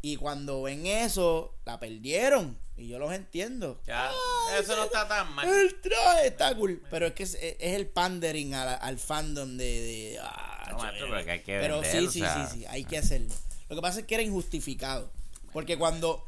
Y 0.02 0.16
cuando 0.16 0.62
ven 0.62 0.84
eso, 0.84 1.54
la 1.64 1.78
perdieron. 1.78 2.58
Y 2.76 2.88
yo 2.88 2.98
los 2.98 3.12
entiendo. 3.12 3.80
Ya, 3.86 4.10
eso 4.58 4.74
no 4.74 4.86
está 4.86 5.06
tan 5.06 5.32
mal. 5.32 5.48
El 5.48 5.80
traje 5.80 6.26
está 6.26 6.56
cool. 6.56 6.82
Pero 6.90 7.06
es 7.06 7.12
que 7.12 7.22
es, 7.22 7.34
es 7.34 7.56
el 7.60 7.86
pandering 7.86 8.54
al, 8.54 8.78
al 8.80 8.98
fandom 8.98 9.56
de. 9.56 9.64
de 9.64 10.18
ah, 10.20 10.66
No, 10.72 10.78
maestro, 10.78 11.06
pero 11.08 11.24
que 11.24 11.30
hay 11.30 11.40
que 11.44 11.60
Pero 11.60 11.80
vender, 11.82 12.00
sí, 12.00 12.06
o 12.06 12.10
sí, 12.10 12.18
sea. 12.18 12.48
sí, 12.48 12.58
sí, 12.58 12.66
hay 12.66 12.82
que 12.82 12.98
hacerlo. 12.98 13.32
Lo 13.68 13.76
que 13.76 13.82
pasa 13.82 14.00
es 14.00 14.06
que 14.06 14.14
era 14.14 14.24
injustificado. 14.24 15.12
Porque 15.52 15.76
cuando. 15.78 16.24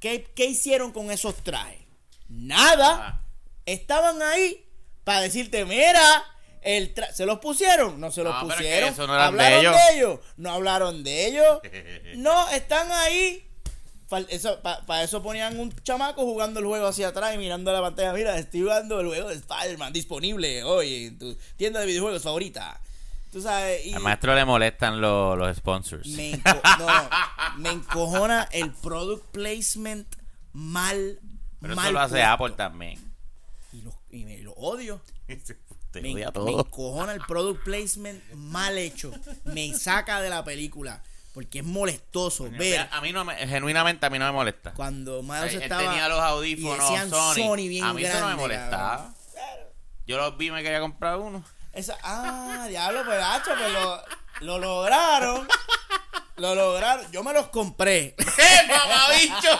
¿Qué, 0.00 0.30
qué 0.34 0.46
hicieron 0.46 0.92
con 0.92 1.10
esos 1.10 1.36
trajes? 1.42 1.80
Nada. 2.28 3.08
Ah, 3.08 3.20
Estaban 3.66 4.20
ahí 4.22 4.64
para 5.04 5.20
decirte, 5.22 5.64
mira. 5.64 6.24
El 6.60 6.94
tra- 6.94 7.12
¿Se 7.12 7.26
los 7.26 7.40
pusieron? 7.40 8.00
No 8.00 8.10
se 8.10 8.22
los 8.22 8.34
No, 8.34 8.48
pusieron. 8.48 8.88
eso 8.88 9.06
no 9.06 9.12
de 9.14 9.20
¿Hablaron 9.20 9.58
ellos. 9.60 9.74
de 9.76 9.96
ellos? 9.96 10.20
No 10.38 10.50
hablaron 10.50 11.04
de 11.04 11.26
ellos. 11.26 11.60
No, 12.16 12.48
están 12.50 12.90
ahí. 12.90 13.46
Para 14.08 14.24
eso, 14.28 14.60
pa- 14.62 14.84
pa 14.86 15.02
eso 15.02 15.22
ponían 15.22 15.58
un 15.58 15.74
chamaco 15.82 16.22
jugando 16.22 16.60
el 16.60 16.66
juego 16.66 16.86
hacia 16.86 17.08
atrás 17.08 17.34
y 17.34 17.38
mirando 17.38 17.70
la 17.72 17.80
pantalla. 17.82 18.12
Mira, 18.14 18.38
estoy 18.38 18.60
jugando 18.62 19.00
el 19.00 19.06
juego 19.08 19.28
de 19.28 19.34
Spider-Man 19.36 19.92
disponible 19.92 20.62
hoy 20.64 21.06
en 21.06 21.18
tu 21.18 21.34
tienda 21.56 21.80
de 21.80 21.86
videojuegos 21.86 22.22
favorita. 22.22 22.80
Tú 23.34 23.42
sabes. 23.42 23.84
Y 23.84 23.92
Al 23.94 24.00
maestro 24.00 24.32
le 24.34 24.44
molestan 24.44 25.00
lo- 25.00 25.34
los 25.34 25.56
sponsors. 25.56 26.06
me, 26.06 26.34
enco- 26.40 26.60
no, 26.78 26.86
no, 26.86 27.58
me 27.58 27.70
encojona 27.72 28.48
el 28.52 28.70
product 28.70 29.24
placement 29.32 30.06
mal 30.52 31.18
Pero 31.60 31.74
mal 31.74 31.86
eso 31.86 31.92
lo 31.94 32.00
hace 32.00 32.12
puesto. 32.14 32.28
Apple 32.32 32.50
también. 32.56 33.14
Y 33.72 33.82
lo, 33.82 33.92
y 34.10 34.24
me 34.24 34.38
lo 34.38 34.52
odio. 34.52 35.02
Te 35.90 36.00
Me, 36.00 36.14
odia 36.14 36.26
me 36.26 36.32
todo. 36.32 36.60
encojona 36.60 37.12
el 37.12 37.20
product 37.22 37.64
placement 37.64 38.22
mal 38.34 38.78
hecho. 38.78 39.10
Me 39.44 39.74
saca 39.74 40.20
de 40.20 40.30
la 40.30 40.44
película. 40.44 41.02
Porque 41.32 41.58
es 41.58 41.64
molestoso 41.64 42.48
ver 42.48 42.88
A 42.92 43.00
mí 43.00 43.10
no 43.12 43.24
me, 43.24 43.34
genuinamente 43.34 44.06
a 44.06 44.10
mí 44.10 44.20
no 44.20 44.26
me 44.26 44.30
molesta. 44.32 44.72
cuando 44.74 45.20
Miles 45.24 45.54
él 45.54 45.62
estaba. 45.62 45.82
tenía 45.82 46.08
los 46.08 46.20
audífonos 46.20 46.78
y 46.78 46.80
decían 46.80 47.10
Sony. 47.10 47.34
Sony 47.34 47.56
bien 47.68 47.82
a 47.84 47.92
mí 47.92 48.04
eso 48.04 48.12
no 48.12 48.20
me 48.20 48.26
grande, 48.26 48.42
molestaba. 48.42 48.96
cabrón. 48.96 49.14
Yo 50.06 50.16
los 50.18 50.36
vi 50.36 50.46
y 50.46 50.50
me 50.52 50.62
quería 50.62 50.78
comprar 50.80 51.16
uno. 51.18 51.42
Esa, 51.74 51.96
ah, 52.02 52.66
diablo, 52.68 53.04
pues, 53.04 53.22
hacho, 53.22 53.50
pues 53.58 53.72
lo, 53.72 54.02
lo 54.40 54.58
lograron. 54.58 55.46
Lo 56.36 56.54
lograron. 56.54 57.10
Yo 57.12 57.22
me 57.22 57.32
los 57.32 57.48
compré. 57.48 58.14
¡Eh, 58.18 58.68
mamabicho! 58.68 59.58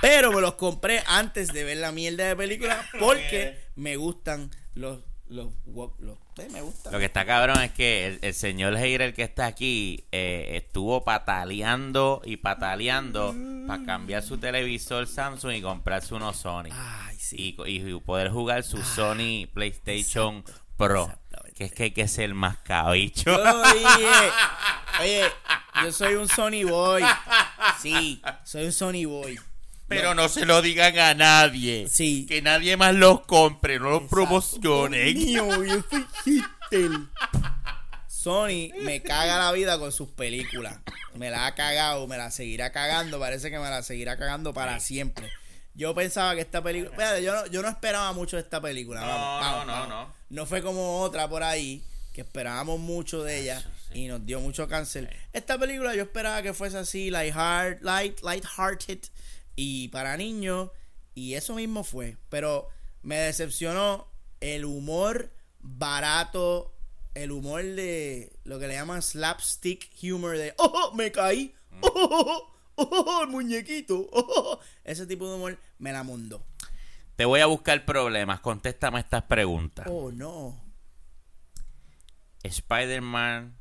Pero 0.00 0.32
me 0.32 0.40
los 0.40 0.54
compré 0.54 1.02
antes 1.06 1.48
de 1.52 1.64
ver 1.64 1.76
la 1.76 1.92
mierda 1.92 2.24
de 2.24 2.34
película 2.36 2.84
porque 2.98 3.68
me 3.76 3.96
gustan 3.96 4.50
los. 4.74 5.00
los, 5.28 5.48
los, 5.66 5.90
los- 5.98 6.18
eh, 6.38 6.48
me 6.50 6.62
gustan. 6.62 6.92
Lo 6.94 6.98
que 6.98 7.04
está 7.04 7.26
cabrón 7.26 7.60
es 7.62 7.72
que 7.72 8.06
el, 8.06 8.18
el 8.22 8.32
señor 8.34 8.74
Heirer 8.74 9.12
que 9.12 9.22
está 9.22 9.44
aquí 9.46 10.06
eh, 10.12 10.52
estuvo 10.54 11.04
pataleando 11.04 12.22
y 12.24 12.38
pataleando 12.38 13.34
para 13.66 13.84
cambiar 13.84 14.22
su 14.22 14.38
televisor 14.38 15.06
Samsung 15.06 15.52
y 15.52 15.60
comprarse 15.62 16.14
uno 16.14 16.32
Sony. 16.32 16.70
Ay, 16.72 17.18
sí. 17.18 17.54
Y, 17.66 17.94
poder 18.00 18.30
jugar 18.30 18.62
su 18.62 18.82
Sony 18.82 19.46
PlayStation 19.52 20.42
Pro. 20.78 21.12
Que 21.56 21.64
es 21.64 21.72
que 21.72 21.84
hay 21.84 21.90
que 21.92 22.08
ser 22.08 22.32
más 22.34 22.56
cabicho. 22.58 23.34
Oye, 23.34 23.86
oye, 25.00 25.24
yo 25.82 25.92
soy 25.92 26.14
un 26.14 26.28
Sony 26.28 26.64
Boy. 26.68 27.02
Sí, 27.80 28.22
soy 28.44 28.64
un 28.66 28.72
Sony 28.72 29.04
Boy. 29.06 29.38
Pero 29.88 30.14
no 30.14 30.28
se 30.30 30.46
lo 30.46 30.62
digan 30.62 30.98
a 30.98 31.12
nadie. 31.14 31.86
Sí. 31.90 32.24
Que 32.26 32.40
nadie 32.40 32.76
más 32.78 32.94
los 32.94 33.20
compre, 33.26 33.78
no 33.78 33.90
los 33.90 34.02
Exacto. 34.02 34.16
promocionen. 34.16 35.14
Mío, 35.18 35.64
yo 35.64 35.84
soy 35.90 36.06
Hitler. 36.24 36.90
Sony 38.06 38.70
me 38.82 39.02
caga 39.02 39.38
la 39.38 39.52
vida 39.52 39.78
con 39.78 39.92
sus 39.92 40.08
películas. 40.08 40.78
Me 41.14 41.28
la 41.30 41.46
ha 41.46 41.54
cagado, 41.54 42.06
me 42.06 42.16
la 42.16 42.30
seguirá 42.30 42.72
cagando. 42.72 43.18
Parece 43.18 43.50
que 43.50 43.58
me 43.58 43.68
la 43.68 43.82
seguirá 43.82 44.16
cagando 44.16 44.54
para 44.54 44.80
siempre. 44.80 45.28
Yo 45.74 45.94
pensaba 45.94 46.34
que 46.34 46.40
esta 46.42 46.62
película. 46.62 46.90
Espérate, 46.92 47.22
yo 47.22 47.34
no, 47.34 47.46
yo 47.46 47.62
no 47.62 47.68
esperaba 47.68 48.12
mucho 48.12 48.36
de 48.36 48.42
esta 48.42 48.60
película. 48.60 49.00
No, 49.00 49.06
Vamos, 49.08 49.40
vamos, 49.40 49.66
no, 49.66 49.72
no, 49.72 49.72
vamos. 49.72 49.88
no. 50.08 50.21
No 50.32 50.46
fue 50.46 50.62
como 50.62 51.02
otra 51.02 51.28
por 51.28 51.42
ahí 51.42 51.84
que 52.14 52.22
esperábamos 52.22 52.80
mucho 52.80 53.22
de 53.22 53.40
ella 53.40 53.62
y 53.92 54.06
nos 54.06 54.24
dio 54.24 54.40
mucho 54.40 54.66
cáncer. 54.66 55.14
Esta 55.34 55.58
película 55.58 55.94
yo 55.94 56.04
esperaba 56.04 56.40
que 56.40 56.54
fuese 56.54 56.78
así, 56.78 57.10
light 57.10 57.34
heart, 57.34 57.82
light, 57.82 58.18
light-hearted 58.22 59.00
y 59.56 59.88
para 59.88 60.16
niños 60.16 60.70
y 61.14 61.34
eso 61.34 61.54
mismo 61.54 61.84
fue. 61.84 62.16
Pero 62.30 62.70
me 63.02 63.16
decepcionó 63.16 64.08
el 64.40 64.64
humor 64.64 65.30
barato, 65.60 66.72
el 67.14 67.30
humor 67.30 67.62
de 67.62 68.32
lo 68.44 68.58
que 68.58 68.68
le 68.68 68.74
llaman 68.74 69.02
slapstick 69.02 69.90
humor 70.14 70.38
de 70.38 70.54
oh, 70.56 70.92
me 70.94 71.12
caí, 71.12 71.54
oh, 71.82 71.90
oh, 71.94 72.54
oh, 72.76 73.04
oh, 73.06 73.22
el 73.24 73.28
muñequito, 73.28 74.08
oh, 74.10 74.24
oh". 74.34 74.60
ese 74.82 75.06
tipo 75.06 75.28
de 75.28 75.34
humor 75.34 75.58
me 75.78 75.92
la 75.92 76.02
mondó. 76.02 76.42
Te 77.22 77.26
voy 77.26 77.38
a 77.38 77.46
buscar 77.46 77.84
problemas. 77.84 78.40
Contéstame 78.40 78.98
estas 78.98 79.22
preguntas. 79.22 79.86
Oh 79.88 80.10
no. 80.10 80.60
Spider-Man 82.42 83.56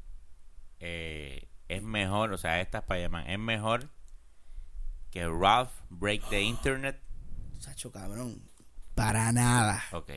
eh, 0.79 1.47
es 1.67 1.83
mejor, 1.83 2.33
o 2.33 2.39
sea, 2.39 2.59
esta 2.59 2.79
Spider-Man 2.79 3.29
es 3.29 3.37
mejor 3.37 3.91
que 5.11 5.27
Ralph 5.27 5.69
Break 5.91 6.27
the 6.29 6.41
Internet. 6.41 6.99
Sacho 7.59 7.91
cabrón. 7.91 8.41
Para 8.95 9.31
nada. 9.31 9.83
Ok. 9.91 10.09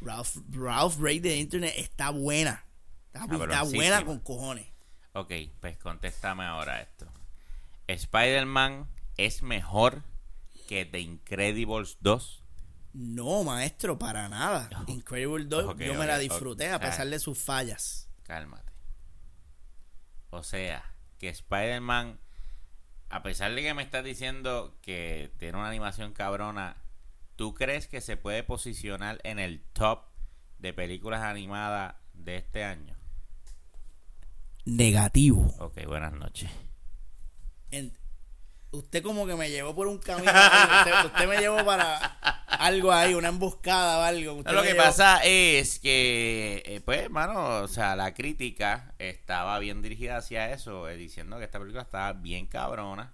Ralph, 0.00 0.36
Ralph 0.52 0.96
Break 0.98 1.22
de 1.22 1.38
Internet 1.38 1.74
está 1.78 2.10
buena. 2.10 2.64
Está, 3.12 3.24
está 3.24 3.62
buena 3.64 4.04
con 4.04 4.20
cojones. 4.20 4.68
Ok, 5.14 5.32
pues 5.58 5.76
contéstame 5.78 6.44
ahora 6.44 6.80
esto. 6.80 7.08
Spider-Man 7.88 8.86
es 9.16 9.42
mejor 9.42 10.04
que 10.68 10.84
The 10.84 11.00
Incredibles 11.00 11.96
2. 11.98 12.41
No, 12.92 13.42
maestro, 13.44 13.98
para 13.98 14.28
nada. 14.28 14.68
Incredible 14.86 15.44
2, 15.46 15.64
Ok, 15.64 15.80
yo 15.80 15.94
me 15.94 16.06
la 16.06 16.18
disfruté 16.18 16.68
a 16.68 16.74
Ah. 16.76 16.80
pesar 16.80 17.06
de 17.08 17.18
sus 17.18 17.38
fallas. 17.38 18.08
Cálmate. 18.24 18.70
O 20.30 20.42
sea, 20.42 20.94
que 21.18 21.28
Spider-Man, 21.28 22.18
a 23.08 23.22
pesar 23.22 23.54
de 23.54 23.62
que 23.62 23.74
me 23.74 23.82
estás 23.82 24.04
diciendo 24.04 24.78
que 24.82 25.32
tiene 25.38 25.58
una 25.58 25.68
animación 25.68 26.12
cabrona, 26.12 26.76
¿tú 27.36 27.54
crees 27.54 27.86
que 27.88 28.00
se 28.00 28.16
puede 28.16 28.42
posicionar 28.42 29.20
en 29.24 29.38
el 29.38 29.62
top 29.72 30.04
de 30.58 30.72
películas 30.72 31.22
animadas 31.22 31.96
de 32.12 32.36
este 32.36 32.64
año? 32.64 32.96
Negativo. 34.64 35.54
Ok, 35.58 35.84
buenas 35.86 36.12
noches. 36.12 36.50
En- 37.70 37.92
usted 38.72 39.02
como 39.02 39.26
que 39.26 39.34
me 39.36 39.50
llevó 39.50 39.74
por 39.74 39.86
un 39.86 39.98
camino. 39.98 40.30
usted, 40.32 41.04
usted 41.06 41.28
me 41.28 41.38
llevó 41.38 41.64
para 41.64 41.96
algo 42.48 42.92
ahí, 42.92 43.14
una 43.14 43.28
emboscada 43.28 43.98
o 43.98 44.02
algo. 44.02 44.32
Usted 44.34 44.50
No, 44.50 44.56
lo 44.56 44.62
que 44.62 44.72
llevó- 44.72 44.82
pasa 44.84 45.20
es 45.24 45.78
que, 45.78 46.62
eh, 46.66 46.80
pues, 46.84 47.00
hermano, 47.02 47.60
o 47.62 47.68
sea, 47.68 47.96
la 47.96 48.14
crítica 48.14 48.94
estaba 48.98 49.58
bien 49.58 49.82
dirigida 49.82 50.16
hacia 50.16 50.50
eso, 50.52 50.88
eh, 50.88 50.96
diciendo 50.96 51.38
que 51.38 51.44
esta 51.44 51.58
película 51.58 51.82
estaba 51.82 52.12
bien 52.14 52.46
cabrona 52.46 53.12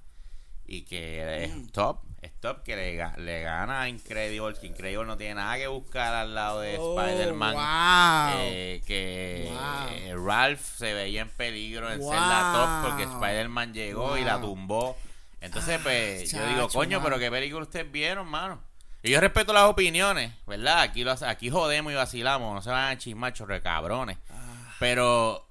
y 0.67 0.83
que 0.83 1.45
es 1.45 1.55
Mm. 1.57 1.69
top, 1.69 2.01
es 2.21 2.33
top, 2.41 2.63
que 2.63 2.77
le, 2.77 2.97
ga- 2.99 3.17
le 3.17 3.43
gana 3.43 3.83
a 3.83 3.89
Incredible, 3.89 4.55
que 4.61 4.67
Incredible 4.67 5.07
no 5.07 5.17
tiene 5.17 5.37
nada 5.37 5.57
que 5.57 5.67
buscar 5.67 6.13
al 6.15 6.35
lado 6.35 6.61
de 6.61 6.77
Oh, 6.79 7.01
Spider-Man. 7.01 7.55
wow. 7.55 8.41
eh, 8.45 8.83
que 8.87 9.49
Wow. 9.51 9.89
eh, 9.93 10.15
Ralph 10.27 10.61
se 10.77 10.93
veía 10.95 11.23
en 11.23 11.31
peligro 11.31 11.87
en 11.91 11.99
ser 12.01 12.03
Wow. 12.03 12.29
la 12.29 12.53
top 12.55 12.91
porque 12.91 13.05
Spider-Man 13.05 13.73
llegó 13.73 14.19
y 14.19 14.25
la 14.25 14.41
tumbó. 14.41 14.97
Entonces, 15.41 15.77
Ah, 15.79 15.81
pues, 15.83 16.31
yo 16.33 16.47
digo, 16.47 16.69
coño, 16.69 16.99
mano. 16.99 17.05
pero 17.11 17.19
qué 17.21 17.31
película 17.31 17.63
ustedes 17.63 17.91
vieron, 17.91 18.27
mano. 18.29 18.61
Y 19.03 19.11
yo 19.11 19.21
respeto 19.21 19.53
las 19.53 19.65
opiniones, 19.65 20.33
¿verdad? 20.47 20.81
Aquí 20.81 21.05
lo, 21.05 21.13
aquí 21.13 21.51
jodemos 21.51 21.93
y 21.93 21.97
vacilamos, 21.97 22.53
no 22.55 22.61
se 22.63 22.71
van 22.71 22.91
a 22.91 22.99
chismar 22.99 23.33
chorre 23.33 23.61
cabrones. 23.63 24.19
Ah. 24.31 24.75
Pero, 24.81 25.49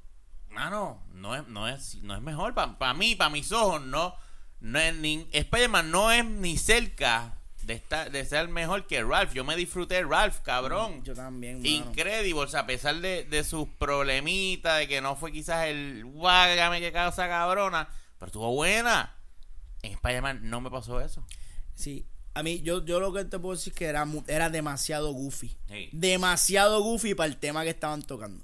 mano, 0.49 1.01
no 1.13 1.35
es, 1.35 1.47
no 1.47 1.67
es, 1.67 1.95
no 2.01 2.15
es 2.15 2.21
mejor. 2.21 2.53
Para 2.53 2.93
mí, 2.93 3.15
para 3.15 3.29
mis 3.29 3.51
ojos, 3.53 3.81
no, 3.81 4.15
no 4.59 4.79
es 4.79 4.93
ni. 4.95 5.27
Spider-Man 5.31 5.89
no 5.91 6.11
es 6.11 6.25
ni 6.25 6.57
cerca 6.57 7.37
de, 7.63 7.75
estar, 7.75 8.11
de 8.11 8.25
ser 8.25 8.49
mejor 8.49 8.85
que 8.85 9.01
Ralph. 9.01 9.33
Yo 9.33 9.45
me 9.45 9.55
disfruté 9.55 9.95
de 9.95 10.03
Ralph, 10.03 10.39
cabrón. 10.41 11.01
Yo 11.05 11.13
también, 11.13 11.57
mano. 11.59 11.69
Incredibles, 11.69 12.53
a 12.55 12.65
pesar 12.65 12.95
de, 12.95 13.23
de 13.23 13.43
sus 13.45 13.67
problemitas, 13.79 14.77
de 14.79 14.87
que 14.89 14.99
no 15.01 15.15
fue 15.15 15.31
quizás 15.31 15.67
el 15.67 16.03
guágame 16.05 16.81
que 16.81 16.91
causa 16.91 17.29
cabrona, 17.29 17.87
pero 18.19 18.27
estuvo 18.27 18.53
buena. 18.53 19.13
En 19.81 19.93
Spider-Man 19.93 20.41
no 20.49 20.61
me 20.61 20.69
pasó 20.71 20.99
eso. 21.01 21.25
Sí. 21.75 22.05
A 22.33 22.43
mí, 22.43 22.61
yo, 22.61 22.85
yo 22.85 22.99
lo 22.99 23.11
que 23.13 23.25
te 23.25 23.39
puedo 23.39 23.55
decir 23.55 23.73
es 23.73 23.77
que 23.79 23.85
era, 23.85 24.05
mu- 24.05 24.23
era 24.27 24.49
demasiado 24.49 25.11
goofy. 25.11 25.57
Sí. 25.69 25.89
Demasiado 25.91 26.81
goofy 26.83 27.15
para 27.15 27.27
el 27.29 27.37
tema 27.37 27.63
que 27.63 27.71
estaban 27.71 28.03
tocando. 28.03 28.43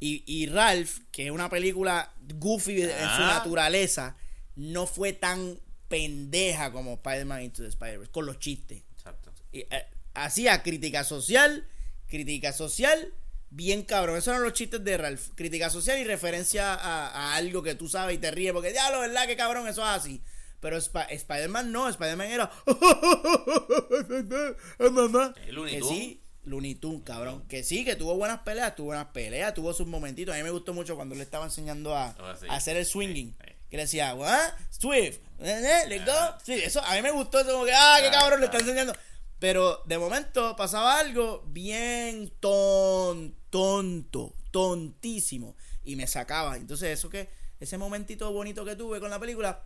Y, 0.00 0.22
y 0.26 0.46
Ralph, 0.46 0.98
que 1.12 1.26
es 1.26 1.30
una 1.30 1.48
película 1.48 2.12
goofy 2.34 2.82
en 2.82 2.88
su 2.90 2.94
Ah. 2.98 3.34
naturaleza, 3.38 4.16
no 4.56 4.86
fue 4.86 5.12
tan 5.12 5.58
pendeja 5.88 6.72
como 6.72 6.94
Spider-Man 6.94 7.42
Into 7.42 7.62
the 7.62 7.68
Spider-Verse, 7.68 8.10
con 8.12 8.26
los 8.26 8.38
chistes. 8.38 8.82
Exacto. 8.96 9.32
Y, 9.52 9.60
eh, 9.60 9.86
hacía 10.14 10.62
crítica 10.62 11.04
social, 11.04 11.66
crítica 12.08 12.52
social, 12.52 13.14
bien 13.50 13.82
cabrón. 13.82 14.16
Esos 14.16 14.28
eran 14.32 14.42
los 14.42 14.52
chistes 14.52 14.82
de 14.84 14.96
Ralph. 14.98 15.28
Crítica 15.36 15.70
social 15.70 15.98
y 15.98 16.04
referencia 16.04 16.74
a, 16.74 17.08
a 17.08 17.34
algo 17.36 17.62
que 17.62 17.74
tú 17.76 17.88
sabes 17.88 18.16
y 18.16 18.18
te 18.18 18.30
ríes 18.32 18.52
porque, 18.52 18.74
ya 18.74 18.90
lo 18.90 19.00
verdad 19.00 19.26
que 19.26 19.36
cabrón, 19.36 19.68
eso 19.68 19.82
es 19.82 19.88
así. 19.88 20.20
Pero 20.64 20.78
Sp- 20.80 21.12
Spider-Man 21.12 21.70
no, 21.72 21.90
Spider-Man 21.90 22.28
era. 22.30 22.50
mamá. 24.90 25.34
Looney 25.50 25.74
Que 25.74 25.80
Tunes. 25.80 25.98
sí, 25.98 26.22
Looney 26.44 26.74
Tunes, 26.76 27.02
cabrón. 27.04 27.44
Que 27.48 27.62
sí, 27.62 27.84
que 27.84 27.96
tuvo 27.96 28.14
buenas 28.16 28.40
peleas, 28.40 28.74
tuvo 28.74 28.86
buenas 28.86 29.08
peleas, 29.08 29.52
tuvo 29.52 29.74
sus 29.74 29.86
momentitos. 29.86 30.34
A 30.34 30.38
mí 30.38 30.42
me 30.44 30.50
gustó 30.50 30.72
mucho 30.72 30.96
cuando 30.96 31.14
le 31.14 31.22
estaba 31.22 31.44
enseñando 31.44 31.94
a, 31.94 32.16
Oh, 32.18 32.34
sí. 32.40 32.46
a 32.48 32.54
hacer 32.56 32.78
el 32.78 32.86
swinging. 32.86 33.36
Sí, 33.38 33.46
sí. 33.46 33.52
Que 33.70 33.76
le 33.76 33.82
decía, 33.82 34.14
¿what? 34.14 34.52
Swift, 34.70 35.18
eh, 35.40 35.82
eh, 35.84 35.88
let's 35.88 36.06
go. 36.06 36.12
Sí, 36.44 36.54
eso 36.54 36.80
a 36.82 36.94
mí 36.94 37.02
me 37.02 37.10
gustó. 37.10 37.40
Eso 37.40 37.52
como 37.52 37.66
que, 37.66 37.74
ah, 37.74 37.98
qué 38.00 38.10
cabrón, 38.10 38.40
le 38.40 38.46
está 38.46 38.58
enseñando. 38.58 38.94
Pero 39.38 39.82
de 39.84 39.98
momento 39.98 40.56
pasaba 40.56 40.98
algo 40.98 41.44
bien 41.48 42.32
ton, 42.40 43.34
tonto, 43.50 44.32
tontísimo. 44.50 45.56
Y 45.84 45.96
me 45.96 46.06
sacaba. 46.06 46.56
Entonces, 46.56 46.98
eso 46.98 47.10
que, 47.10 47.28
ese 47.60 47.76
momentito 47.76 48.32
bonito 48.32 48.64
que 48.64 48.76
tuve 48.76 48.98
con 49.00 49.10
la 49.10 49.18
película, 49.20 49.62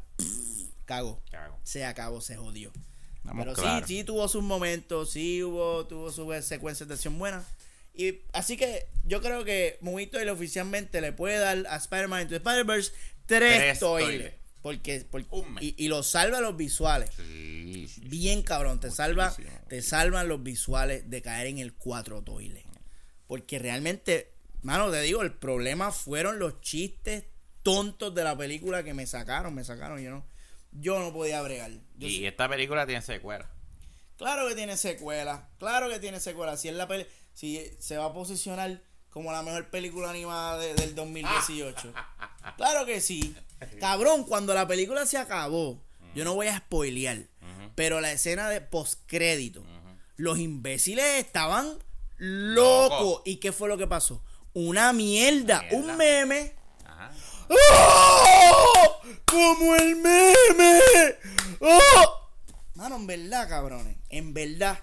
cago. 0.89 1.23
Cago. 1.31 1.61
Se 1.63 1.85
acabó, 1.85 2.21
se 2.21 2.37
jodió. 2.37 2.73
Estamos 3.19 3.45
Pero 3.45 3.57
sí, 3.57 3.85
sí 3.87 4.05
tuvo 4.05 4.27
sus 4.27 4.43
momentos, 4.43 5.11
sí 5.11 5.43
hubo, 5.45 5.87
tuvo 5.87 6.11
sus 6.11 6.45
secuencias 6.45 6.89
de 6.89 6.95
acción 6.95 7.19
buenas. 7.19 7.45
Y 7.95 8.21
así 8.33 8.57
que 8.57 8.87
yo 9.05 9.21
creo 9.21 9.45
que 9.45 9.79
Movie 9.81 10.07
Toilet 10.07 10.33
oficialmente 10.33 11.01
le 11.01 11.13
puede 11.13 11.39
dar 11.39 11.67
a 11.69 11.77
Spider-Man 11.77 12.23
Into 12.23 12.37
Spider-Verse 12.37 12.93
tres, 13.27 13.57
Tres 13.59 13.79
toiles. 13.79 14.09
toiles. 14.09 14.35
Porque, 14.63 15.07
y, 15.61 15.75
y 15.85 15.89
lo 15.89 16.03
salva 16.03 16.41
los 16.41 16.57
visuales. 16.57 17.11
Sí, 17.17 17.87
sí, 17.87 17.89
sí. 17.89 18.01
Bien 18.09 18.43
cabrón, 18.43 18.81
te 18.81 18.91
salva, 18.91 19.35
te 19.69 19.83
salvan 19.83 20.27
los 20.29 20.43
visuales 20.43 21.09
de 21.09 21.23
caer 21.23 21.47
en 21.49 21.59
el 21.59 21.75
4 21.75 22.23
toile. 22.23 22.65
Porque 23.27 23.59
realmente, 23.59 24.33
mano, 24.63 24.91
te 24.91 25.01
digo, 25.03 25.23
el 25.23 25.33
problema 25.33 25.93
fueron 25.93 26.39
los 26.39 26.61
chistes 26.61 27.25
tontos 27.63 28.15
de 28.15 28.25
la 28.25 28.37
película 28.37 28.83
que 28.83 28.95
me 28.95 29.07
sacaron, 29.07 29.55
me 29.55 29.65
sacaron, 29.65 30.01
yo 30.01 30.11
no, 30.11 30.25
yo 30.73 30.99
no 30.99 31.13
podía 31.13 31.41
bregar. 31.43 31.71
Yo 31.97 32.09
Y 32.09 32.27
esta 32.27 32.49
película 32.49 32.87
tiene 32.87 33.03
secuela. 33.03 33.51
claro 34.17 34.49
que 34.49 34.55
tiene 34.55 34.77
secuela, 34.77 35.49
claro 35.59 35.89
que 35.89 35.99
tiene 36.01 36.21
secuela. 36.21 36.57
Si 36.57 36.69
es 36.69 36.75
la 36.75 36.87
peli- 36.89 37.07
si 37.35 37.71
se 37.79 37.97
va 37.97 38.07
a 38.07 38.13
posicionar 38.13 38.83
como 39.11 39.33
la 39.33 39.43
mejor 39.43 39.71
película 39.71 40.11
animada 40.11 40.59
de- 40.59 40.75
del 40.75 40.95
2018. 40.95 41.93
Claro 42.57 42.87
que 42.87 43.01
sí. 43.01 43.37
Cabrón, 43.79 44.25
cuando 44.25 44.55
la 44.55 44.67
película 44.67 45.05
se 45.07 45.19
acabó, 45.19 45.85
yo 46.15 46.25
no 46.25 46.35
voy 46.35 46.47
a 46.47 46.57
spoilear, 46.59 47.27
pero 47.75 48.01
la 48.01 48.11
escena 48.11 48.49
de 48.49 48.61
postcrédito, 48.63 49.65
los 50.17 50.39
imbéciles 50.39 51.05
estaban 51.19 51.67
locos. 52.17 53.01
Loco. 53.01 53.23
¿Y 53.27 53.37
qué 53.37 53.53
fue 53.53 53.69
lo 53.69 53.77
que 53.77 53.87
pasó? 53.87 54.25
Una 54.55 54.93
mierda, 54.95 55.61
Mierda. 55.63 55.77
un 55.77 55.97
meme. 55.99 56.55
Ajá. 56.85 57.13
¡Oh! 57.51 58.98
¡Como 59.25 59.75
el 59.75 59.97
meme! 59.97 60.81
¡Oh! 61.61 62.31
Mano, 62.75 62.97
en 62.97 63.07
verdad, 63.07 63.49
cabrones, 63.49 63.97
en 64.09 64.33
verdad. 64.35 64.79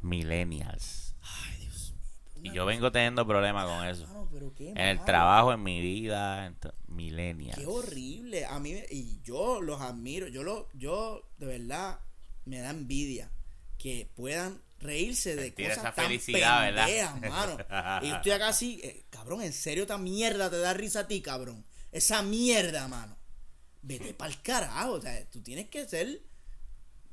Millennials. 0.00 1.14
Ay, 1.22 1.56
Dios 1.60 1.94
mío. 2.36 2.52
Y 2.52 2.54
yo 2.54 2.66
vengo 2.66 2.92
teniendo 2.92 3.26
problemas 3.26 3.66
con 3.66 3.86
eso. 3.86 4.06
Mano, 4.06 4.28
pero 4.32 4.54
qué 4.54 4.70
En 4.70 4.78
el 4.78 4.96
malo. 4.96 5.06
trabajo, 5.06 5.52
en 5.52 5.62
mi 5.62 5.80
vida, 5.80 6.46
en 6.46 6.56
millennials. 6.88 7.58
Qué 7.58 7.66
horrible. 7.66 8.44
A 8.46 8.58
mí, 8.58 8.74
me- 8.74 8.86
y 8.90 9.20
yo 9.22 9.60
los 9.60 9.80
admiro. 9.80 10.28
Yo, 10.28 10.42
lo, 10.42 10.68
yo 10.74 11.28
de 11.38 11.46
verdad, 11.46 12.00
me 12.44 12.58
da 12.58 12.70
envidia 12.70 13.30
que 13.78 14.10
puedan 14.14 14.60
reírse 14.78 15.34
de 15.34 15.44
Sentir 15.44 15.66
cosas 15.68 15.78
esa 15.84 15.92
tan 15.94 16.04
felicidad, 16.06 16.60
¿verdad? 16.62 16.86
pendejas, 16.86 17.20
mano. 17.30 17.56
Y 18.02 18.08
yo 18.10 18.16
estoy 18.16 18.32
acá 18.32 18.48
así, 18.48 18.80
eh, 18.84 19.06
cabrón, 19.10 19.40
en 19.42 19.52
serio, 19.52 19.84
esta 19.84 19.96
mierda 19.98 20.50
te 20.50 20.58
da 20.58 20.74
risa 20.74 21.00
a 21.00 21.08
ti, 21.08 21.22
cabrón. 21.22 21.64
Esa 21.94 22.22
mierda, 22.22 22.88
mano. 22.88 23.16
Vete 23.82 24.12
pa'l 24.14 24.40
carajo. 24.42 24.92
O 24.94 25.00
sea, 25.00 25.24
tú 25.30 25.40
tienes 25.42 25.68
que 25.68 25.86
ser 25.88 26.20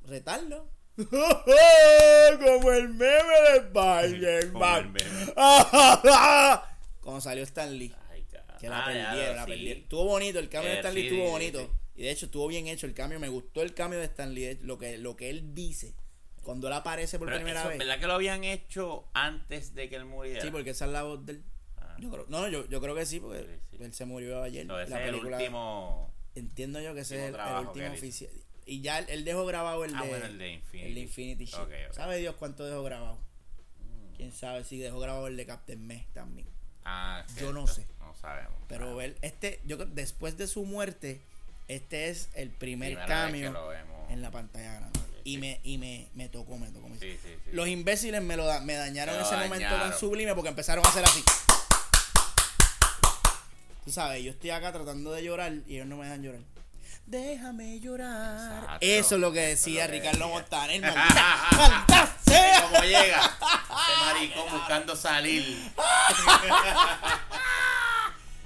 retardo. 0.06 0.70
Como 0.98 2.72
el 2.72 2.90
meme 2.90 3.36
de 3.52 3.58
Spider-Man. 3.58 4.94
Cuando 7.02 7.22
salió 7.22 7.44
Stan 7.44 7.78
Lee. 7.78 7.94
Ay. 8.10 8.26
Que 8.60 8.70
la 8.70 8.80
Ah, 8.80 8.86
perdieron, 8.86 9.36
la 9.36 9.46
sí. 9.46 9.52
perdieron. 9.52 9.84
Estuvo 9.84 10.04
bonito, 10.06 10.40
el 10.40 10.50
cambio 10.50 10.70
de 10.72 10.76
Eh, 10.76 10.80
Stan 10.80 10.94
Lee 10.94 11.02
sí, 11.02 11.08
estuvo 11.08 11.30
bonito. 11.32 11.60
sí. 11.60 11.68
Y 11.96 12.04
de 12.04 12.12
hecho 12.12 12.26
estuvo 12.28 12.48
bien 12.48 12.68
hecho 12.68 12.86
el 12.86 12.94
cambio. 12.94 13.20
Me 13.20 13.30
gustó 13.30 13.62
el 13.62 13.74
cambio 13.74 14.00
de 14.00 14.06
Stan 14.06 14.34
Lee. 14.34 14.58
Lo 14.62 14.78
que, 14.78 14.98
lo 14.98 15.16
que 15.16 15.30
él 15.30 15.54
dice 15.54 15.94
cuando 16.44 16.68
él 16.68 16.74
aparece 16.74 17.20
por 17.20 17.28
Pero 17.28 17.38
primera 17.38 17.60
eso, 17.62 17.70
vez. 17.70 17.78
¿verdad 17.78 18.00
que 18.00 18.08
lo 18.08 18.14
habían 18.14 18.44
hecho 18.44 19.08
antes 19.14 19.76
de 19.76 19.90
que 19.90 19.96
él 19.96 20.06
muriera? 20.06 20.42
Sí, 20.42 20.50
porque 20.50 20.72
esa 20.72 20.86
es 20.86 20.92
la 20.92 21.04
voz 21.04 21.24
del. 21.26 21.44
Yo 22.02 22.10
creo, 22.12 22.26
no, 22.30 22.48
yo, 22.50 22.68
yo 22.68 22.82
creo 22.82 22.96
que 22.96 23.06
sí, 23.06 23.20
porque 23.20 23.40
Sí, 23.70 23.78
sí. 23.78 23.84
él 23.84 23.94
se 23.94 24.06
murió 24.06 24.42
ayer. 24.44 24.66
No, 24.66 24.80
ese 24.80 24.90
la 24.92 25.00
es 25.02 25.06
el 25.06 25.12
película. 25.12 25.38
último... 25.38 26.14
Entiendo 26.36 26.80
yo 26.82 26.94
que 26.96 27.02
ese 27.02 27.28
es 27.28 27.34
el, 27.34 27.40
último 27.68 27.92
oficial. 27.92 28.32
Y 28.66 28.82
ya 28.82 29.00
él, 29.00 29.06
él 29.10 29.26
dejó 29.26 29.46
grabado 29.46 29.84
el 29.86 29.94
Ah, 29.96 30.02
de. 30.04 30.10
bueno, 30.10 30.26
el 30.26 30.38
de 30.38 30.52
Infinity. 30.54 30.88
El 30.90 30.96
de 30.96 31.02
Infinity 31.02 31.46
Shit. 31.46 31.56
Ok, 31.56 31.72
ok. 31.90 31.94
¿Sabe 31.94 32.18
Dios 32.18 32.36
cuánto 32.38 32.66
dejó 32.66 32.84
grabado? 32.84 33.18
Quién 34.18 34.32
sabe 34.32 34.64
si 34.64 34.78
dejó 34.78 35.00
grabado 35.00 35.28
el 35.28 35.36
de 35.38 35.46
Captain 35.46 35.86
Meg 35.86 36.06
también. 36.14 36.48
Ah, 36.86 37.26
Yo 37.40 37.54
no 37.54 37.68
cierto. 37.68 37.94
sé. 37.94 38.00
No 38.00 38.16
sabemos. 38.16 38.54
Pero 38.68 39.00
Ah, 39.00 39.06
él, 39.06 39.18
este, 39.22 39.60
yo 39.66 39.78
creo 39.78 39.90
después 39.92 40.38
de 40.38 40.48
su 40.48 40.64
muerte, 40.66 41.22
este 41.68 42.10
es 42.10 42.30
el 42.34 42.50
primer 42.50 42.94
primera 42.94 43.08
cambio 43.08 43.54
en 44.10 44.22
la 44.22 44.32
pantalla 44.32 44.74
grande. 44.76 45.00
Y 45.24 45.34
sí. 45.36 45.38
me, 45.40 45.60
y 45.64 45.78
me, 45.78 46.08
me 46.16 46.30
tocó, 46.30 46.58
me 46.58 46.68
tocó. 46.72 46.88
me- 46.90 46.98
Sí, 46.98 47.12
sí, 47.22 47.30
sí. 47.46 47.52
Los 47.52 47.68
imbéciles 47.68 48.22
me 48.24 48.38
lo 48.38 48.46
da- 48.46 48.62
me 48.62 48.74
dañaron 48.76 49.16
Me 49.18 49.22
ese 49.22 49.36
momento 49.36 49.68
tan 49.76 49.94
sublime 49.98 50.34
porque 50.34 50.50
empezaron 50.50 50.84
a 50.86 50.90
hacer 50.90 51.04
así. 51.04 51.24
Tú 53.84 53.92
sabes, 53.92 54.24
yo 54.24 54.32
estoy 54.32 54.52
acá 54.52 54.72
tratando 54.72 55.12
de 55.12 55.24
llorar 55.24 55.54
y 55.68 55.76
ellos 55.76 55.88
no 55.88 55.98
me 55.98 56.06
dejan 56.06 56.22
llorar. 56.22 56.42
Déjame 57.06 57.80
llorar. 57.80 58.60
Exacto. 58.64 58.78
Eso 58.82 59.16
es 59.16 59.22
lo 59.22 59.32
que 59.32 59.40
decía 59.40 59.86
lo 59.88 59.92
que 59.94 60.00
Ricardo. 60.00 60.28
Montaner. 60.30 60.82
Maldita, 60.96 61.48
maldita 61.52 62.18
sea. 62.24 62.62
¿Cómo 62.62 62.84
llega? 62.84 63.22
Este 63.22 64.06
maricón 64.06 64.52
buscando 64.52 64.96
salir. 64.96 65.72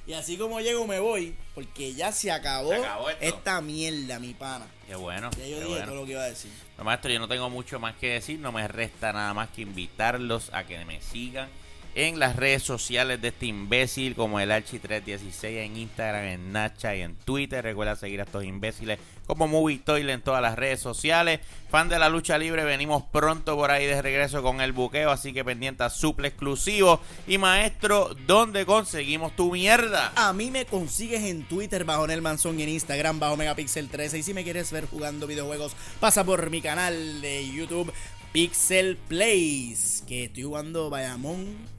Y 0.07 0.13
así 0.13 0.37
como 0.37 0.59
llego 0.59 0.85
me 0.85 0.99
voy, 0.99 1.35
porque 1.55 1.95
ya 1.95 2.11
se 2.11 2.31
acabó, 2.31 2.69
Se 2.69 2.75
acabó 2.75 3.09
esto. 3.09 3.25
esta 3.25 3.59
mierda, 3.61 4.19
mi 4.19 4.35
pana. 4.35 4.67
Qué 4.85 4.95
bueno. 4.95 5.31
Ya 5.31 5.47
yo 5.47 5.55
dije 5.55 5.65
bueno. 5.67 5.85
todo 5.85 5.95
lo 5.95 6.05
que 6.05 6.11
iba 6.11 6.21
a 6.21 6.29
decir. 6.29 6.51
No, 6.77 6.83
maestro, 6.83 7.11
yo 7.11 7.17
no 7.17 7.27
tengo 7.27 7.49
mucho 7.49 7.79
más 7.79 7.95
que 7.95 8.11
decir. 8.11 8.39
No 8.39 8.51
me 8.51 8.67
resta 8.67 9.11
nada 9.13 9.33
más 9.33 9.49
que 9.49 9.63
invitarlos 9.63 10.53
a 10.53 10.63
que 10.65 10.85
me 10.85 11.01
sigan 11.01 11.49
en 11.95 12.19
las 12.19 12.35
redes 12.35 12.61
sociales 12.61 13.21
de 13.21 13.29
este 13.29 13.47
imbécil, 13.47 14.15
como 14.15 14.39
el 14.39 14.51
Archi316 14.51 15.43
en 15.43 15.77
Instagram, 15.77 16.25
en 16.25 16.51
Nacha 16.51 16.95
y 16.95 17.01
en 17.01 17.15
Twitter. 17.15 17.63
Recuerda 17.63 17.95
seguir 17.95 18.19
a 18.19 18.25
estos 18.25 18.43
imbéciles 18.43 18.99
como 19.25 19.47
Movie 19.47 19.81
en 19.87 20.21
todas 20.21 20.41
las 20.41 20.55
redes 20.55 20.79
sociales. 20.79 21.39
Fan 21.69 21.89
de 21.89 21.97
la 21.99 22.09
lucha 22.09 22.37
libre, 22.37 22.63
venimos 22.63 23.03
pronto 23.11 23.55
por 23.55 23.71
ahí 23.71 23.85
de 23.85 24.01
regreso 24.01 24.43
con 24.43 24.61
el 24.61 24.71
buqueo, 24.71 25.09
así 25.09 25.33
que 25.33 25.43
pendiente 25.43 25.83
a 25.83 25.89
suple 25.89 26.27
exclusivo. 26.27 26.99
Y 27.27 27.37
maestro, 27.37 28.15
¿dónde 28.27 28.65
conseguimos 28.65 29.35
tu 29.35 29.51
mierda? 29.51 30.11
A 30.15 30.33
mí 30.33 30.51
me 30.51 30.65
consigues 30.65 31.23
en 31.23 31.43
Twitter 31.43 31.85
bajo 31.85 32.07
Nel 32.07 32.21
Manzón 32.21 32.59
y 32.59 32.63
en 32.63 32.69
Instagram 32.69 33.19
bajo 33.19 33.37
Megapixel 33.37 33.89
13. 33.89 34.19
Y 34.19 34.23
si 34.23 34.33
me 34.33 34.43
quieres 34.43 34.71
ver 34.71 34.85
jugando 34.85 35.27
videojuegos, 35.27 35.75
pasa 35.99 36.23
por 36.23 36.49
mi 36.49 36.61
canal 36.61 37.21
de 37.21 37.49
YouTube 37.49 37.91
Pixel 38.31 38.97
Plays. 38.97 40.03
Que 40.07 40.25
estoy 40.25 40.43
jugando 40.43 40.89
Bayamón. 40.89 41.74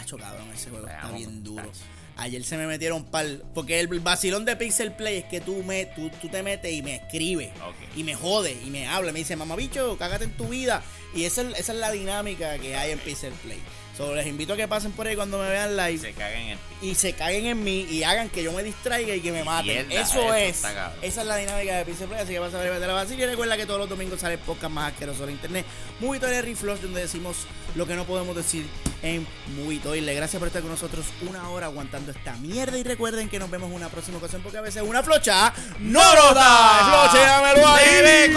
Hacho 0.00 0.16
cabrón, 0.16 0.48
ese 0.54 0.70
juego 0.70 0.86
está 0.86 1.10
bien 1.12 1.44
duro. 1.44 1.70
Ayer 2.16 2.44
se 2.44 2.56
me 2.56 2.66
metieron 2.66 3.04
pal. 3.04 3.42
Porque 3.54 3.80
el 3.80 3.88
vacilón 4.00 4.44
de 4.44 4.56
Pixel 4.56 4.92
Play 4.92 5.18
es 5.18 5.24
que 5.24 5.40
tú, 5.40 5.62
me, 5.62 5.86
tú, 5.86 6.10
tú 6.20 6.28
te 6.28 6.42
metes 6.42 6.72
y 6.72 6.82
me 6.82 6.96
escribes. 6.96 7.50
Y 7.96 8.04
me 8.04 8.14
jode 8.14 8.56
y 8.64 8.70
me 8.70 8.86
habla. 8.86 9.12
Me 9.12 9.20
dice, 9.20 9.36
mamá 9.36 9.56
bicho, 9.56 9.96
cágate 9.98 10.24
en 10.24 10.36
tu 10.36 10.48
vida. 10.48 10.82
Y 11.14 11.24
esa 11.24 11.42
es, 11.42 11.58
esa 11.58 11.72
es 11.72 11.78
la 11.78 11.90
dinámica 11.90 12.58
que 12.58 12.76
hay 12.76 12.92
en 12.92 12.98
Pixel 12.98 13.32
Play. 13.34 13.58
So, 13.96 14.14
les 14.14 14.26
invito 14.26 14.54
a 14.54 14.56
que 14.56 14.66
pasen 14.66 14.92
por 14.92 15.06
ahí 15.06 15.16
cuando 15.16 15.38
me 15.38 15.48
vean 15.48 15.76
live. 15.76 15.98
Se 15.98 16.12
caguen 16.12 16.48
en 16.48 16.58
y 16.82 16.94
se 16.94 17.12
caguen 17.12 17.46
en 17.46 17.62
mí 17.62 17.86
y 17.90 18.02
hagan 18.02 18.30
que 18.30 18.42
yo 18.42 18.52
me 18.52 18.62
distraiga 18.62 19.14
y 19.14 19.20
que 19.20 19.32
me 19.32 19.44
maten. 19.44 19.90
Eso, 19.92 20.32
es. 20.32 20.62
Esa 21.02 21.20
es 21.20 21.26
la 21.26 21.36
dinámica 21.36 21.76
de 21.76 21.84
Pixel 21.84 22.08
Play. 22.08 22.20
Así 22.22 22.32
que 22.32 22.40
pasen 22.40 22.60
a 22.60 22.62
ver 22.62 22.80
de 22.80 22.86
la 22.86 22.94
base. 22.94 23.14
Y 23.14 23.26
recuerda 23.26 23.56
que 23.56 23.66
todos 23.66 23.80
los 23.80 23.88
domingos 23.88 24.20
sale 24.20 24.34
el 24.34 24.40
podcast 24.40 24.72
más 24.72 24.92
asqueroso 24.92 25.26
de 25.26 25.32
internet. 25.32 25.66
Muy 26.00 26.18
Toilet 26.18 26.42
Reflush, 26.44 26.80
donde 26.80 27.02
decimos 27.02 27.46
lo 27.74 27.86
que 27.86 27.94
no 27.94 28.04
podemos 28.04 28.34
decir 28.34 28.66
en 29.02 29.26
Muy 29.56 29.78
Toilet. 29.78 30.16
Gracias 30.16 30.38
por 30.38 30.46
estar 30.48 30.62
con 30.62 30.70
nosotros 30.70 31.04
una 31.28 31.50
hora 31.50 31.66
aguantando 31.66 32.12
esta 32.12 32.34
mierda. 32.36 32.78
Y 32.78 32.82
recuerden 32.82 33.28
que 33.28 33.38
nos 33.38 33.50
vemos 33.50 33.68
en 33.68 33.76
una 33.76 33.90
próxima 33.90 34.16
ocasión 34.18 34.40
porque 34.42 34.58
a 34.58 34.62
veces 34.62 34.82
una 34.82 35.02
flocha 35.02 35.52
no 35.80 36.14
nos 36.14 36.34
da. 36.34 37.08
¡Flocheamelo 37.10 37.68
ahí, 37.68 38.34